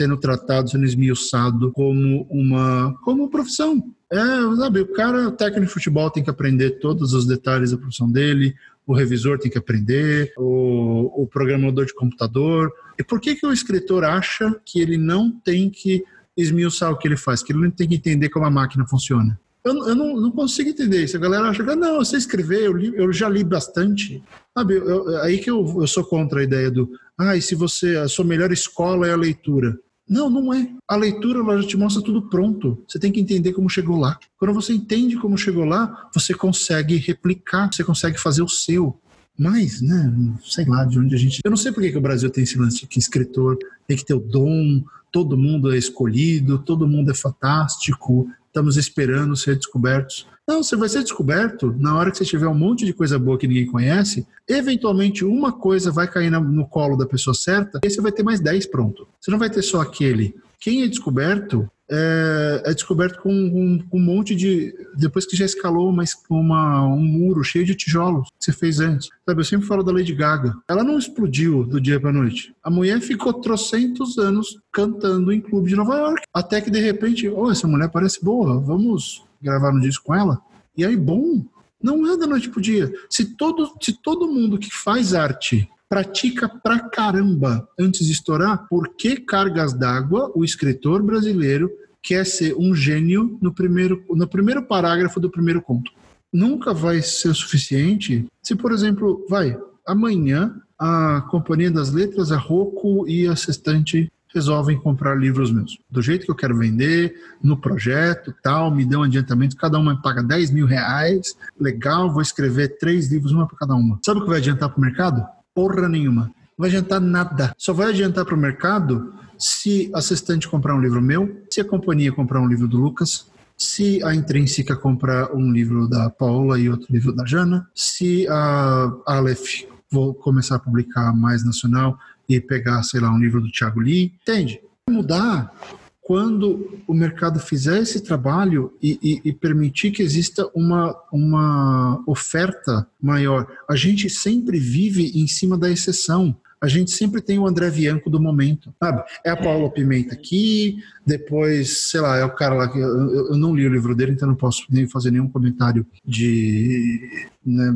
sendo 0.00 0.16
tratado, 0.16 0.70
sendo 0.70 0.86
esmiuçado 0.86 1.70
como 1.72 2.26
uma, 2.30 2.94
como 3.02 3.28
profissão. 3.28 3.84
É, 4.10 4.16
sabe, 4.56 4.80
o 4.80 4.92
cara, 4.92 5.28
o 5.28 5.32
técnico 5.32 5.66
de 5.66 5.72
futebol 5.72 6.10
tem 6.10 6.24
que 6.24 6.30
aprender 6.30 6.78
todos 6.78 7.12
os 7.12 7.26
detalhes 7.26 7.70
da 7.70 7.76
profissão 7.76 8.10
dele, 8.10 8.54
o 8.86 8.94
revisor 8.94 9.38
tem 9.38 9.50
que 9.50 9.58
aprender, 9.58 10.32
o, 10.38 11.22
o 11.22 11.26
programador 11.26 11.84
de 11.84 11.94
computador. 11.94 12.72
E 12.98 13.04
por 13.04 13.20
que, 13.20 13.34
que 13.34 13.46
o 13.46 13.52
escritor 13.52 14.02
acha 14.02 14.58
que 14.64 14.80
ele 14.80 14.96
não 14.96 15.30
tem 15.30 15.68
que 15.68 16.02
esmiuçar 16.34 16.90
o 16.90 16.96
que 16.96 17.06
ele 17.06 17.16
faz, 17.16 17.42
que 17.42 17.52
ele 17.52 17.60
não 17.60 17.70
tem 17.70 17.86
que 17.86 17.96
entender 17.96 18.30
como 18.30 18.46
a 18.46 18.50
máquina 18.50 18.86
funciona? 18.86 19.38
Eu, 19.62 19.74
eu 19.86 19.94
não, 19.94 20.16
não, 20.16 20.30
consigo 20.30 20.70
entender 20.70 21.04
isso. 21.04 21.18
A 21.18 21.20
galera 21.20 21.50
acha 21.50 21.62
que, 21.62 21.74
não, 21.74 21.98
você 21.98 22.16
escrever, 22.16 22.62
eu, 22.62 22.72
li, 22.72 22.92
eu 22.96 23.12
já 23.12 23.28
li 23.28 23.44
bastante. 23.44 24.22
Sabe, 24.56 24.76
eu, 24.76 24.88
eu, 24.88 25.18
aí 25.18 25.36
que 25.38 25.50
eu, 25.50 25.62
eu 25.78 25.86
sou 25.86 26.02
contra 26.02 26.40
a 26.40 26.42
ideia 26.42 26.70
do, 26.70 26.90
ah, 27.18 27.36
e 27.36 27.42
se 27.42 27.54
você, 27.54 27.98
a 27.98 28.08
sua 28.08 28.24
melhor 28.24 28.50
escola 28.50 29.06
é 29.06 29.12
a 29.12 29.16
leitura. 29.16 29.78
Não, 30.10 30.28
não 30.28 30.52
é. 30.52 30.68
A 30.88 30.96
leitura 30.96 31.38
ela 31.38 31.62
já 31.62 31.68
te 31.68 31.76
mostra 31.76 32.02
tudo 32.02 32.28
pronto. 32.28 32.82
Você 32.88 32.98
tem 32.98 33.12
que 33.12 33.20
entender 33.20 33.52
como 33.52 33.70
chegou 33.70 33.96
lá. 33.96 34.18
Quando 34.36 34.52
você 34.52 34.72
entende 34.72 35.16
como 35.16 35.38
chegou 35.38 35.64
lá, 35.64 36.10
você 36.12 36.34
consegue 36.34 36.96
replicar, 36.96 37.72
você 37.72 37.84
consegue 37.84 38.18
fazer 38.18 38.42
o 38.42 38.48
seu. 38.48 38.98
Mas, 39.38 39.80
né, 39.80 40.12
sei 40.44 40.64
lá 40.64 40.84
de 40.84 40.98
onde 40.98 41.14
a 41.14 41.18
gente. 41.18 41.40
Eu 41.44 41.50
não 41.50 41.56
sei 41.56 41.70
por 41.70 41.80
que, 41.80 41.96
o 41.96 42.00
Brasil 42.00 42.28
tem 42.28 42.42
esse 42.42 42.58
lance 42.58 42.80
de 42.80 42.86
que 42.88 42.98
escritor 42.98 43.56
tem 43.86 43.96
que 43.96 44.04
ter 44.04 44.14
o 44.14 44.20
dom, 44.20 44.82
todo 45.12 45.38
mundo 45.38 45.72
é 45.72 45.78
escolhido, 45.78 46.58
todo 46.58 46.88
mundo 46.88 47.12
é 47.12 47.14
fantástico, 47.14 48.28
estamos 48.48 48.76
esperando 48.76 49.36
ser 49.36 49.54
descobertos. 49.54 50.26
Não, 50.50 50.64
você 50.64 50.74
vai 50.74 50.88
ser 50.88 51.04
descoberto 51.04 51.72
na 51.78 51.96
hora 51.96 52.10
que 52.10 52.18
você 52.18 52.24
tiver 52.24 52.48
um 52.48 52.54
monte 52.54 52.84
de 52.84 52.92
coisa 52.92 53.16
boa 53.20 53.38
que 53.38 53.46
ninguém 53.46 53.66
conhece. 53.66 54.26
Eventualmente, 54.48 55.24
uma 55.24 55.52
coisa 55.52 55.92
vai 55.92 56.10
cair 56.10 56.28
no 56.28 56.66
colo 56.66 56.96
da 56.96 57.06
pessoa 57.06 57.32
certa 57.32 57.78
e 57.84 57.88
você 57.88 58.00
vai 58.00 58.10
ter 58.10 58.24
mais 58.24 58.40
10 58.40 58.66
pronto. 58.66 59.06
Você 59.20 59.30
não 59.30 59.38
vai 59.38 59.48
ter 59.48 59.62
só 59.62 59.80
aquele. 59.80 60.34
Quem 60.58 60.82
é 60.82 60.88
descoberto 60.88 61.70
é, 61.88 62.62
é 62.64 62.74
descoberto 62.74 63.22
com, 63.22 63.30
com, 63.30 63.78
com, 63.88 63.96
um 63.96 64.02
monte 64.02 64.34
de. 64.34 64.74
Depois 64.96 65.24
que 65.24 65.36
já 65.36 65.44
escalou 65.44 65.88
uma, 65.88 66.02
uma, 66.28 66.84
um 66.84 67.04
muro 67.04 67.44
cheio 67.44 67.64
de 67.64 67.76
tijolos 67.76 68.26
que 68.36 68.46
você 68.46 68.52
fez 68.52 68.80
antes. 68.80 69.08
Sabe, 69.24 69.40
eu 69.40 69.44
sempre 69.44 69.68
falo 69.68 69.84
da 69.84 69.92
Lady 69.92 70.12
Gaga. 70.12 70.56
Ela 70.68 70.82
não 70.82 70.98
explodiu 70.98 71.62
do 71.62 71.80
dia 71.80 72.00
para 72.00 72.12
noite. 72.12 72.52
A 72.60 72.70
mulher 72.70 73.00
ficou 73.00 73.34
trocentos 73.34 74.18
anos 74.18 74.58
cantando 74.72 75.30
em 75.30 75.40
clube 75.40 75.68
de 75.68 75.76
Nova 75.76 75.94
York. 75.96 76.22
Até 76.34 76.60
que 76.60 76.72
de 76.72 76.80
repente, 76.80 77.28
oh, 77.28 77.52
essa 77.52 77.68
mulher 77.68 77.88
parece 77.88 78.20
boa, 78.20 78.58
vamos 78.58 79.29
gravar 79.40 79.72
um 79.72 79.80
disco 79.80 80.04
com 80.04 80.14
ela? 80.14 80.40
E 80.76 80.84
aí, 80.84 80.96
bom, 80.96 81.44
não 81.82 82.06
é 82.06 82.16
da 82.16 82.26
noite 82.26 82.48
pro 82.48 82.60
dia. 82.60 82.92
Se 83.08 83.36
todo, 83.36 83.76
se 83.80 83.92
todo 83.92 84.28
mundo 84.32 84.58
que 84.58 84.70
faz 84.70 85.14
arte 85.14 85.68
pratica 85.88 86.48
pra 86.48 86.78
caramba 86.78 87.68
antes 87.78 88.06
de 88.06 88.12
estourar, 88.12 88.66
por 88.68 88.94
que 88.94 89.16
cargas 89.16 89.72
d'água 89.72 90.30
o 90.34 90.44
escritor 90.44 91.02
brasileiro 91.02 91.70
quer 92.02 92.24
ser 92.24 92.54
um 92.56 92.74
gênio 92.74 93.38
no 93.42 93.52
primeiro, 93.52 94.04
no 94.10 94.28
primeiro 94.28 94.62
parágrafo 94.62 95.18
do 95.18 95.30
primeiro 95.30 95.60
conto? 95.60 95.90
Nunca 96.32 96.72
vai 96.72 97.02
ser 97.02 97.30
o 97.30 97.34
suficiente 97.34 98.26
se, 98.40 98.54
por 98.54 98.72
exemplo, 98.72 99.26
vai, 99.28 99.58
amanhã 99.84 100.54
a 100.78 101.22
Companhia 101.28 101.70
das 101.70 101.92
Letras, 101.92 102.30
a 102.30 102.38
Rocco 102.38 103.06
e 103.08 103.26
a 103.26 103.34
Sextante 103.34 104.10
resolvem 104.34 104.78
comprar 104.78 105.14
livros 105.14 105.52
meus. 105.52 105.78
Do 105.90 106.00
jeito 106.00 106.24
que 106.24 106.30
eu 106.30 106.36
quero 106.36 106.56
vender, 106.56 107.14
no 107.42 107.56
projeto 107.56 108.34
tal, 108.42 108.70
me 108.70 108.84
dão 108.84 109.00
um 109.00 109.04
adiantamento, 109.04 109.56
cada 109.56 109.78
uma 109.78 110.00
paga 110.00 110.22
10 110.22 110.50
mil 110.50 110.66
reais, 110.66 111.36
legal, 111.58 112.12
vou 112.12 112.22
escrever 112.22 112.78
três 112.78 113.10
livros, 113.10 113.32
uma 113.32 113.46
para 113.46 113.58
cada 113.58 113.74
uma. 113.74 113.98
Sabe 114.04 114.20
o 114.20 114.22
que 114.22 114.28
vai 114.28 114.38
adiantar 114.38 114.68
para 114.68 114.78
o 114.78 114.80
mercado? 114.80 115.26
Porra 115.54 115.88
nenhuma. 115.88 116.24
Não 116.24 116.32
vai 116.58 116.68
adiantar 116.68 117.00
nada. 117.00 117.54
Só 117.58 117.72
vai 117.72 117.90
adiantar 117.90 118.24
para 118.24 118.34
o 118.34 118.38
mercado 118.38 119.12
se 119.38 119.90
a 119.94 119.98
assistente 119.98 120.48
comprar 120.48 120.74
um 120.74 120.80
livro 120.80 121.00
meu, 121.00 121.42
se 121.50 121.60
a 121.60 121.64
companhia 121.64 122.12
comprar 122.12 122.40
um 122.40 122.46
livro 122.46 122.68
do 122.68 122.76
Lucas, 122.76 123.30
se 123.56 124.02
a 124.04 124.14
Intrínseca 124.14 124.76
comprar 124.76 125.34
um 125.34 125.50
livro 125.50 125.88
da 125.88 126.08
Paula 126.08 126.58
e 126.58 126.68
outro 126.68 126.86
livro 126.90 127.12
da 127.12 127.26
Jana, 127.26 127.68
se 127.74 128.26
a 128.28 128.92
Aleph 129.06 129.64
vou 129.90 130.14
começar 130.14 130.56
a 130.56 130.58
publicar 130.58 131.12
mais 131.14 131.44
nacional 131.44 131.98
e 132.30 132.40
pegar, 132.40 132.82
sei 132.84 133.00
lá, 133.00 133.12
um 133.12 133.18
livro 133.18 133.40
do 133.40 133.50
Thiago 133.50 133.80
Lee. 133.80 134.14
Entende? 134.22 134.60
Mudar 134.88 135.52
quando 136.00 136.80
o 136.88 136.94
mercado 136.94 137.38
fizer 137.38 137.80
esse 137.80 138.00
trabalho 138.00 138.72
e, 138.82 138.98
e, 139.00 139.28
e, 139.28 139.32
permitir 139.32 139.92
que 139.92 140.02
exista 140.02 140.48
uma, 140.54 140.92
uma 141.12 142.02
oferta 142.04 142.84
maior. 143.00 143.46
A 143.68 143.76
gente 143.76 144.10
sempre 144.10 144.58
vive 144.58 145.12
em 145.14 145.28
cima 145.28 145.56
da 145.56 145.70
exceção. 145.70 146.36
A 146.60 146.66
gente 146.66 146.90
sempre 146.90 147.22
tem 147.22 147.38
o 147.38 147.46
André 147.46 147.70
Bianco 147.70 148.10
do 148.10 148.20
momento, 148.20 148.74
sabe? 148.78 149.04
É 149.24 149.30
a 149.30 149.36
Paula 149.36 149.70
Pimenta 149.70 150.12
aqui, 150.12 150.78
depois, 151.06 151.90
sei 151.90 152.00
lá, 152.00 152.18
é 152.18 152.24
o 152.24 152.34
cara 152.34 152.54
lá 152.54 152.68
que 152.68 152.78
eu, 152.78 153.30
eu 153.30 153.36
não 153.36 153.54
li 153.54 153.64
o 153.64 153.72
livro 153.72 153.94
dele, 153.94 154.12
então 154.12 154.28
não 154.28 154.34
posso 154.34 154.66
nem 154.68 154.88
fazer 154.88 155.12
nenhum 155.12 155.28
comentário 155.28 155.86
de 156.04 157.08
né, 157.46 157.72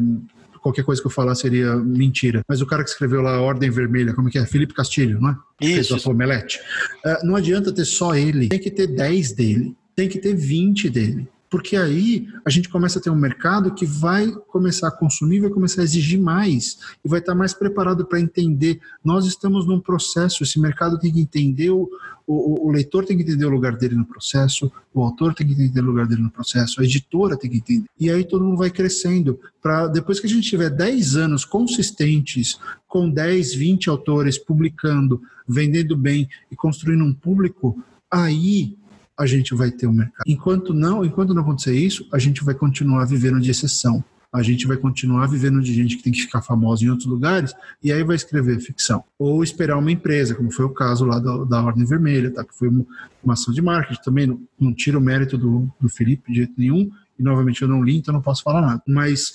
qualquer 0.64 0.82
coisa 0.82 1.02
que 1.02 1.06
eu 1.06 1.10
falar 1.10 1.34
seria 1.34 1.76
mentira. 1.76 2.42
Mas 2.48 2.62
o 2.62 2.66
cara 2.66 2.82
que 2.82 2.88
escreveu 2.88 3.20
lá 3.20 3.34
a 3.34 3.40
Ordem 3.40 3.70
Vermelha, 3.70 4.14
como 4.14 4.28
é 4.28 4.32
que 4.32 4.38
é? 4.38 4.46
Felipe 4.46 4.72
Castilho, 4.72 5.20
não 5.20 5.28
é? 5.28 5.36
Isso. 5.60 5.90
Fez 5.90 5.90
o 5.90 6.04
Pomelete. 6.04 6.58
Uh, 7.04 7.26
não 7.26 7.36
adianta 7.36 7.70
ter 7.70 7.84
só 7.84 8.16
ele, 8.16 8.48
tem 8.48 8.58
que 8.58 8.70
ter 8.70 8.86
10 8.86 9.32
dele, 9.32 9.76
tem 9.94 10.08
que 10.08 10.18
ter 10.18 10.34
20 10.34 10.88
dele. 10.88 11.28
Porque 11.54 11.76
aí 11.76 12.26
a 12.44 12.50
gente 12.50 12.68
começa 12.68 12.98
a 12.98 13.02
ter 13.02 13.10
um 13.10 13.14
mercado 13.14 13.72
que 13.72 13.86
vai 13.86 14.28
começar 14.48 14.88
a 14.88 14.90
consumir, 14.90 15.38
vai 15.38 15.50
começar 15.50 15.82
a 15.82 15.84
exigir 15.84 16.20
mais 16.20 16.78
e 17.04 17.08
vai 17.08 17.20
estar 17.20 17.32
mais 17.32 17.54
preparado 17.54 18.04
para 18.04 18.18
entender. 18.18 18.80
Nós 19.04 19.24
estamos 19.24 19.64
num 19.64 19.78
processo, 19.78 20.42
esse 20.42 20.58
mercado 20.58 20.98
tem 20.98 21.12
que 21.12 21.20
entender, 21.20 21.70
o, 21.70 21.88
o, 22.26 22.66
o, 22.66 22.72
leitor 22.72 23.04
tem 23.04 23.16
que 23.16 23.22
entender 23.22 23.44
o 23.44 23.50
lugar 23.50 23.76
dele 23.76 23.94
no 23.94 24.04
processo, 24.04 24.68
o 24.92 25.00
autor 25.00 25.32
tem 25.32 25.46
que 25.46 25.52
entender 25.52 25.80
o 25.80 25.84
lugar 25.84 26.08
dele 26.08 26.22
no 26.22 26.30
processo, 26.32 26.80
a 26.80 26.84
editora 26.84 27.36
tem 27.36 27.48
que 27.48 27.58
entender. 27.58 27.86
E 28.00 28.10
aí 28.10 28.24
todo 28.24 28.44
mundo 28.44 28.58
vai 28.58 28.70
crescendo. 28.70 29.38
Para 29.62 29.86
depois 29.86 30.18
que 30.18 30.26
a 30.26 30.30
gente 30.30 30.50
tiver 30.50 30.70
10 30.70 31.14
anos 31.14 31.44
consistentes, 31.44 32.58
com 32.88 33.08
10, 33.08 33.54
20 33.54 33.88
autores 33.90 34.36
publicando, 34.36 35.22
vendendo 35.46 35.96
bem 35.96 36.28
e 36.50 36.56
construindo 36.56 37.04
um 37.04 37.14
público, 37.14 37.80
aí 38.10 38.76
a 39.18 39.26
gente 39.26 39.54
vai 39.54 39.70
ter 39.70 39.86
o 39.86 39.90
um 39.90 39.94
mercado. 39.94 40.24
Enquanto 40.26 40.74
não, 40.74 41.04
enquanto 41.04 41.34
não 41.34 41.42
acontecer 41.42 41.74
isso, 41.74 42.06
a 42.12 42.18
gente 42.18 42.44
vai 42.44 42.54
continuar 42.54 43.04
vivendo 43.04 43.40
de 43.40 43.50
exceção. 43.50 44.04
A 44.32 44.42
gente 44.42 44.66
vai 44.66 44.76
continuar 44.76 45.28
vivendo 45.28 45.60
de 45.60 45.72
gente 45.72 45.96
que 45.96 46.02
tem 46.02 46.12
que 46.12 46.22
ficar 46.22 46.42
famosa 46.42 46.84
em 46.84 46.88
outros 46.88 47.06
lugares 47.06 47.54
e 47.80 47.92
aí 47.92 48.02
vai 48.02 48.16
escrever 48.16 48.58
ficção. 48.58 49.04
Ou 49.16 49.44
esperar 49.44 49.78
uma 49.78 49.92
empresa, 49.92 50.34
como 50.34 50.50
foi 50.50 50.64
o 50.64 50.70
caso 50.70 51.04
lá 51.04 51.20
da, 51.20 51.44
da 51.44 51.62
Ordem 51.62 51.84
Vermelha, 51.84 52.32
tá? 52.32 52.44
que 52.44 52.52
foi 52.52 52.66
uma, 52.66 52.84
uma 53.22 53.34
ação 53.34 53.54
de 53.54 53.62
marketing. 53.62 54.02
Também 54.02 54.26
não, 54.26 54.42
não 54.58 54.74
tira 54.74 54.98
o 54.98 55.00
mérito 55.00 55.38
do, 55.38 55.70
do 55.80 55.88
Felipe 55.88 56.32
de 56.32 56.38
jeito 56.38 56.54
nenhum, 56.58 56.90
e 57.18 57.22
novamente 57.22 57.62
eu 57.62 57.68
não 57.68 57.82
li, 57.82 57.96
então 57.96 58.14
não 58.14 58.20
posso 58.20 58.42
falar 58.42 58.60
nada. 58.60 58.82
Mas 58.86 59.32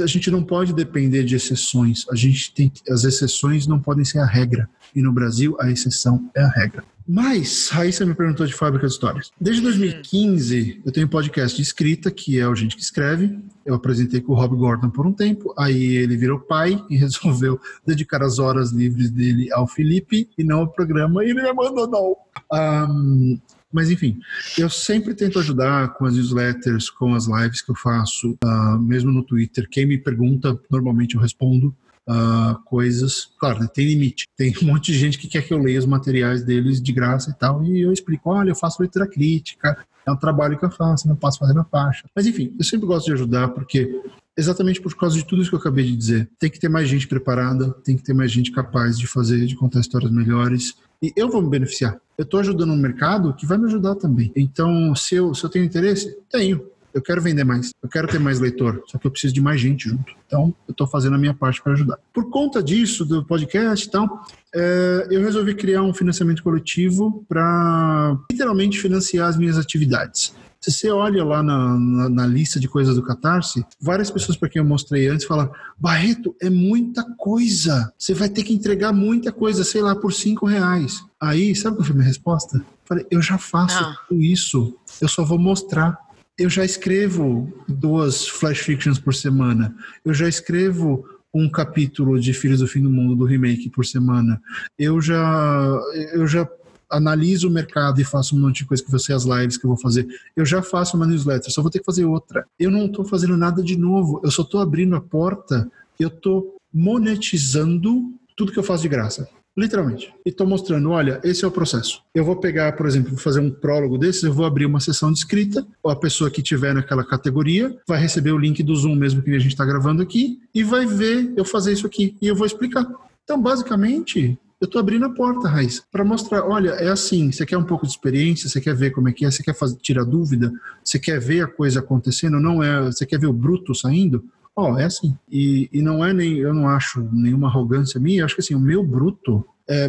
a 0.00 0.06
gente 0.06 0.30
não 0.30 0.42
pode 0.42 0.72
depender 0.72 1.24
de 1.24 1.36
exceções. 1.36 2.04
A 2.10 2.16
gente 2.16 2.52
tem 2.52 2.72
as 2.90 3.04
exceções 3.04 3.66
não 3.66 3.80
podem 3.80 4.04
ser 4.04 4.18
a 4.18 4.26
regra. 4.26 4.68
E 4.94 5.00
no 5.00 5.12
Brasil 5.12 5.56
a 5.60 5.70
exceção 5.70 6.30
é 6.34 6.42
a 6.42 6.48
regra. 6.48 6.84
Mas, 7.06 7.68
Raíssa 7.68 8.06
me 8.06 8.14
perguntou 8.14 8.46
de 8.46 8.54
Fábrica 8.54 8.86
de 8.86 8.92
Histórias. 8.92 9.32
Desde 9.40 9.60
2015, 9.62 10.82
eu 10.84 10.92
tenho 10.92 11.06
um 11.06 11.10
podcast 11.10 11.56
de 11.56 11.62
escrita, 11.62 12.10
que 12.10 12.38
é 12.38 12.46
o 12.46 12.54
Gente 12.54 12.76
que 12.76 12.82
Escreve. 12.82 13.38
Eu 13.66 13.74
apresentei 13.74 14.20
com 14.20 14.32
o 14.32 14.36
Rob 14.36 14.56
Gordon 14.56 14.88
por 14.88 15.06
um 15.06 15.12
tempo, 15.12 15.52
aí 15.58 15.96
ele 15.96 16.16
virou 16.16 16.38
pai 16.38 16.80
e 16.88 16.96
resolveu 16.96 17.60
dedicar 17.86 18.22
as 18.22 18.38
horas 18.38 18.70
livres 18.70 19.10
dele 19.10 19.52
ao 19.52 19.66
Felipe 19.66 20.30
e 20.38 20.44
não 20.44 20.60
ao 20.60 20.68
programa, 20.68 21.24
e 21.24 21.30
ele 21.30 21.42
me 21.42 21.48
abandonou. 21.48 22.18
Um, 22.52 23.40
mas 23.72 23.90
enfim, 23.90 24.20
eu 24.58 24.68
sempre 24.68 25.14
tento 25.14 25.38
ajudar 25.38 25.94
com 25.94 26.04
as 26.04 26.14
newsletters, 26.14 26.90
com 26.90 27.14
as 27.14 27.26
lives 27.26 27.62
que 27.62 27.70
eu 27.70 27.74
faço, 27.74 28.36
uh, 28.44 28.78
mesmo 28.78 29.10
no 29.10 29.22
Twitter. 29.22 29.68
Quem 29.70 29.86
me 29.86 29.98
pergunta, 29.98 30.58
normalmente 30.70 31.14
eu 31.14 31.20
respondo 31.20 31.74
uh, 32.08 32.62
coisas. 32.64 33.30
Claro, 33.38 33.60
né, 33.60 33.68
tem 33.72 33.86
limite. 33.86 34.26
Tem 34.36 34.54
um 34.62 34.66
monte 34.66 34.92
de 34.92 34.98
gente 34.98 35.18
que 35.18 35.28
quer 35.28 35.42
que 35.42 35.52
eu 35.52 35.58
leia 35.58 35.78
os 35.78 35.86
materiais 35.86 36.44
deles 36.44 36.80
de 36.80 36.92
graça 36.92 37.30
e 37.30 37.34
tal, 37.34 37.64
e 37.64 37.80
eu 37.80 37.92
explico: 37.92 38.30
olha, 38.30 38.50
eu 38.50 38.56
faço 38.56 38.82
leitura 38.82 39.06
crítica, 39.06 39.78
é 40.06 40.10
um 40.10 40.16
trabalho 40.16 40.58
que 40.58 40.64
eu 40.64 40.70
faço, 40.70 41.08
não 41.08 41.16
posso 41.16 41.38
fazer 41.38 41.54
na 41.54 41.64
faixa. 41.64 42.04
Mas 42.14 42.26
enfim, 42.26 42.54
eu 42.58 42.64
sempre 42.64 42.86
gosto 42.86 43.06
de 43.06 43.12
ajudar 43.12 43.48
porque 43.48 43.88
exatamente 44.36 44.80
por 44.80 44.94
causa 44.96 45.16
de 45.16 45.24
tudo 45.24 45.42
isso 45.42 45.50
que 45.50 45.56
eu 45.56 45.60
acabei 45.60 45.84
de 45.84 45.96
dizer. 45.96 46.30
Tem 46.38 46.50
que 46.50 46.58
ter 46.58 46.68
mais 46.68 46.88
gente 46.88 47.06
preparada, 47.06 47.70
tem 47.84 47.96
que 47.96 48.02
ter 48.02 48.14
mais 48.14 48.30
gente 48.30 48.50
capaz 48.50 48.98
de 48.98 49.06
fazer, 49.06 49.46
de 49.46 49.54
contar 49.54 49.80
histórias 49.80 50.10
melhores. 50.10 50.74
E 51.02 51.12
eu 51.16 51.28
vou 51.28 51.42
me 51.42 51.50
beneficiar. 51.50 51.98
Eu 52.16 52.24
estou 52.24 52.40
ajudando 52.40 52.70
um 52.70 52.76
mercado 52.76 53.34
que 53.34 53.44
vai 53.44 53.58
me 53.58 53.66
ajudar 53.66 53.96
também. 53.96 54.30
Então, 54.36 54.94
se 54.94 55.16
eu, 55.16 55.34
se 55.34 55.44
eu 55.44 55.50
tenho 55.50 55.64
interesse, 55.64 56.16
tenho 56.30 56.70
eu 56.94 57.00
quero 57.00 57.22
vender 57.22 57.44
mais, 57.44 57.70
eu 57.82 57.88
quero 57.88 58.06
ter 58.06 58.18
mais 58.18 58.38
leitor, 58.38 58.82
só 58.86 58.98
que 58.98 59.06
eu 59.06 59.10
preciso 59.10 59.32
de 59.32 59.40
mais 59.40 59.60
gente 59.60 59.88
junto. 59.88 60.12
Então, 60.26 60.54
eu 60.68 60.72
estou 60.72 60.86
fazendo 60.86 61.14
a 61.14 61.18
minha 61.18 61.32
parte 61.32 61.62
para 61.62 61.72
ajudar. 61.72 61.98
Por 62.12 62.28
conta 62.28 62.62
disso, 62.62 63.04
do 63.04 63.24
podcast 63.24 63.86
e 63.86 63.90
tal, 63.90 64.26
é, 64.54 65.08
eu 65.10 65.22
resolvi 65.22 65.54
criar 65.54 65.82
um 65.82 65.94
financiamento 65.94 66.42
coletivo 66.42 67.24
para 67.28 68.18
literalmente 68.30 68.78
financiar 68.78 69.28
as 69.28 69.38
minhas 69.38 69.56
atividades. 69.56 70.34
Se 70.62 70.70
você 70.70 70.90
olha 70.90 71.24
lá 71.24 71.42
na, 71.42 71.76
na, 71.78 72.08
na, 72.08 72.26
lista 72.26 72.60
de 72.60 72.68
coisas 72.68 72.94
do 72.94 73.02
Catarse, 73.02 73.64
várias 73.80 74.10
pessoas 74.10 74.36
para 74.36 74.48
quem 74.48 74.60
eu 74.60 74.66
mostrei 74.66 75.08
antes 75.08 75.26
falam: 75.26 75.50
Barreto, 75.76 76.34
é 76.40 76.48
muita 76.48 77.02
coisa. 77.16 77.92
Você 77.98 78.14
vai 78.14 78.28
ter 78.28 78.44
que 78.44 78.54
entregar 78.54 78.92
muita 78.92 79.32
coisa, 79.32 79.64
sei 79.64 79.82
lá, 79.82 79.96
por 79.96 80.12
cinco 80.12 80.46
reais. 80.46 81.04
Aí, 81.20 81.54
sabe 81.56 81.76
qual 81.76 81.84
foi 81.84 81.94
a 81.94 81.96
minha 81.96 82.08
resposta? 82.08 82.64
Falei: 82.84 83.04
eu 83.10 83.20
já 83.20 83.36
faço 83.38 83.82
ah. 83.82 83.96
tudo 84.08 84.22
isso, 84.22 84.76
eu 85.00 85.08
só 85.08 85.24
vou 85.24 85.38
mostrar 85.38 85.98
eu 86.38 86.48
já 86.48 86.64
escrevo 86.64 87.52
duas 87.68 88.26
flash 88.26 88.60
fictions 88.60 88.98
por 88.98 89.14
semana. 89.14 89.74
Eu 90.04 90.14
já 90.14 90.28
escrevo 90.28 91.04
um 91.32 91.48
capítulo 91.48 92.20
de 92.20 92.32
Filhos 92.32 92.60
do 92.60 92.66
Fim 92.66 92.82
do 92.82 92.90
Mundo 92.90 93.16
do 93.16 93.24
remake 93.24 93.70
por 93.70 93.84
semana. 93.86 94.40
Eu 94.78 95.00
já 95.00 95.80
eu 96.12 96.26
já 96.26 96.48
analiso 96.92 97.48
o 97.48 97.50
mercado 97.50 98.00
e 98.00 98.04
faço 98.04 98.36
um 98.36 98.40
monte 98.40 98.58
de 98.58 98.66
coisa 98.66 98.84
que 98.84 98.90
você 98.90 99.12
as 99.12 99.24
lives 99.24 99.56
que 99.56 99.64
eu 99.64 99.68
vou 99.68 99.78
fazer. 99.78 100.06
Eu 100.36 100.44
já 100.44 100.62
faço 100.62 100.96
uma 100.96 101.06
newsletter, 101.06 101.50
só 101.50 101.62
vou 101.62 101.70
ter 101.70 101.78
que 101.78 101.84
fazer 101.84 102.04
outra. 102.04 102.46
Eu 102.58 102.70
não 102.70 102.86
estou 102.86 103.04
fazendo 103.04 103.36
nada 103.36 103.62
de 103.62 103.76
novo. 103.76 104.20
Eu 104.22 104.30
só 104.30 104.42
estou 104.42 104.60
abrindo 104.60 104.94
a 104.94 105.00
porta. 105.00 105.70
Eu 105.98 106.08
estou 106.08 106.56
monetizando 106.72 108.12
tudo 108.36 108.52
que 108.52 108.58
eu 108.58 108.62
faço 108.62 108.82
de 108.82 108.88
graça. 108.88 109.28
Literalmente. 109.56 110.12
E 110.24 110.30
estou 110.30 110.46
mostrando, 110.46 110.90
olha, 110.90 111.20
esse 111.22 111.44
é 111.44 111.48
o 111.48 111.50
processo. 111.50 112.02
Eu 112.14 112.24
vou 112.24 112.36
pegar, 112.36 112.74
por 112.74 112.86
exemplo, 112.86 113.10
vou 113.10 113.18
fazer 113.18 113.40
um 113.40 113.50
prólogo 113.50 113.98
desses, 113.98 114.22
eu 114.22 114.32
vou 114.32 114.46
abrir 114.46 114.64
uma 114.64 114.80
sessão 114.80 115.12
de 115.12 115.18
escrita, 115.18 115.66
a 115.86 115.94
pessoa 115.94 116.30
que 116.30 116.42
tiver 116.42 116.74
naquela 116.74 117.04
categoria 117.04 117.76
vai 117.86 118.00
receber 118.00 118.32
o 118.32 118.38
link 118.38 118.62
do 118.62 118.74
Zoom 118.74 118.94
mesmo 118.94 119.20
que 119.20 119.30
a 119.30 119.38
gente 119.38 119.52
está 119.52 119.64
gravando 119.64 120.02
aqui 120.02 120.40
e 120.54 120.64
vai 120.64 120.86
ver 120.86 121.34
eu 121.36 121.44
fazer 121.44 121.72
isso 121.72 121.86
aqui 121.86 122.16
e 122.20 122.26
eu 122.26 122.34
vou 122.34 122.46
explicar. 122.46 122.86
Então, 123.24 123.40
basicamente, 123.40 124.38
eu 124.62 124.66
estou 124.66 124.78
abrindo 124.78 125.04
a 125.04 125.10
porta, 125.10 125.48
Raiz, 125.48 125.82
para 125.90 126.04
mostrar, 126.04 126.44
olha, 126.44 126.70
é 126.70 126.88
assim, 126.88 127.32
você 127.32 127.44
quer 127.44 127.58
um 127.58 127.64
pouco 127.64 127.84
de 127.84 127.90
experiência, 127.90 128.48
você 128.48 128.60
quer 128.60 128.76
ver 128.76 128.92
como 128.92 129.08
é 129.08 129.12
que 129.12 129.26
é, 129.26 129.30
você 129.30 129.42
quer 129.42 129.56
fazer, 129.56 129.76
tirar 129.78 130.04
dúvida, 130.04 130.52
você 130.84 131.00
quer 131.00 131.18
ver 131.18 131.42
a 131.42 131.48
coisa 131.48 131.80
acontecendo, 131.80 132.38
não 132.38 132.62
é, 132.62 132.80
você 132.82 133.04
quer 133.04 133.18
ver 133.18 133.26
o 133.26 133.32
bruto 133.32 133.74
saindo, 133.74 134.24
Ó, 134.54 134.72
oh, 134.72 134.78
é 134.78 134.84
assim. 134.84 135.16
E, 135.30 135.68
e 135.72 135.80
não 135.80 136.04
é 136.04 136.12
nem, 136.12 136.36
eu 136.36 136.52
não 136.52 136.68
acho 136.68 137.00
nenhuma 137.10 137.48
arrogância 137.48 137.98
minha, 137.98 138.22
acho 138.22 138.34
que 138.34 138.42
assim, 138.42 138.54
o 138.54 138.60
meu 138.60 138.84
bruto 138.84 139.44
é, 139.66 139.86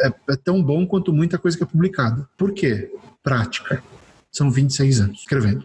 é, 0.00 0.12
é 0.30 0.36
tão 0.36 0.60
bom 0.60 0.84
quanto 0.84 1.12
muita 1.12 1.38
coisa 1.38 1.56
que 1.56 1.62
é 1.62 1.66
publicada. 1.66 2.28
Por 2.36 2.52
quê? 2.52 2.90
Prática. 3.22 3.82
São 4.32 4.50
26 4.50 5.00
anos 5.00 5.20
escrevendo. 5.20 5.64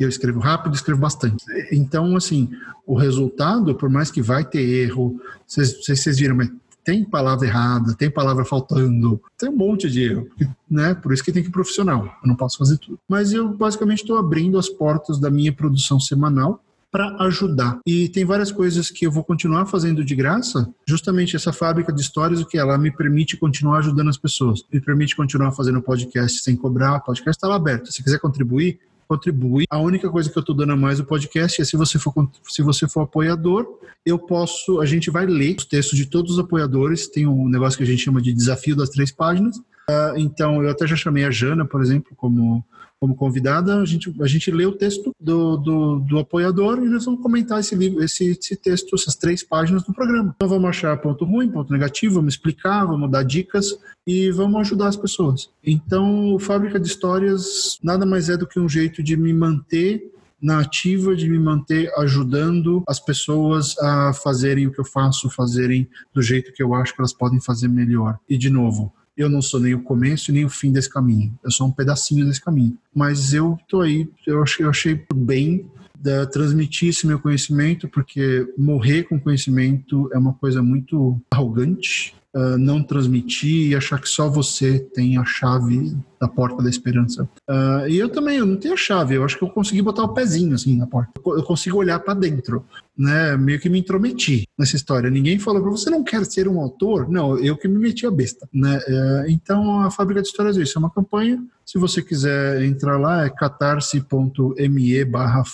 Eu 0.00 0.08
escrevo 0.08 0.40
rápido, 0.40 0.74
escrevo 0.74 1.00
bastante. 1.00 1.44
Então, 1.70 2.16
assim, 2.16 2.48
o 2.86 2.96
resultado, 2.96 3.74
por 3.74 3.90
mais 3.90 4.10
que 4.10 4.22
vai 4.22 4.44
ter 4.44 4.62
erro, 4.62 5.20
vocês, 5.46 5.84
vocês 5.84 6.18
viram, 6.18 6.36
mas 6.36 6.50
tem 6.88 7.04
palavra 7.04 7.46
errada, 7.46 7.92
tem 7.92 8.10
palavra 8.10 8.46
faltando, 8.46 9.20
tem 9.36 9.50
um 9.50 9.56
monte 9.56 9.90
de 9.90 10.04
erro, 10.04 10.26
né? 10.70 10.94
Por 10.94 11.12
isso 11.12 11.22
que 11.22 11.30
tem 11.30 11.42
que 11.42 11.50
ir 11.50 11.52
profissional. 11.52 12.06
Eu 12.22 12.28
não 12.28 12.34
posso 12.34 12.56
fazer 12.56 12.78
tudo. 12.78 12.98
Mas 13.06 13.30
eu 13.30 13.46
basicamente 13.46 14.00
estou 14.00 14.16
abrindo 14.16 14.58
as 14.58 14.70
portas 14.70 15.20
da 15.20 15.28
minha 15.28 15.52
produção 15.52 16.00
semanal 16.00 16.64
para 16.90 17.14
ajudar. 17.26 17.78
E 17.86 18.08
tem 18.08 18.24
várias 18.24 18.50
coisas 18.50 18.90
que 18.90 19.06
eu 19.06 19.12
vou 19.12 19.22
continuar 19.22 19.66
fazendo 19.66 20.02
de 20.02 20.14
graça, 20.14 20.66
justamente 20.86 21.36
essa 21.36 21.52
fábrica 21.52 21.92
de 21.92 22.00
histórias, 22.00 22.40
o 22.40 22.46
que 22.46 22.56
ela 22.56 22.78
me 22.78 22.90
permite 22.90 23.36
continuar 23.36 23.80
ajudando 23.80 24.08
as 24.08 24.16
pessoas, 24.16 24.64
me 24.72 24.80
permite 24.80 25.14
continuar 25.14 25.52
fazendo 25.52 25.82
podcast 25.82 26.40
sem 26.40 26.56
cobrar, 26.56 26.96
o 26.96 27.00
podcast 27.02 27.36
está 27.36 27.46
lá 27.46 27.56
aberto. 27.56 27.92
Se 27.92 28.02
quiser 28.02 28.18
contribuir, 28.18 28.80
contribui. 29.08 29.64
A 29.70 29.78
única 29.78 30.10
coisa 30.10 30.30
que 30.30 30.36
eu 30.36 30.40
estou 30.40 30.54
dando 30.54 30.72
a 30.72 30.76
mais 30.76 30.98
no 30.98 31.06
podcast 31.06 31.60
é 31.60 31.64
se 31.64 31.76
você 31.76 31.98
for 31.98 32.12
se 32.46 32.62
você 32.62 32.86
for 32.86 33.00
apoiador, 33.00 33.66
eu 34.04 34.18
posso, 34.18 34.80
a 34.80 34.86
gente 34.86 35.10
vai 35.10 35.26
ler 35.26 35.56
os 35.56 35.64
textos 35.64 35.98
de 35.98 36.06
todos 36.06 36.32
os 36.32 36.38
apoiadores. 36.38 37.08
Tem 37.08 37.26
um 37.26 37.48
negócio 37.48 37.78
que 37.78 37.84
a 37.84 37.86
gente 37.86 38.02
chama 38.02 38.20
de 38.20 38.32
desafio 38.32 38.76
das 38.76 38.90
três 38.90 39.10
páginas. 39.10 39.56
Uh, 39.56 40.18
então 40.18 40.62
eu 40.62 40.70
até 40.70 40.86
já 40.86 40.94
chamei 40.94 41.24
a 41.24 41.30
Jana, 41.30 41.64
por 41.64 41.80
exemplo, 41.80 42.14
como 42.14 42.62
como 43.00 43.14
convidada, 43.14 43.80
a 43.80 43.84
gente, 43.84 44.14
a 44.20 44.26
gente 44.26 44.50
lê 44.50 44.66
o 44.66 44.72
texto 44.72 45.12
do, 45.20 45.56
do, 45.56 46.00
do 46.00 46.18
apoiador 46.18 46.78
e 46.78 46.88
nós 46.88 47.04
vamos 47.04 47.22
comentar 47.22 47.60
esse, 47.60 47.74
livro, 47.74 48.02
esse, 48.02 48.30
esse 48.30 48.56
texto, 48.56 48.94
essas 48.94 49.14
três 49.14 49.42
páginas 49.42 49.84
do 49.84 49.92
programa. 49.92 50.32
Então 50.34 50.48
vamos 50.48 50.68
achar 50.68 50.96
ponto 50.96 51.24
ruim, 51.24 51.50
ponto 51.50 51.72
negativo, 51.72 52.16
vamos 52.16 52.34
explicar, 52.34 52.84
vamos 52.84 53.10
dar 53.10 53.22
dicas 53.22 53.78
e 54.06 54.30
vamos 54.30 54.60
ajudar 54.60 54.88
as 54.88 54.96
pessoas. 54.96 55.50
Então, 55.64 56.38
Fábrica 56.40 56.80
de 56.80 56.88
Histórias 56.88 57.78
nada 57.82 58.04
mais 58.04 58.28
é 58.28 58.36
do 58.36 58.46
que 58.46 58.58
um 58.58 58.68
jeito 58.68 59.02
de 59.02 59.16
me 59.16 59.32
manter 59.32 60.12
na 60.40 60.60
ativa 60.60 61.16
de 61.16 61.28
me 61.28 61.38
manter 61.38 61.92
ajudando 61.98 62.82
as 62.86 63.00
pessoas 63.00 63.76
a 63.78 64.12
fazerem 64.12 64.66
o 64.66 64.72
que 64.72 64.80
eu 64.80 64.84
faço, 64.84 65.28
fazerem 65.28 65.88
do 66.14 66.22
jeito 66.22 66.52
que 66.52 66.62
eu 66.62 66.74
acho 66.74 66.94
que 66.94 67.00
elas 67.00 67.12
podem 67.12 67.40
fazer 67.40 67.68
melhor. 67.68 68.18
E 68.28 68.38
de 68.38 68.48
novo, 68.48 68.92
eu 69.18 69.28
não 69.28 69.42
sou 69.42 69.58
nem 69.58 69.74
o 69.74 69.82
começo 69.82 70.32
nem 70.32 70.44
o 70.44 70.48
fim 70.48 70.70
desse 70.70 70.88
caminho. 70.88 71.36
Eu 71.44 71.50
sou 71.50 71.66
um 71.66 71.72
pedacinho 71.72 72.24
desse 72.24 72.40
caminho. 72.40 72.78
Mas 72.94 73.34
eu 73.34 73.58
tô 73.68 73.80
aí, 73.80 74.08
eu 74.26 74.42
achei, 74.42 74.64
eu 74.64 74.70
achei 74.70 75.04
bem 75.14 75.66
da, 75.98 76.24
transmitir 76.26 76.90
esse 76.90 77.06
meu 77.06 77.18
conhecimento, 77.18 77.88
porque 77.88 78.46
morrer 78.56 79.02
com 79.02 79.18
conhecimento 79.18 80.08
é 80.12 80.18
uma 80.18 80.32
coisa 80.32 80.62
muito 80.62 81.20
arrogante 81.30 82.14
uh, 82.34 82.58
não 82.58 82.82
transmitir 82.82 83.70
e 83.70 83.74
achar 83.74 84.00
que 84.00 84.08
só 84.08 84.28
você 84.28 84.78
tem 84.78 85.18
a 85.18 85.24
chave 85.24 85.96
da 86.20 86.28
porta 86.28 86.62
da 86.62 86.70
esperança. 86.70 87.28
Uh, 87.48 87.88
e 87.88 87.98
eu 87.98 88.08
também, 88.08 88.38
eu 88.38 88.46
não 88.46 88.56
tenho 88.56 88.74
a 88.74 88.76
chave, 88.76 89.14
eu 89.14 89.24
acho 89.24 89.36
que 89.38 89.44
eu 89.44 89.50
consegui 89.50 89.82
botar 89.82 90.04
o 90.04 90.14
pezinho 90.14 90.54
assim 90.54 90.76
na 90.76 90.86
porta. 90.86 91.12
Eu 91.24 91.42
consigo 91.42 91.78
olhar 91.78 91.98
para 92.00 92.14
dentro, 92.14 92.64
né? 92.98 93.36
Meio 93.36 93.60
que 93.60 93.68
me 93.68 93.78
intrometi 93.78 94.48
nessa 94.58 94.74
história. 94.74 95.08
Ninguém 95.08 95.38
falou 95.38 95.62
para 95.62 95.70
você 95.70 95.88
não 95.88 96.02
quer 96.02 96.26
ser 96.26 96.48
um 96.48 96.60
autor? 96.60 97.08
Não, 97.08 97.38
eu 97.38 97.56
que 97.56 97.68
me 97.68 97.78
meti 97.78 98.04
a 98.04 98.10
besta, 98.10 98.48
né? 98.52 98.78
Uh, 98.78 99.30
então 99.30 99.80
a 99.80 99.90
Fábrica 99.90 100.20
de 100.20 100.26
Histórias 100.26 100.58
é 100.58 100.62
isso, 100.62 100.76
é 100.76 100.80
uma 100.80 100.90
campanha. 100.90 101.40
Se 101.64 101.78
você 101.78 102.02
quiser 102.02 102.62
entrar 102.62 102.98
lá, 102.98 103.24
é 103.26 103.30
catarse.me 103.30 105.04
barra. 105.04 105.44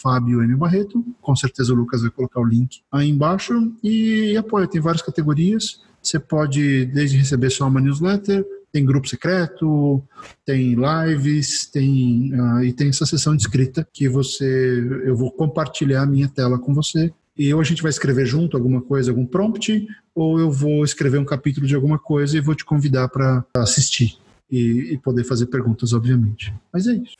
Com 1.21 1.37
certeza 1.37 1.73
o 1.73 1.77
Lucas 1.77 2.01
vai 2.01 2.11
colocar 2.11 2.41
o 2.41 2.45
link 2.45 2.81
aí 2.91 3.11
embaixo. 3.11 3.73
E, 3.83 4.33
e 4.33 4.37
apoia, 4.37 4.67
tem 4.67 4.81
várias 4.81 5.03
categorias. 5.03 5.83
Você 6.01 6.19
pode, 6.19 6.87
desde 6.87 7.19
receber 7.19 7.51
só 7.51 7.67
uma 7.67 7.81
newsletter, 7.81 8.45
tem 8.73 8.85
grupo 8.85 9.09
secreto, 9.09 10.03
tem 10.45 10.75
lives, 10.75 11.67
tem 11.67 12.33
uh, 12.35 12.63
e 12.63 12.73
tem 12.73 12.89
essa 12.89 13.07
sessão 13.07 13.37
de 13.37 13.43
escrita 13.43 13.87
que 13.93 14.09
você, 14.09 15.03
eu 15.05 15.17
vou 15.17 15.31
compartilhar 15.31 16.03
a 16.03 16.07
minha 16.07 16.29
tela 16.29 16.59
com 16.59 16.75
você 16.75 17.13
e 17.37 17.53
ou 17.53 17.61
a 17.61 17.65
gente 17.65 17.83
vai 17.83 17.91
escrever 17.91 18.27
junto 18.27 18.57
alguma 18.57 18.81
coisa, 18.81 19.11
algum 19.11 19.27
prompt, 19.27 19.87
ou 20.15 20.39
eu 20.39 20.51
vou 20.51 20.85
escrever 20.85 21.19
um 21.19 21.25
capítulo 21.25 21.67
de 21.67 21.75
alguma 21.75 21.99
coisa 21.99 22.37
e 22.37 22.41
vou 22.41 22.55
te 22.55 22.65
convidar 22.65 23.09
para 23.09 23.45
assistir 23.57 24.17
e, 24.51 24.93
e 24.93 24.99
poder 24.99 25.25
fazer 25.25 25.47
perguntas, 25.47 25.93
obviamente. 25.93 26.55
Mas 26.73 26.87
é 26.87 26.95
isso. 26.95 27.15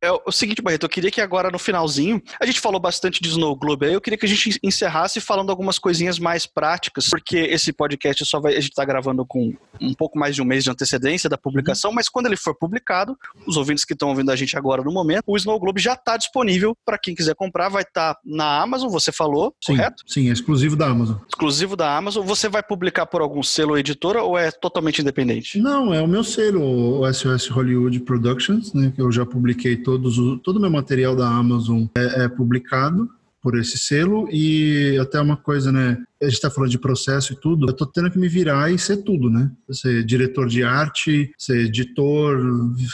É 0.00 0.10
o 0.10 0.32
seguinte, 0.32 0.62
Barreto, 0.62 0.84
eu 0.84 0.88
queria 0.88 1.10
que 1.10 1.20
agora 1.20 1.50
no 1.50 1.58
finalzinho, 1.58 2.22
a 2.40 2.46
gente 2.46 2.60
falou 2.60 2.80
bastante 2.80 3.20
de 3.20 3.28
Snow 3.28 3.56
Globe 3.56 3.86
aí, 3.86 3.94
eu 3.94 4.00
queria 4.00 4.18
que 4.18 4.26
a 4.26 4.28
gente 4.28 4.58
encerrasse 4.62 5.20
falando 5.20 5.50
algumas 5.50 5.78
coisinhas 5.78 6.18
mais 6.18 6.46
práticas, 6.46 7.08
porque 7.08 7.38
esse 7.38 7.72
podcast 7.72 8.24
só 8.24 8.40
vai, 8.40 8.56
a 8.56 8.60
gente 8.60 8.74
tá 8.74 8.84
gravando 8.84 9.24
com 9.24 9.54
um 9.80 9.94
pouco 9.94 10.18
mais 10.18 10.34
de 10.34 10.42
um 10.42 10.44
mês 10.44 10.64
de 10.64 10.70
antecedência 10.70 11.28
da 11.28 11.38
publicação, 11.38 11.92
mas 11.92 12.08
quando 12.08 12.26
ele 12.26 12.36
for 12.36 12.54
publicado, 12.54 13.16
os 13.46 13.56
ouvintes 13.56 13.84
que 13.84 13.94
estão 13.94 14.10
ouvindo 14.10 14.30
a 14.30 14.36
gente 14.36 14.56
agora 14.56 14.82
no 14.82 14.92
momento, 14.92 15.24
o 15.26 15.36
Snow 15.36 15.58
Globe 15.58 15.80
já 15.80 15.94
está 15.94 16.16
disponível 16.16 16.76
para 16.84 16.98
quem 16.98 17.14
quiser 17.14 17.34
comprar, 17.34 17.68
vai 17.68 17.82
estar 17.82 18.14
tá 18.14 18.20
na 18.24 18.60
Amazon, 18.60 18.90
você 18.90 19.10
falou, 19.10 19.54
sim, 19.64 19.76
correto? 19.76 20.02
Sim, 20.06 20.28
é 20.28 20.32
exclusivo 20.32 20.76
da 20.76 20.86
Amazon. 20.86 21.16
Exclusivo 21.28 21.76
da 21.76 21.96
Amazon. 21.96 22.24
Você 22.26 22.48
vai 22.48 22.62
publicar 22.62 23.06
por 23.06 23.20
algum 23.20 23.42
selo 23.42 23.72
ou 23.72 23.78
editora 23.78 24.22
ou 24.22 24.36
é 24.36 24.50
totalmente 24.50 25.00
independente? 25.00 25.58
Não, 25.58 25.92
é 25.92 26.00
o 26.00 26.08
meu 26.08 26.22
selo, 26.22 27.00
o 27.00 27.12
SOS 27.12 27.48
Hollywood 27.48 28.00
Productions, 28.00 28.72
né, 28.72 28.92
que 28.94 29.00
eu 29.00 29.10
já 29.10 29.24
publiquei 29.24 29.76
todos 29.96 30.18
o, 30.18 30.36
todo 30.36 30.60
meu 30.60 30.70
material 30.70 31.16
da 31.16 31.26
Amazon 31.26 31.86
é, 31.96 32.24
é 32.24 32.28
publicado 32.28 33.08
por 33.40 33.56
esse 33.56 33.78
selo 33.78 34.28
e 34.30 34.98
até 35.00 35.20
uma 35.20 35.36
coisa, 35.36 35.70
né? 35.70 35.96
A 36.20 36.24
gente 36.24 36.34
está 36.34 36.50
falando 36.50 36.70
de 36.70 36.78
processo 36.78 37.32
e 37.32 37.36
tudo. 37.36 37.68
Eu 37.68 37.72
tô 37.72 37.86
tendo 37.86 38.10
que 38.10 38.18
me 38.18 38.28
virar 38.28 38.72
e 38.72 38.78
ser 38.78 38.98
tudo, 38.98 39.30
né? 39.30 39.50
Ser 39.70 40.04
diretor 40.04 40.48
de 40.48 40.64
arte, 40.64 41.32
ser 41.38 41.66
editor, 41.66 42.38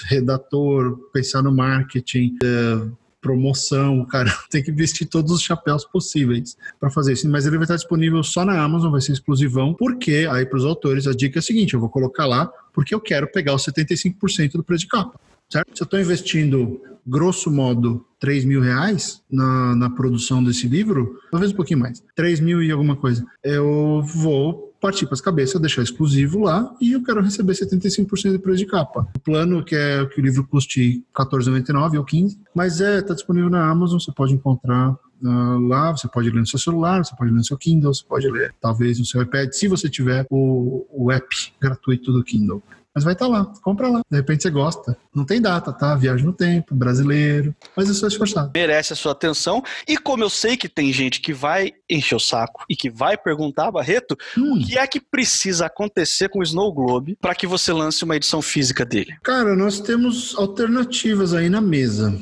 redator, 0.04 0.98
pensar 1.12 1.42
no 1.42 1.54
marketing, 1.54 2.36
é, 2.44 2.86
promoção, 3.20 4.04
cara, 4.04 4.30
tem 4.50 4.62
que 4.62 4.70
vestir 4.70 5.06
todos 5.06 5.32
os 5.32 5.40
chapéus 5.40 5.84
possíveis 5.86 6.56
para 6.78 6.90
fazer 6.90 7.14
isso. 7.14 7.28
Mas 7.30 7.46
ele 7.46 7.56
vai 7.56 7.64
estar 7.64 7.76
disponível 7.76 8.22
só 8.22 8.44
na 8.44 8.60
Amazon, 8.60 8.92
vai 8.92 9.00
ser 9.00 9.12
exclusivão, 9.12 9.74
porque 9.74 10.28
aí 10.30 10.44
para 10.44 10.58
os 10.58 10.64
autores 10.64 11.06
a 11.06 11.12
dica 11.12 11.38
é 11.38 11.40
a 11.40 11.42
seguinte: 11.42 11.74
eu 11.74 11.80
vou 11.80 11.88
colocar 11.88 12.26
lá 12.26 12.52
porque 12.74 12.94
eu 12.94 13.00
quero 13.00 13.26
pegar 13.26 13.54
os 13.54 13.64
75% 13.64 14.52
do 14.52 14.64
preço 14.64 14.82
de 14.82 14.88
capa 14.88 15.18
certo? 15.52 15.76
Se 15.76 15.82
eu 15.82 15.84
estou 15.84 16.00
investindo, 16.00 16.80
grosso 17.06 17.50
modo, 17.50 18.04
3 18.20 18.44
mil 18.44 18.60
reais 18.60 19.22
na, 19.30 19.74
na 19.74 19.90
produção 19.90 20.42
desse 20.42 20.68
livro, 20.68 21.18
talvez 21.30 21.52
um 21.52 21.56
pouquinho 21.56 21.80
mais, 21.80 22.02
3 22.14 22.40
mil 22.40 22.62
e 22.62 22.70
alguma 22.70 22.96
coisa, 22.96 23.24
eu 23.42 24.02
vou 24.02 24.72
partir 24.80 25.06
para 25.06 25.14
as 25.14 25.20
cabeças, 25.20 25.60
deixar 25.60 25.82
exclusivo 25.82 26.40
lá 26.40 26.74
e 26.80 26.92
eu 26.92 27.02
quero 27.04 27.22
receber 27.22 27.52
75% 27.52 28.32
de 28.32 28.38
preço 28.38 28.58
de 28.58 28.66
capa. 28.66 29.06
O 29.14 29.20
plano 29.20 29.64
que 29.64 29.76
é 29.76 30.04
que 30.06 30.20
o 30.20 30.24
livro 30.24 30.44
custe 30.44 31.04
R$14,99 31.16 31.98
ou 31.98 32.04
15, 32.04 32.40
mas 32.52 32.80
é 32.80 33.00
tá 33.00 33.14
disponível 33.14 33.48
na 33.48 33.70
Amazon, 33.70 34.00
você 34.00 34.10
pode 34.10 34.34
encontrar 34.34 34.90
uh, 34.90 35.58
lá, 35.68 35.92
você 35.92 36.08
pode 36.08 36.30
ler 36.30 36.40
no 36.40 36.46
seu 36.46 36.58
celular, 36.58 37.04
você 37.04 37.14
pode 37.16 37.30
ler 37.30 37.36
no 37.36 37.44
seu 37.44 37.56
Kindle, 37.56 37.94
você 37.94 38.04
pode 38.04 38.28
ler 38.28 38.52
talvez 38.60 38.98
no 38.98 39.04
seu 39.04 39.22
iPad, 39.22 39.52
se 39.52 39.68
você 39.68 39.88
tiver 39.88 40.26
o, 40.28 40.84
o 40.90 41.12
app 41.12 41.28
gratuito 41.60 42.12
do 42.12 42.24
Kindle. 42.24 42.60
Mas 42.94 43.04
vai 43.04 43.14
estar 43.14 43.26
tá 43.26 43.30
lá, 43.30 43.44
compra 43.62 43.88
lá. 43.88 44.02
De 44.10 44.16
repente 44.16 44.42
você 44.42 44.50
gosta. 44.50 44.96
Não 45.14 45.24
tem 45.24 45.40
data, 45.40 45.72
tá? 45.72 45.94
Viagem 45.94 46.26
no 46.26 46.32
tempo, 46.32 46.74
brasileiro. 46.74 47.54
Mas 47.74 47.88
é 47.88 47.94
só 47.94 48.06
esforçado. 48.06 48.50
Merece 48.54 48.92
a 48.92 48.96
sua 48.96 49.12
atenção. 49.12 49.62
E 49.88 49.96
como 49.96 50.22
eu 50.22 50.30
sei 50.30 50.56
que 50.56 50.68
tem 50.68 50.92
gente 50.92 51.20
que 51.20 51.32
vai 51.32 51.72
encher 51.88 52.16
o 52.16 52.20
saco 52.20 52.64
e 52.68 52.76
que 52.76 52.90
vai 52.90 53.16
perguntar, 53.16 53.70
Barreto, 53.70 54.16
hum. 54.36 54.54
o 54.54 54.66
que 54.66 54.76
é 54.76 54.86
que 54.86 55.00
precisa 55.00 55.66
acontecer 55.66 56.28
com 56.28 56.40
o 56.40 56.42
Snow 56.42 56.72
Globe 56.72 57.16
para 57.20 57.34
que 57.34 57.46
você 57.46 57.72
lance 57.72 58.04
uma 58.04 58.16
edição 58.16 58.42
física 58.42 58.84
dele? 58.84 59.16
Cara, 59.22 59.56
nós 59.56 59.80
temos 59.80 60.34
alternativas 60.36 61.32
aí 61.32 61.48
na 61.48 61.60
mesa. 61.60 62.14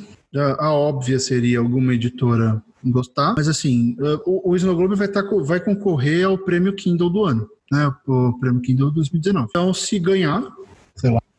A 0.59 0.73
óbvia 0.73 1.19
seria 1.19 1.59
alguma 1.59 1.95
editora 1.95 2.63
gostar, 2.85 3.35
mas 3.37 3.49
assim, 3.49 3.97
o, 4.25 4.53
o 4.53 4.57
Snow 4.57 4.77
Globe 4.77 4.95
vai, 4.95 5.09
tá, 5.09 5.23
vai 5.43 5.59
concorrer 5.59 6.25
ao 6.25 6.39
prêmio 6.39 6.73
Kindle 6.75 7.11
do 7.11 7.25
ano 7.25 7.49
né, 7.71 7.93
o 8.07 8.39
prêmio 8.39 8.61
Kindle 8.61 8.91
2019. 8.91 9.47
Então, 9.49 9.73
se 9.73 9.99
ganhar, 9.99 10.43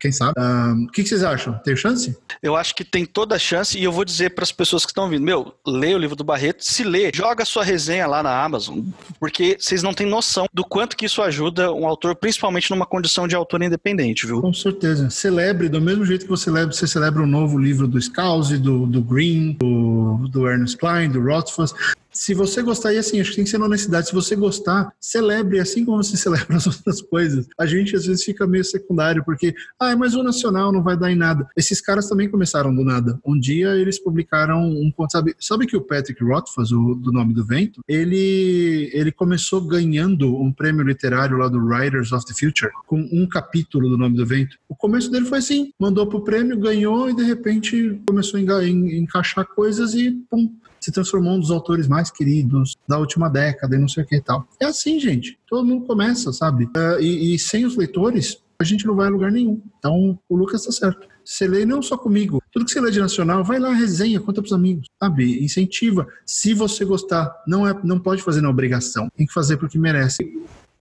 quem 0.01 0.11
sabe. 0.11 0.33
O 0.83 0.87
que, 0.87 1.03
que, 1.03 1.09
vocês 1.09 1.23
acham? 1.23 1.53
Tem 1.63 1.75
chance? 1.75 2.17
Eu 2.41 2.55
acho 2.55 2.73
que 2.73 2.83
tem 2.83 3.05
toda 3.05 3.35
a 3.35 3.39
chance 3.39 3.77
e 3.77 3.83
eu 3.83 3.91
vou 3.91 4.03
dizer 4.03 4.31
para 4.31 4.43
as 4.43 4.51
pessoas 4.51 4.83
que 4.83 4.91
estão 4.91 5.07
vindo, 5.07 5.23
meu, 5.23 5.53
lê 5.65 5.93
o 5.93 5.97
livro 5.99 6.15
do 6.15 6.23
Barreto, 6.23 6.65
se 6.65 6.83
lê, 6.83 7.11
joga 7.13 7.45
sua 7.45 7.63
resenha 7.63 8.07
lá 8.07 8.23
na 8.23 8.43
Amazon, 8.43 8.79
porque 9.19 9.57
vocês 9.59 9.83
não 9.83 9.93
têm 9.93 10.07
noção 10.07 10.47
do 10.51 10.65
quanto 10.65 10.97
que 10.97 11.05
isso 11.05 11.21
ajuda 11.21 11.71
um 11.71 11.85
autor, 11.85 12.15
principalmente 12.15 12.71
numa 12.71 12.85
condição 12.85 13.27
de 13.27 13.35
autor 13.35 13.61
independente, 13.61 14.25
viu? 14.25 14.41
Com 14.41 14.53
certeza. 14.53 15.09
Celebre 15.11 15.69
do 15.69 15.79
mesmo 15.79 16.03
jeito 16.03 16.25
que 16.25 16.29
você 16.31 16.45
celebra, 16.45 16.73
você 16.73 16.87
celebra 16.87 17.21
o 17.21 17.25
um 17.25 17.27
novo 17.27 17.59
livro 17.59 17.87
do 17.87 18.01
Scouse, 18.01 18.57
do, 18.57 18.87
do 18.87 19.01
Green, 19.01 19.53
do, 19.59 20.27
do 20.29 20.49
Ernest 20.49 20.77
Klein, 20.77 21.11
do 21.11 21.21
Rothfuss 21.21 21.75
se 22.21 22.35
você 22.35 22.61
gostar, 22.61 22.93
e 22.93 22.99
assim, 22.99 23.19
acho 23.19 23.31
que 23.31 23.37
tem 23.37 23.45
que 23.45 23.49
ser 23.49 23.57
na 23.57 23.65
honestidade, 23.65 24.09
se 24.09 24.13
você 24.13 24.35
gostar, 24.35 24.93
celebre 24.99 25.59
assim 25.59 25.83
como 25.83 26.03
você 26.03 26.15
celebra 26.21 26.55
as 26.55 26.67
outras 26.67 27.01
coisas. 27.01 27.47
A 27.59 27.65
gente 27.65 27.95
às 27.95 28.05
vezes 28.05 28.23
fica 28.23 28.45
meio 28.45 28.63
secundário, 28.63 29.25
porque, 29.25 29.55
ah, 29.79 29.95
mas 29.95 30.13
o 30.13 30.21
nacional 30.21 30.71
não 30.71 30.83
vai 30.83 30.95
dar 30.95 31.11
em 31.11 31.15
nada. 31.15 31.49
Esses 31.57 31.81
caras 31.81 32.07
também 32.07 32.29
começaram 32.29 32.75
do 32.75 32.83
nada. 32.83 33.19
Um 33.25 33.39
dia 33.39 33.69
eles 33.75 33.97
publicaram 33.97 34.69
um 34.69 34.91
ponto, 34.91 35.11
sabe, 35.11 35.35
sabe 35.39 35.65
que 35.65 35.75
o 35.75 35.81
Patrick 35.81 36.23
Rothfuss, 36.23 36.71
o, 36.71 36.93
do 36.93 37.11
Nome 37.11 37.33
do 37.33 37.43
Vento, 37.43 37.81
ele, 37.87 38.91
ele 38.93 39.11
começou 39.11 39.59
ganhando 39.59 40.39
um 40.39 40.53
prêmio 40.53 40.83
literário 40.83 41.39
lá 41.39 41.47
do 41.47 41.57
Writers 41.57 42.11
of 42.11 42.23
the 42.27 42.35
Future, 42.35 42.71
com 42.85 42.99
um 43.11 43.27
capítulo 43.27 43.89
do 43.89 43.97
Nome 43.97 44.15
do 44.15 44.27
Vento. 44.27 44.57
O 44.69 44.75
começo 44.75 45.09
dele 45.09 45.25
foi 45.25 45.39
assim, 45.39 45.71
mandou 45.79 46.05
pro 46.05 46.23
prêmio, 46.23 46.59
ganhou 46.59 47.09
e 47.09 47.15
de 47.15 47.23
repente 47.23 47.99
começou 48.05 48.39
a 48.39 48.67
encaixar 48.67 49.47
coisas 49.47 49.95
e 49.95 50.11
pum, 50.29 50.53
se 50.81 50.91
transformou 50.91 51.33
um 51.33 51.39
dos 51.39 51.51
autores 51.51 51.87
mais 51.87 52.09
queridos 52.09 52.75
da 52.87 52.97
última 52.97 53.29
década 53.29 53.75
e 53.75 53.79
não 53.79 53.87
sei 53.87 54.03
o 54.03 54.07
que 54.07 54.15
e 54.15 54.21
tal. 54.21 54.47
É 54.59 54.65
assim, 54.65 54.99
gente. 54.99 55.37
Todo 55.47 55.65
mundo 55.65 55.85
começa, 55.85 56.33
sabe? 56.33 56.65
Uh, 56.65 56.99
e, 56.99 57.35
e 57.35 57.39
sem 57.39 57.65
os 57.65 57.77
leitores, 57.77 58.41
a 58.59 58.63
gente 58.63 58.85
não 58.85 58.95
vai 58.95 59.07
a 59.07 59.09
lugar 59.09 59.31
nenhum. 59.31 59.61
Então, 59.77 60.17
o 60.27 60.35
Lucas 60.35 60.61
está 60.61 60.71
certo. 60.71 61.07
Você 61.23 61.47
lê 61.47 61.65
não 61.65 61.81
só 61.81 61.97
comigo. 61.97 62.41
Tudo 62.51 62.65
que 62.65 62.71
você 62.71 62.81
lê 62.81 62.91
de 62.91 62.99
nacional, 62.99 63.43
vai 63.43 63.59
lá, 63.59 63.71
resenha, 63.73 64.19
conta 64.19 64.41
pros 64.41 64.53
amigos, 64.53 64.87
sabe? 65.01 65.43
Incentiva. 65.43 66.07
Se 66.25 66.53
você 66.53 66.83
gostar, 66.83 67.31
não 67.47 67.67
é, 67.67 67.79
não 67.83 67.99
pode 67.99 68.21
fazer 68.21 68.41
na 68.41 68.49
obrigação. 68.49 69.09
Tem 69.15 69.25
que 69.25 69.33
fazer 69.33 69.57
porque 69.57 69.77
merece. 69.77 70.23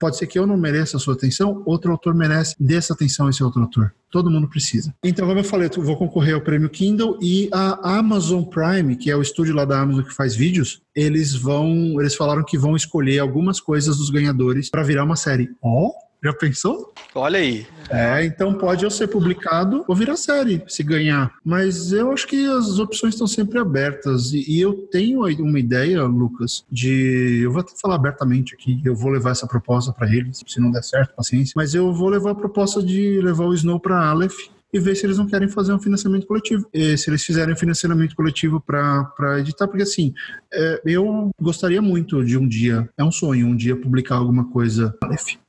Pode 0.01 0.17
ser 0.17 0.25
que 0.25 0.39
eu 0.39 0.47
não 0.47 0.57
mereça 0.57 0.97
a 0.97 0.99
sua 0.99 1.13
atenção, 1.13 1.61
outro 1.63 1.91
autor 1.91 2.15
merece, 2.15 2.55
dê 2.59 2.73
essa 2.73 2.91
atenção 2.91 3.27
a 3.27 3.29
esse 3.29 3.43
outro 3.43 3.61
autor. 3.61 3.93
Todo 4.09 4.31
mundo 4.31 4.49
precisa. 4.49 4.91
Então, 5.05 5.27
como 5.27 5.39
eu 5.39 5.43
falei, 5.43 5.69
eu 5.77 5.83
vou 5.83 5.95
concorrer 5.95 6.33
ao 6.33 6.41
prêmio 6.41 6.71
Kindle 6.71 7.19
e 7.21 7.47
a 7.53 7.99
Amazon 7.99 8.43
Prime, 8.43 8.95
que 8.95 9.11
é 9.11 9.15
o 9.15 9.21
estúdio 9.21 9.53
lá 9.53 9.63
da 9.63 9.79
Amazon 9.79 10.03
que 10.03 10.11
faz 10.11 10.33
vídeos, 10.35 10.81
eles 10.95 11.35
vão, 11.35 12.01
eles 12.01 12.15
falaram 12.15 12.43
que 12.43 12.57
vão 12.57 12.75
escolher 12.75 13.19
algumas 13.19 13.59
coisas 13.59 13.97
dos 13.97 14.09
ganhadores 14.09 14.71
para 14.71 14.81
virar 14.81 15.03
uma 15.03 15.15
série. 15.15 15.51
Ó, 15.61 15.89
oh, 15.89 15.93
já 16.23 16.33
pensou? 16.33 16.93
Olha 17.15 17.39
aí. 17.39 17.65
É, 17.89 18.23
então 18.25 18.53
pode 18.53 18.83
eu 18.83 18.91
ser 18.91 19.07
publicado 19.07 19.83
ou 19.87 19.95
virar 19.95 20.15
série, 20.15 20.63
se 20.67 20.83
ganhar. 20.83 21.33
Mas 21.43 21.91
eu 21.91 22.11
acho 22.11 22.27
que 22.27 22.45
as 22.45 22.79
opções 22.79 23.15
estão 23.15 23.27
sempre 23.27 23.59
abertas. 23.59 24.31
E, 24.31 24.45
e 24.47 24.61
eu 24.61 24.73
tenho 24.91 25.21
uma 25.21 25.59
ideia, 25.59 26.03
Lucas, 26.03 26.63
de. 26.71 27.41
Eu 27.43 27.51
vou 27.51 27.61
até 27.61 27.73
falar 27.81 27.95
abertamente 27.95 28.53
aqui. 28.53 28.81
Eu 28.85 28.95
vou 28.95 29.11
levar 29.11 29.31
essa 29.31 29.47
proposta 29.47 29.91
para 29.91 30.07
eles. 30.13 30.43
Se 30.47 30.59
não 30.59 30.71
der 30.71 30.83
certo, 30.83 31.15
paciência. 31.15 31.53
Mas 31.55 31.73
eu 31.73 31.93
vou 31.93 32.09
levar 32.09 32.31
a 32.31 32.35
proposta 32.35 32.81
de 32.83 33.19
levar 33.21 33.45
o 33.45 33.53
Snow 33.53 33.79
para 33.79 34.09
Aleph 34.09 34.37
e 34.73 34.79
ver 34.79 34.95
se 34.95 35.05
eles 35.05 35.17
não 35.17 35.27
querem 35.27 35.47
fazer 35.47 35.73
um 35.73 35.79
financiamento 35.79 36.25
coletivo. 36.25 36.67
Se 36.97 37.09
eles 37.09 37.23
fizerem 37.23 37.53
um 37.53 37.57
financiamento 37.57 38.15
coletivo 38.15 38.59
para 38.61 39.39
editar, 39.39 39.67
porque 39.67 39.83
assim, 39.83 40.13
é, 40.53 40.81
eu 40.85 41.29
gostaria 41.41 41.81
muito 41.81 42.23
de 42.23 42.37
um 42.37 42.47
dia, 42.47 42.89
é 42.97 43.03
um 43.03 43.11
sonho, 43.11 43.47
um 43.47 43.55
dia 43.55 43.75
publicar 43.75 44.15
alguma 44.15 44.45
coisa, 44.45 44.95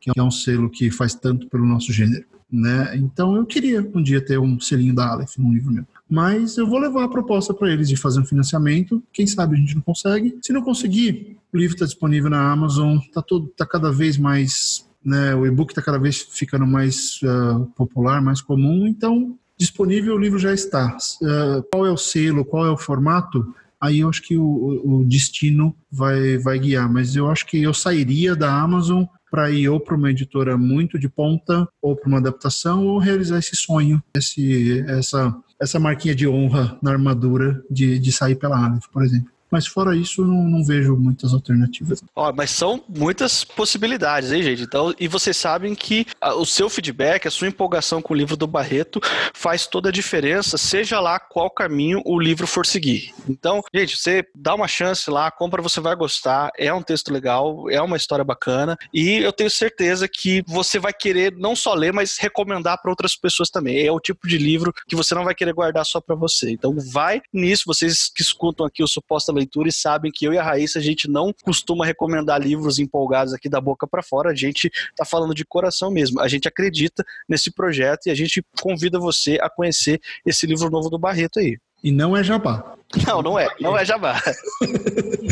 que 0.00 0.10
é 0.16 0.22
um 0.22 0.30
selo 0.30 0.68
que 0.70 0.90
faz 0.90 1.14
tanto 1.14 1.48
pelo 1.48 1.66
nosso 1.66 1.92
gênero. 1.92 2.24
Né? 2.52 2.96
Então 2.96 3.34
eu 3.34 3.46
queria 3.46 3.80
um 3.94 4.02
dia 4.02 4.20
ter 4.20 4.38
um 4.38 4.60
selinho 4.60 4.94
da 4.94 5.08
Aleph 5.08 5.38
num 5.38 5.54
livro 5.54 5.72
meu. 5.72 5.86
Mas 6.08 6.58
eu 6.58 6.66
vou 6.66 6.78
levar 6.78 7.04
a 7.04 7.08
proposta 7.08 7.54
para 7.54 7.72
eles 7.72 7.88
de 7.88 7.96
fazer 7.96 8.20
um 8.20 8.26
financiamento. 8.26 9.02
Quem 9.10 9.26
sabe 9.26 9.56
a 9.56 9.58
gente 9.58 9.74
não 9.74 9.80
consegue. 9.80 10.38
Se 10.42 10.52
não 10.52 10.60
conseguir, 10.60 11.38
o 11.50 11.56
livro 11.56 11.74
está 11.74 11.86
disponível 11.86 12.28
na 12.28 12.52
Amazon, 12.52 12.98
está 12.98 13.24
tá 13.56 13.64
cada 13.64 13.90
vez 13.90 14.18
mais 14.18 14.86
né? 15.04 15.34
O 15.34 15.46
e-book 15.46 15.70
está 15.70 15.82
cada 15.82 15.98
vez 15.98 16.18
ficando 16.30 16.66
mais 16.66 17.20
uh, 17.22 17.66
popular, 17.76 18.22
mais 18.22 18.40
comum, 18.40 18.86
então 18.86 19.36
disponível 19.58 20.14
o 20.14 20.18
livro 20.18 20.38
já 20.38 20.52
está. 20.52 20.96
Uh, 21.20 21.62
qual 21.70 21.86
é 21.86 21.90
o 21.90 21.96
selo, 21.96 22.44
qual 22.44 22.66
é 22.66 22.70
o 22.70 22.76
formato? 22.76 23.54
Aí 23.80 24.00
eu 24.00 24.08
acho 24.08 24.22
que 24.22 24.36
o, 24.36 24.82
o 24.84 25.04
destino 25.04 25.74
vai, 25.90 26.38
vai 26.38 26.58
guiar, 26.58 26.90
mas 26.90 27.16
eu 27.16 27.28
acho 27.28 27.44
que 27.46 27.62
eu 27.62 27.74
sairia 27.74 28.36
da 28.36 28.52
Amazon 28.52 29.04
para 29.32 29.50
ir 29.50 29.68
ou 29.68 29.80
para 29.80 29.96
uma 29.96 30.10
editora 30.10 30.58
muito 30.58 30.98
de 30.98 31.08
ponta, 31.08 31.66
ou 31.80 31.96
para 31.96 32.06
uma 32.06 32.18
adaptação, 32.18 32.86
ou 32.86 32.98
realizar 32.98 33.38
esse 33.38 33.56
sonho, 33.56 34.02
esse, 34.14 34.84
essa, 34.86 35.34
essa 35.58 35.80
marquinha 35.80 36.14
de 36.14 36.28
honra 36.28 36.78
na 36.82 36.92
armadura 36.92 37.64
de, 37.70 37.98
de 37.98 38.12
sair 38.12 38.36
pela 38.36 38.62
Aleph, 38.62 38.84
por 38.92 39.02
exemplo. 39.02 39.31
Mas 39.52 39.66
fora 39.66 39.94
isso, 39.94 40.24
não, 40.24 40.44
não 40.44 40.64
vejo 40.64 40.96
muitas 40.96 41.34
alternativas. 41.34 42.02
Ó, 42.16 42.32
mas 42.32 42.50
são 42.50 42.82
muitas 42.88 43.44
possibilidades, 43.44 44.32
hein, 44.32 44.42
gente? 44.42 44.62
Então, 44.62 44.94
e 44.98 45.06
vocês 45.06 45.36
sabem 45.36 45.74
que 45.74 46.06
a, 46.18 46.34
o 46.34 46.46
seu 46.46 46.70
feedback, 46.70 47.28
a 47.28 47.30
sua 47.30 47.48
empolgação 47.48 48.00
com 48.00 48.14
o 48.14 48.16
livro 48.16 48.34
do 48.34 48.46
Barreto 48.46 48.98
faz 49.34 49.66
toda 49.66 49.90
a 49.90 49.92
diferença, 49.92 50.56
seja 50.56 50.98
lá 51.00 51.20
qual 51.20 51.50
caminho 51.50 52.00
o 52.06 52.18
livro 52.18 52.46
for 52.46 52.64
seguir. 52.64 53.12
Então, 53.28 53.60
gente, 53.74 53.98
você 53.98 54.24
dá 54.34 54.54
uma 54.54 54.66
chance 54.66 55.10
lá, 55.10 55.30
compra, 55.30 55.60
você 55.60 55.80
vai 55.80 55.94
gostar. 55.94 56.50
É 56.56 56.72
um 56.72 56.82
texto 56.82 57.12
legal, 57.12 57.68
é 57.68 57.80
uma 57.82 57.98
história 57.98 58.24
bacana 58.24 58.78
e 58.92 59.18
eu 59.18 59.34
tenho 59.34 59.50
certeza 59.50 60.08
que 60.08 60.42
você 60.46 60.78
vai 60.78 60.94
querer 60.94 61.34
não 61.36 61.54
só 61.54 61.74
ler, 61.74 61.92
mas 61.92 62.16
recomendar 62.16 62.80
para 62.80 62.90
outras 62.90 63.14
pessoas 63.14 63.50
também. 63.50 63.86
É 63.86 63.92
o 63.92 64.00
tipo 64.00 64.26
de 64.26 64.38
livro 64.38 64.72
que 64.88 64.96
você 64.96 65.14
não 65.14 65.24
vai 65.24 65.34
querer 65.34 65.52
guardar 65.52 65.84
só 65.84 66.00
para 66.00 66.16
você. 66.16 66.50
Então, 66.50 66.74
vai 66.90 67.20
nisso. 67.30 67.64
Vocês 67.66 68.08
que 68.08 68.22
escutam 68.22 68.64
aqui 68.64 68.82
o 68.82 68.88
suposta 68.88 69.30
leitura 69.42 69.68
e 69.68 69.72
sabem 69.72 70.10
que 70.10 70.24
eu 70.24 70.32
e 70.32 70.38
a 70.38 70.42
Raíssa 70.42 70.78
a 70.78 70.82
gente 70.82 71.08
não 71.08 71.32
costuma 71.42 71.84
recomendar 71.84 72.40
livros 72.40 72.78
empolgados 72.78 73.34
aqui 73.34 73.48
da 73.48 73.60
boca 73.60 73.86
para 73.86 74.02
fora, 74.02 74.30
a 74.30 74.34
gente 74.34 74.70
tá 74.96 75.04
falando 75.04 75.34
de 75.34 75.44
coração 75.44 75.90
mesmo. 75.90 76.20
A 76.20 76.28
gente 76.28 76.48
acredita 76.48 77.04
nesse 77.28 77.50
projeto 77.50 78.06
e 78.06 78.10
a 78.10 78.14
gente 78.14 78.44
convida 78.60 78.98
você 78.98 79.38
a 79.40 79.50
conhecer 79.50 80.00
esse 80.24 80.46
livro 80.46 80.70
novo 80.70 80.88
do 80.88 80.98
Barreto 80.98 81.38
aí. 81.38 81.58
E 81.82 81.90
não 81.90 82.16
é 82.16 82.22
jabá. 82.22 82.76
Não, 83.06 83.22
não 83.22 83.38
é. 83.38 83.48
Não 83.60 83.76
é 83.76 83.84
jabá. 83.84 84.20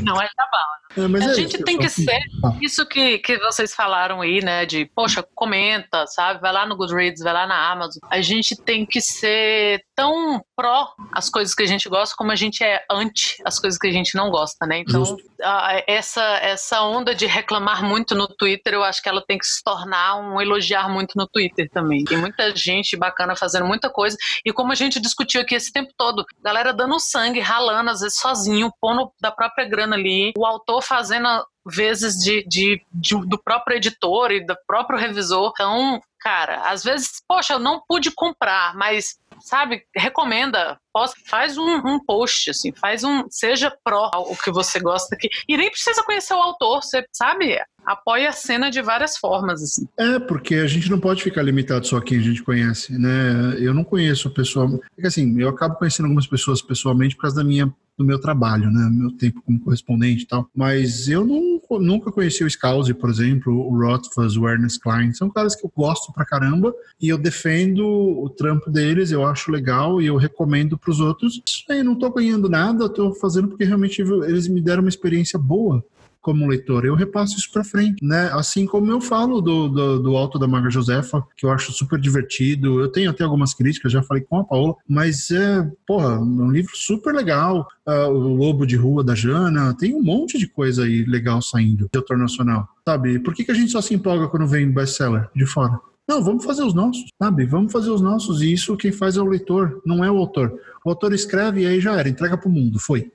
Não 0.02 0.20
é 0.20 0.28
jabá. 0.36 0.80
É, 0.96 1.02
a 1.02 1.30
é 1.30 1.34
gente 1.34 1.54
isso, 1.54 1.64
tem 1.64 1.78
que 1.78 1.88
ser 1.88 2.20
ah. 2.44 2.56
isso 2.60 2.84
que, 2.84 3.18
que 3.18 3.38
vocês 3.38 3.72
falaram 3.72 4.22
aí, 4.22 4.42
né? 4.42 4.66
De, 4.66 4.86
poxa, 4.86 5.24
comenta, 5.34 6.04
sabe? 6.06 6.40
Vai 6.40 6.52
lá 6.52 6.66
no 6.66 6.76
Goodreads, 6.76 7.22
vai 7.22 7.32
lá 7.32 7.46
na 7.46 7.70
Amazon. 7.70 8.00
A 8.10 8.20
gente 8.20 8.56
tem 8.56 8.84
que 8.84 9.00
ser 9.00 9.84
tão 9.94 10.42
pró 10.56 10.92
as 11.12 11.30
coisas 11.30 11.54
que 11.54 11.62
a 11.62 11.66
gente 11.66 11.88
gosta 11.88 12.14
como 12.16 12.32
a 12.32 12.36
gente 12.36 12.64
é 12.64 12.84
anti 12.90 13.40
as 13.44 13.58
coisas 13.58 13.78
que 13.78 13.86
a 13.86 13.92
gente 13.92 14.16
não 14.16 14.30
gosta, 14.30 14.66
né? 14.66 14.78
Então, 14.78 15.16
a, 15.42 15.82
essa, 15.86 16.22
essa 16.38 16.82
onda 16.82 17.14
de 17.14 17.26
reclamar 17.26 17.84
muito 17.84 18.14
no 18.14 18.26
Twitter, 18.26 18.74
eu 18.74 18.82
acho 18.82 19.00
que 19.00 19.08
ela 19.08 19.22
tem 19.24 19.38
que 19.38 19.46
se 19.46 19.62
tornar 19.62 20.16
um 20.16 20.40
elogiar 20.40 20.88
muito 20.88 21.12
no 21.16 21.26
Twitter 21.28 21.68
também. 21.70 22.04
Tem 22.04 22.18
muita 22.18 22.54
gente 22.56 22.96
bacana 22.96 23.36
fazendo 23.36 23.64
muita 23.64 23.88
coisa. 23.88 24.16
E 24.44 24.52
como 24.52 24.72
a 24.72 24.74
gente 24.74 25.00
discutiu 25.00 25.40
aqui 25.40 25.54
esse 25.54 25.72
tempo 25.72 25.92
todo, 25.96 26.24
galera 26.42 26.72
dando 26.72 26.98
sangue, 26.98 27.40
ralando, 27.40 27.90
às 27.90 28.00
vezes 28.00 28.18
sozinho, 28.18 28.72
pondo 28.80 29.12
da 29.20 29.30
própria 29.30 29.68
grana 29.68 29.96
ali. 29.96 30.32
O 30.36 30.46
autor 30.46 30.82
fazendo 30.82 31.28
vezes 31.66 32.14
de, 32.14 32.44
de, 32.46 32.80
de, 32.92 33.14
do 33.26 33.38
próprio 33.38 33.76
editor 33.76 34.32
e 34.32 34.44
do 34.44 34.56
próprio 34.66 34.98
revisor. 34.98 35.52
Então, 35.54 36.00
cara, 36.20 36.70
às 36.70 36.82
vezes, 36.82 37.22
poxa, 37.26 37.54
eu 37.54 37.58
não 37.58 37.82
pude 37.88 38.10
comprar, 38.10 38.74
mas 38.76 39.18
sabe, 39.40 39.82
recomenda, 39.96 40.78
posta, 40.92 41.18
faz 41.26 41.56
um, 41.56 41.76
um, 41.84 42.04
post, 42.04 42.50
assim, 42.50 42.72
faz 42.72 43.02
um, 43.02 43.24
seja 43.30 43.74
pró 43.82 44.10
o 44.14 44.36
que 44.36 44.50
você 44.50 44.78
gosta 44.78 45.14
aqui. 45.14 45.28
E 45.48 45.56
nem 45.56 45.70
precisa 45.70 46.02
conhecer 46.02 46.34
o 46.34 46.42
autor, 46.42 46.82
você 46.82 47.04
sabe, 47.12 47.58
apoia 47.84 48.28
a 48.28 48.32
cena 48.32 48.70
de 48.70 48.82
várias 48.82 49.16
formas, 49.16 49.62
assim. 49.62 49.88
É, 49.98 50.18
porque 50.18 50.56
a 50.56 50.66
gente 50.66 50.90
não 50.90 51.00
pode 51.00 51.22
ficar 51.22 51.42
limitado 51.42 51.86
só 51.86 51.96
a 51.96 52.02
quem 52.02 52.18
a 52.18 52.22
gente 52.22 52.42
conhece, 52.42 52.98
né? 52.98 53.56
Eu 53.58 53.72
não 53.72 53.84
conheço 53.84 54.28
a 54.28 54.30
pessoa, 54.30 54.80
é 54.96 55.00
que 55.00 55.06
assim, 55.06 55.40
eu 55.40 55.48
acabo 55.48 55.76
conhecendo 55.76 56.06
algumas 56.06 56.26
pessoas 56.26 56.60
pessoalmente 56.60 57.16
por 57.16 57.22
causa 57.22 57.36
da 57.36 57.44
minha 57.44 57.72
do 58.00 58.04
meu 58.04 58.18
trabalho, 58.18 58.70
né? 58.70 58.88
Meu 58.90 59.12
tempo 59.12 59.42
como 59.42 59.60
correspondente 59.60 60.22
e 60.22 60.26
tal. 60.26 60.48
Mas 60.56 61.06
eu 61.06 61.22
não, 61.22 61.59
nunca 61.78 62.10
conheci 62.10 62.42
o 62.42 62.50
Scouse, 62.50 62.92
por 62.94 63.10
exemplo, 63.10 63.52
o 63.52 63.78
Rothfuss, 63.78 64.36
o 64.36 64.48
Ernest 64.48 64.80
Klein. 64.80 65.12
São 65.12 65.30
caras 65.30 65.54
que 65.54 65.64
eu 65.64 65.72
gosto 65.76 66.12
pra 66.12 66.24
caramba 66.24 66.74
e 67.00 67.08
eu 67.08 67.18
defendo 67.18 67.86
o 67.86 68.28
trampo 68.30 68.70
deles, 68.70 69.12
eu 69.12 69.24
acho 69.24 69.52
legal 69.52 70.00
e 70.00 70.06
eu 70.06 70.16
recomendo 70.16 70.78
pros 70.78 71.00
outros. 71.00 71.42
Eu 71.68 71.84
não 71.84 71.94
tô 71.94 72.10
ganhando 72.10 72.48
nada, 72.48 72.84
eu 72.84 72.88
tô 72.88 73.14
fazendo 73.14 73.48
porque 73.48 73.64
realmente 73.64 74.02
eles 74.02 74.48
me 74.48 74.60
deram 74.60 74.82
uma 74.82 74.88
experiência 74.88 75.38
boa 75.38 75.84
como 76.20 76.46
leitor, 76.46 76.84
eu 76.84 76.94
repasso 76.94 77.36
isso 77.36 77.50
para 77.50 77.64
frente, 77.64 78.04
né? 78.04 78.30
Assim 78.32 78.66
como 78.66 78.90
eu 78.90 79.00
falo 79.00 79.40
do, 79.40 79.68
do, 79.68 80.02
do, 80.02 80.16
Alto 80.16 80.38
da 80.38 80.46
Maga 80.46 80.70
Josefa, 80.70 81.24
que 81.36 81.46
eu 81.46 81.50
acho 81.50 81.72
super 81.72 81.98
divertido. 81.98 82.80
Eu 82.80 82.88
tenho 82.88 83.10
até 83.10 83.24
algumas 83.24 83.54
críticas, 83.54 83.92
já 83.92 84.02
falei 84.02 84.22
com 84.22 84.38
a 84.38 84.44
Paola, 84.44 84.74
mas 84.88 85.30
é, 85.30 85.70
porra, 85.86 86.18
um 86.18 86.50
livro 86.50 86.72
super 86.74 87.14
legal. 87.14 87.66
Uh, 87.86 88.08
o 88.08 88.34
Lobo 88.36 88.66
de 88.66 88.76
Rua 88.76 89.02
da 89.02 89.14
Jana, 89.14 89.74
tem 89.74 89.94
um 89.94 90.02
monte 90.02 90.38
de 90.38 90.46
coisa 90.46 90.84
aí 90.84 91.04
legal 91.04 91.42
saindo 91.42 91.88
de 91.90 91.98
autor 91.98 92.16
nacional, 92.16 92.68
sabe? 92.84 93.18
Por 93.18 93.34
que, 93.34 93.44
que 93.44 93.50
a 93.50 93.54
gente 93.54 93.72
só 93.72 93.80
se 93.80 93.94
empolga 93.94 94.28
quando 94.28 94.46
vem 94.46 94.70
best-seller 94.70 95.28
de 95.34 95.46
fora? 95.46 95.78
Não, 96.10 96.22
vamos 96.22 96.44
fazer 96.44 96.64
os 96.64 96.74
nossos, 96.74 97.04
sabe? 97.22 97.46
Vamos 97.46 97.70
fazer 97.70 97.90
os 97.90 98.00
nossos. 98.00 98.42
E 98.42 98.52
isso 98.52 98.76
quem 98.76 98.90
faz 98.90 99.16
é 99.16 99.20
o 99.20 99.26
leitor, 99.26 99.80
não 99.86 100.04
é 100.04 100.10
o 100.10 100.16
autor. 100.18 100.52
O 100.84 100.90
autor 100.90 101.12
escreve 101.12 101.62
e 101.62 101.66
aí 101.66 101.80
já 101.80 101.96
era, 101.96 102.08
entrega 102.08 102.36
para 102.36 102.48
o 102.48 102.52
mundo, 102.52 102.80
foi. 102.80 103.12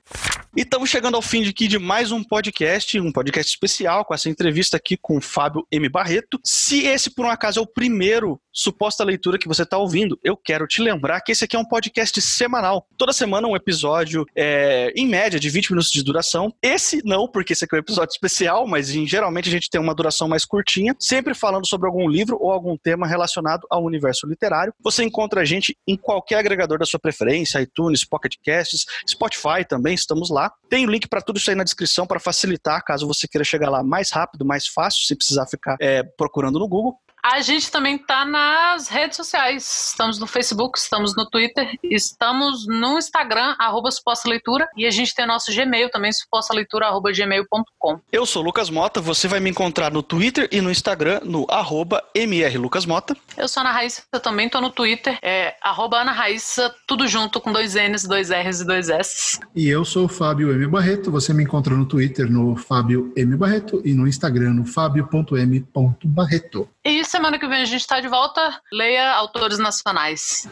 Estamos 0.56 0.88
chegando 0.88 1.16
ao 1.16 1.22
fim 1.22 1.42
de, 1.42 1.50
aqui 1.50 1.68
de 1.68 1.78
mais 1.78 2.10
um 2.10 2.24
podcast, 2.24 2.98
um 2.98 3.12
podcast 3.12 3.52
especial 3.52 4.06
com 4.06 4.14
essa 4.14 4.30
entrevista 4.30 4.78
aqui 4.78 4.96
com 4.96 5.18
o 5.18 5.20
Fábio 5.20 5.66
M. 5.70 5.86
Barreto. 5.86 6.40
Se 6.42 6.86
esse, 6.86 7.10
por 7.10 7.26
um 7.26 7.30
acaso, 7.30 7.60
é 7.60 7.62
o 7.62 7.66
primeiro 7.66 8.40
suposta 8.56 9.04
leitura 9.04 9.38
que 9.38 9.46
você 9.46 9.62
está 9.62 9.76
ouvindo, 9.76 10.18
eu 10.24 10.34
quero 10.34 10.66
te 10.66 10.80
lembrar 10.80 11.20
que 11.20 11.30
esse 11.30 11.44
aqui 11.44 11.54
é 11.54 11.58
um 11.58 11.64
podcast 11.64 12.18
semanal. 12.22 12.86
Toda 12.96 13.12
semana 13.12 13.46
um 13.46 13.54
episódio, 13.54 14.24
é, 14.34 14.90
em 14.96 15.06
média, 15.06 15.38
de 15.38 15.50
20 15.50 15.70
minutos 15.70 15.92
de 15.92 16.02
duração. 16.02 16.52
Esse 16.62 17.02
não, 17.04 17.28
porque 17.28 17.52
esse 17.52 17.66
aqui 17.66 17.74
é 17.74 17.78
um 17.78 17.80
episódio 17.80 18.12
especial, 18.12 18.66
mas 18.66 18.94
em, 18.94 19.06
geralmente 19.06 19.50
a 19.50 19.52
gente 19.52 19.68
tem 19.68 19.78
uma 19.78 19.94
duração 19.94 20.26
mais 20.26 20.46
curtinha, 20.46 20.96
sempre 20.98 21.34
falando 21.34 21.66
sobre 21.66 21.86
algum 21.86 22.08
livro 22.08 22.38
ou 22.40 22.50
algum 22.50 22.76
tema 22.78 23.06
relacionado 23.06 23.66
ao 23.70 23.84
universo 23.84 24.26
literário. 24.26 24.72
Você 24.82 25.04
encontra 25.04 25.42
a 25.42 25.44
gente 25.44 25.76
em 25.86 25.96
qualquer 25.96 26.38
agregador 26.38 26.78
da 26.78 26.86
sua 26.86 26.98
preferência, 26.98 27.60
iTunes, 27.60 28.06
Pocket 28.06 28.36
Casts, 28.42 28.86
Spotify 29.06 29.66
também, 29.68 29.94
estamos 29.94 30.30
lá. 30.30 30.50
Tem 30.70 30.86
o 30.86 30.90
link 30.90 31.08
para 31.08 31.20
tudo 31.20 31.36
isso 31.36 31.50
aí 31.50 31.56
na 31.56 31.64
descrição 31.64 32.06
para 32.06 32.18
facilitar, 32.18 32.82
caso 32.82 33.06
você 33.06 33.28
queira 33.28 33.44
chegar 33.44 33.68
lá 33.68 33.82
mais 33.82 34.10
rápido, 34.10 34.46
mais 34.46 34.66
fácil, 34.66 35.04
se 35.04 35.14
precisar 35.14 35.46
ficar 35.46 35.76
é, 35.78 36.02
procurando 36.02 36.58
no 36.58 36.66
Google. 36.66 36.98
A 37.28 37.40
gente 37.40 37.72
também 37.72 37.96
está 37.96 38.24
nas 38.24 38.86
redes 38.86 39.16
sociais. 39.16 39.88
Estamos 39.90 40.20
no 40.20 40.28
Facebook, 40.28 40.78
estamos 40.78 41.16
no 41.16 41.28
Twitter, 41.28 41.76
estamos 41.82 42.68
no 42.68 42.98
Instagram, 42.98 43.56
arroba 43.58 43.90
Suposta 43.90 44.28
Leitura, 44.28 44.68
e 44.76 44.86
a 44.86 44.92
gente 44.92 45.12
tem 45.12 45.26
nosso 45.26 45.52
Gmail 45.52 45.90
também, 45.90 46.12
supostaleitura.gmail.com. 46.12 48.00
Eu 48.12 48.24
sou 48.24 48.44
Lucas 48.44 48.70
Mota, 48.70 49.00
você 49.00 49.26
vai 49.26 49.40
me 49.40 49.50
encontrar 49.50 49.90
no 49.90 50.04
Twitter 50.04 50.48
e 50.52 50.60
no 50.60 50.70
Instagram, 50.70 51.18
no 51.24 51.44
arroba 51.50 52.00
mrlucasmota. 52.14 53.16
Eu 53.36 53.48
sou 53.48 53.60
Ana 53.60 53.72
Raíssa, 53.72 54.04
eu 54.12 54.20
também 54.20 54.46
estou 54.46 54.60
no 54.60 54.70
Twitter, 54.70 55.18
é 55.20 55.56
arroba 55.60 56.02
Ana 56.02 56.12
Raíssa, 56.12 56.72
tudo 56.86 57.08
junto 57.08 57.40
com 57.40 57.52
dois 57.52 57.74
N's, 57.74 58.04
dois 58.04 58.30
R's 58.30 58.60
e 58.60 58.64
dois 58.64 58.88
S. 58.88 59.40
E 59.52 59.68
eu 59.68 59.84
sou 59.84 60.04
o 60.04 60.08
Fábio 60.08 60.52
M. 60.52 60.64
Barreto, 60.68 61.10
você 61.10 61.34
me 61.34 61.42
encontra 61.42 61.74
no 61.74 61.86
Twitter 61.86 62.30
no 62.30 62.54
Fábio 62.54 63.12
M. 63.16 63.36
Barreto 63.36 63.82
e 63.84 63.94
no 63.94 64.06
Instagram 64.06 64.52
no 64.52 64.64
fábio.m.barreto. 64.64 66.68
E 66.88 67.04
semana 67.04 67.36
que 67.36 67.48
vem 67.48 67.62
a 67.62 67.64
gente 67.64 67.80
está 67.80 67.98
de 67.98 68.06
volta. 68.06 68.60
Leia 68.72 69.12
autores 69.14 69.58
nacionais. 69.58 70.48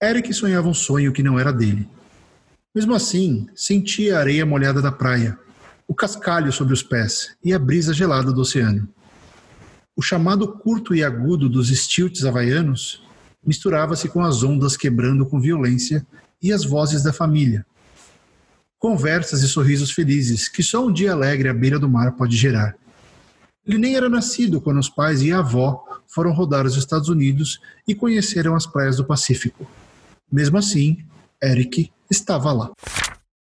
Eric 0.00 0.32
sonhava 0.32 0.68
um 0.68 0.72
sonho 0.72 1.12
que 1.12 1.20
não 1.20 1.36
era 1.36 1.52
dele. 1.52 1.88
Mesmo 2.72 2.94
assim, 2.94 3.48
sentia 3.56 4.16
a 4.16 4.20
areia 4.20 4.46
molhada 4.46 4.80
da 4.80 4.92
praia, 4.92 5.36
o 5.88 5.92
cascalho 5.92 6.52
sobre 6.52 6.72
os 6.72 6.80
pés 6.80 7.36
e 7.44 7.52
a 7.52 7.58
brisa 7.58 7.92
gelada 7.92 8.32
do 8.32 8.40
oceano. 8.40 8.88
O 9.96 10.00
chamado 10.00 10.46
curto 10.46 10.94
e 10.94 11.02
agudo 11.02 11.48
dos 11.48 11.70
stilts 11.70 12.24
havaianos 12.24 13.02
misturava-se 13.44 14.08
com 14.08 14.22
as 14.22 14.44
ondas 14.44 14.76
quebrando 14.76 15.26
com 15.26 15.40
violência 15.40 16.06
e 16.40 16.52
as 16.52 16.64
vozes 16.64 17.02
da 17.02 17.12
família. 17.12 17.66
Conversas 18.78 19.42
e 19.42 19.48
sorrisos 19.48 19.90
felizes 19.90 20.48
que 20.48 20.62
só 20.62 20.86
um 20.86 20.92
dia 20.92 21.10
alegre 21.10 21.48
à 21.48 21.52
beira 21.52 21.80
do 21.80 21.88
mar 21.88 22.12
pode 22.12 22.36
gerar. 22.36 22.76
Ele 23.68 23.76
nem 23.76 23.96
era 23.96 24.08
nascido 24.08 24.62
quando 24.62 24.78
os 24.78 24.88
pais 24.88 25.20
e 25.20 25.30
a 25.30 25.40
avó 25.40 25.84
foram 26.06 26.32
rodar 26.32 26.64
os 26.64 26.74
Estados 26.74 27.10
Unidos 27.10 27.60
e 27.86 27.94
conheceram 27.94 28.56
as 28.56 28.64
praias 28.64 28.96
do 28.96 29.04
Pacífico. 29.04 29.70
Mesmo 30.32 30.56
assim, 30.56 31.04
Eric 31.42 31.92
estava 32.10 32.50
lá. 32.50 32.72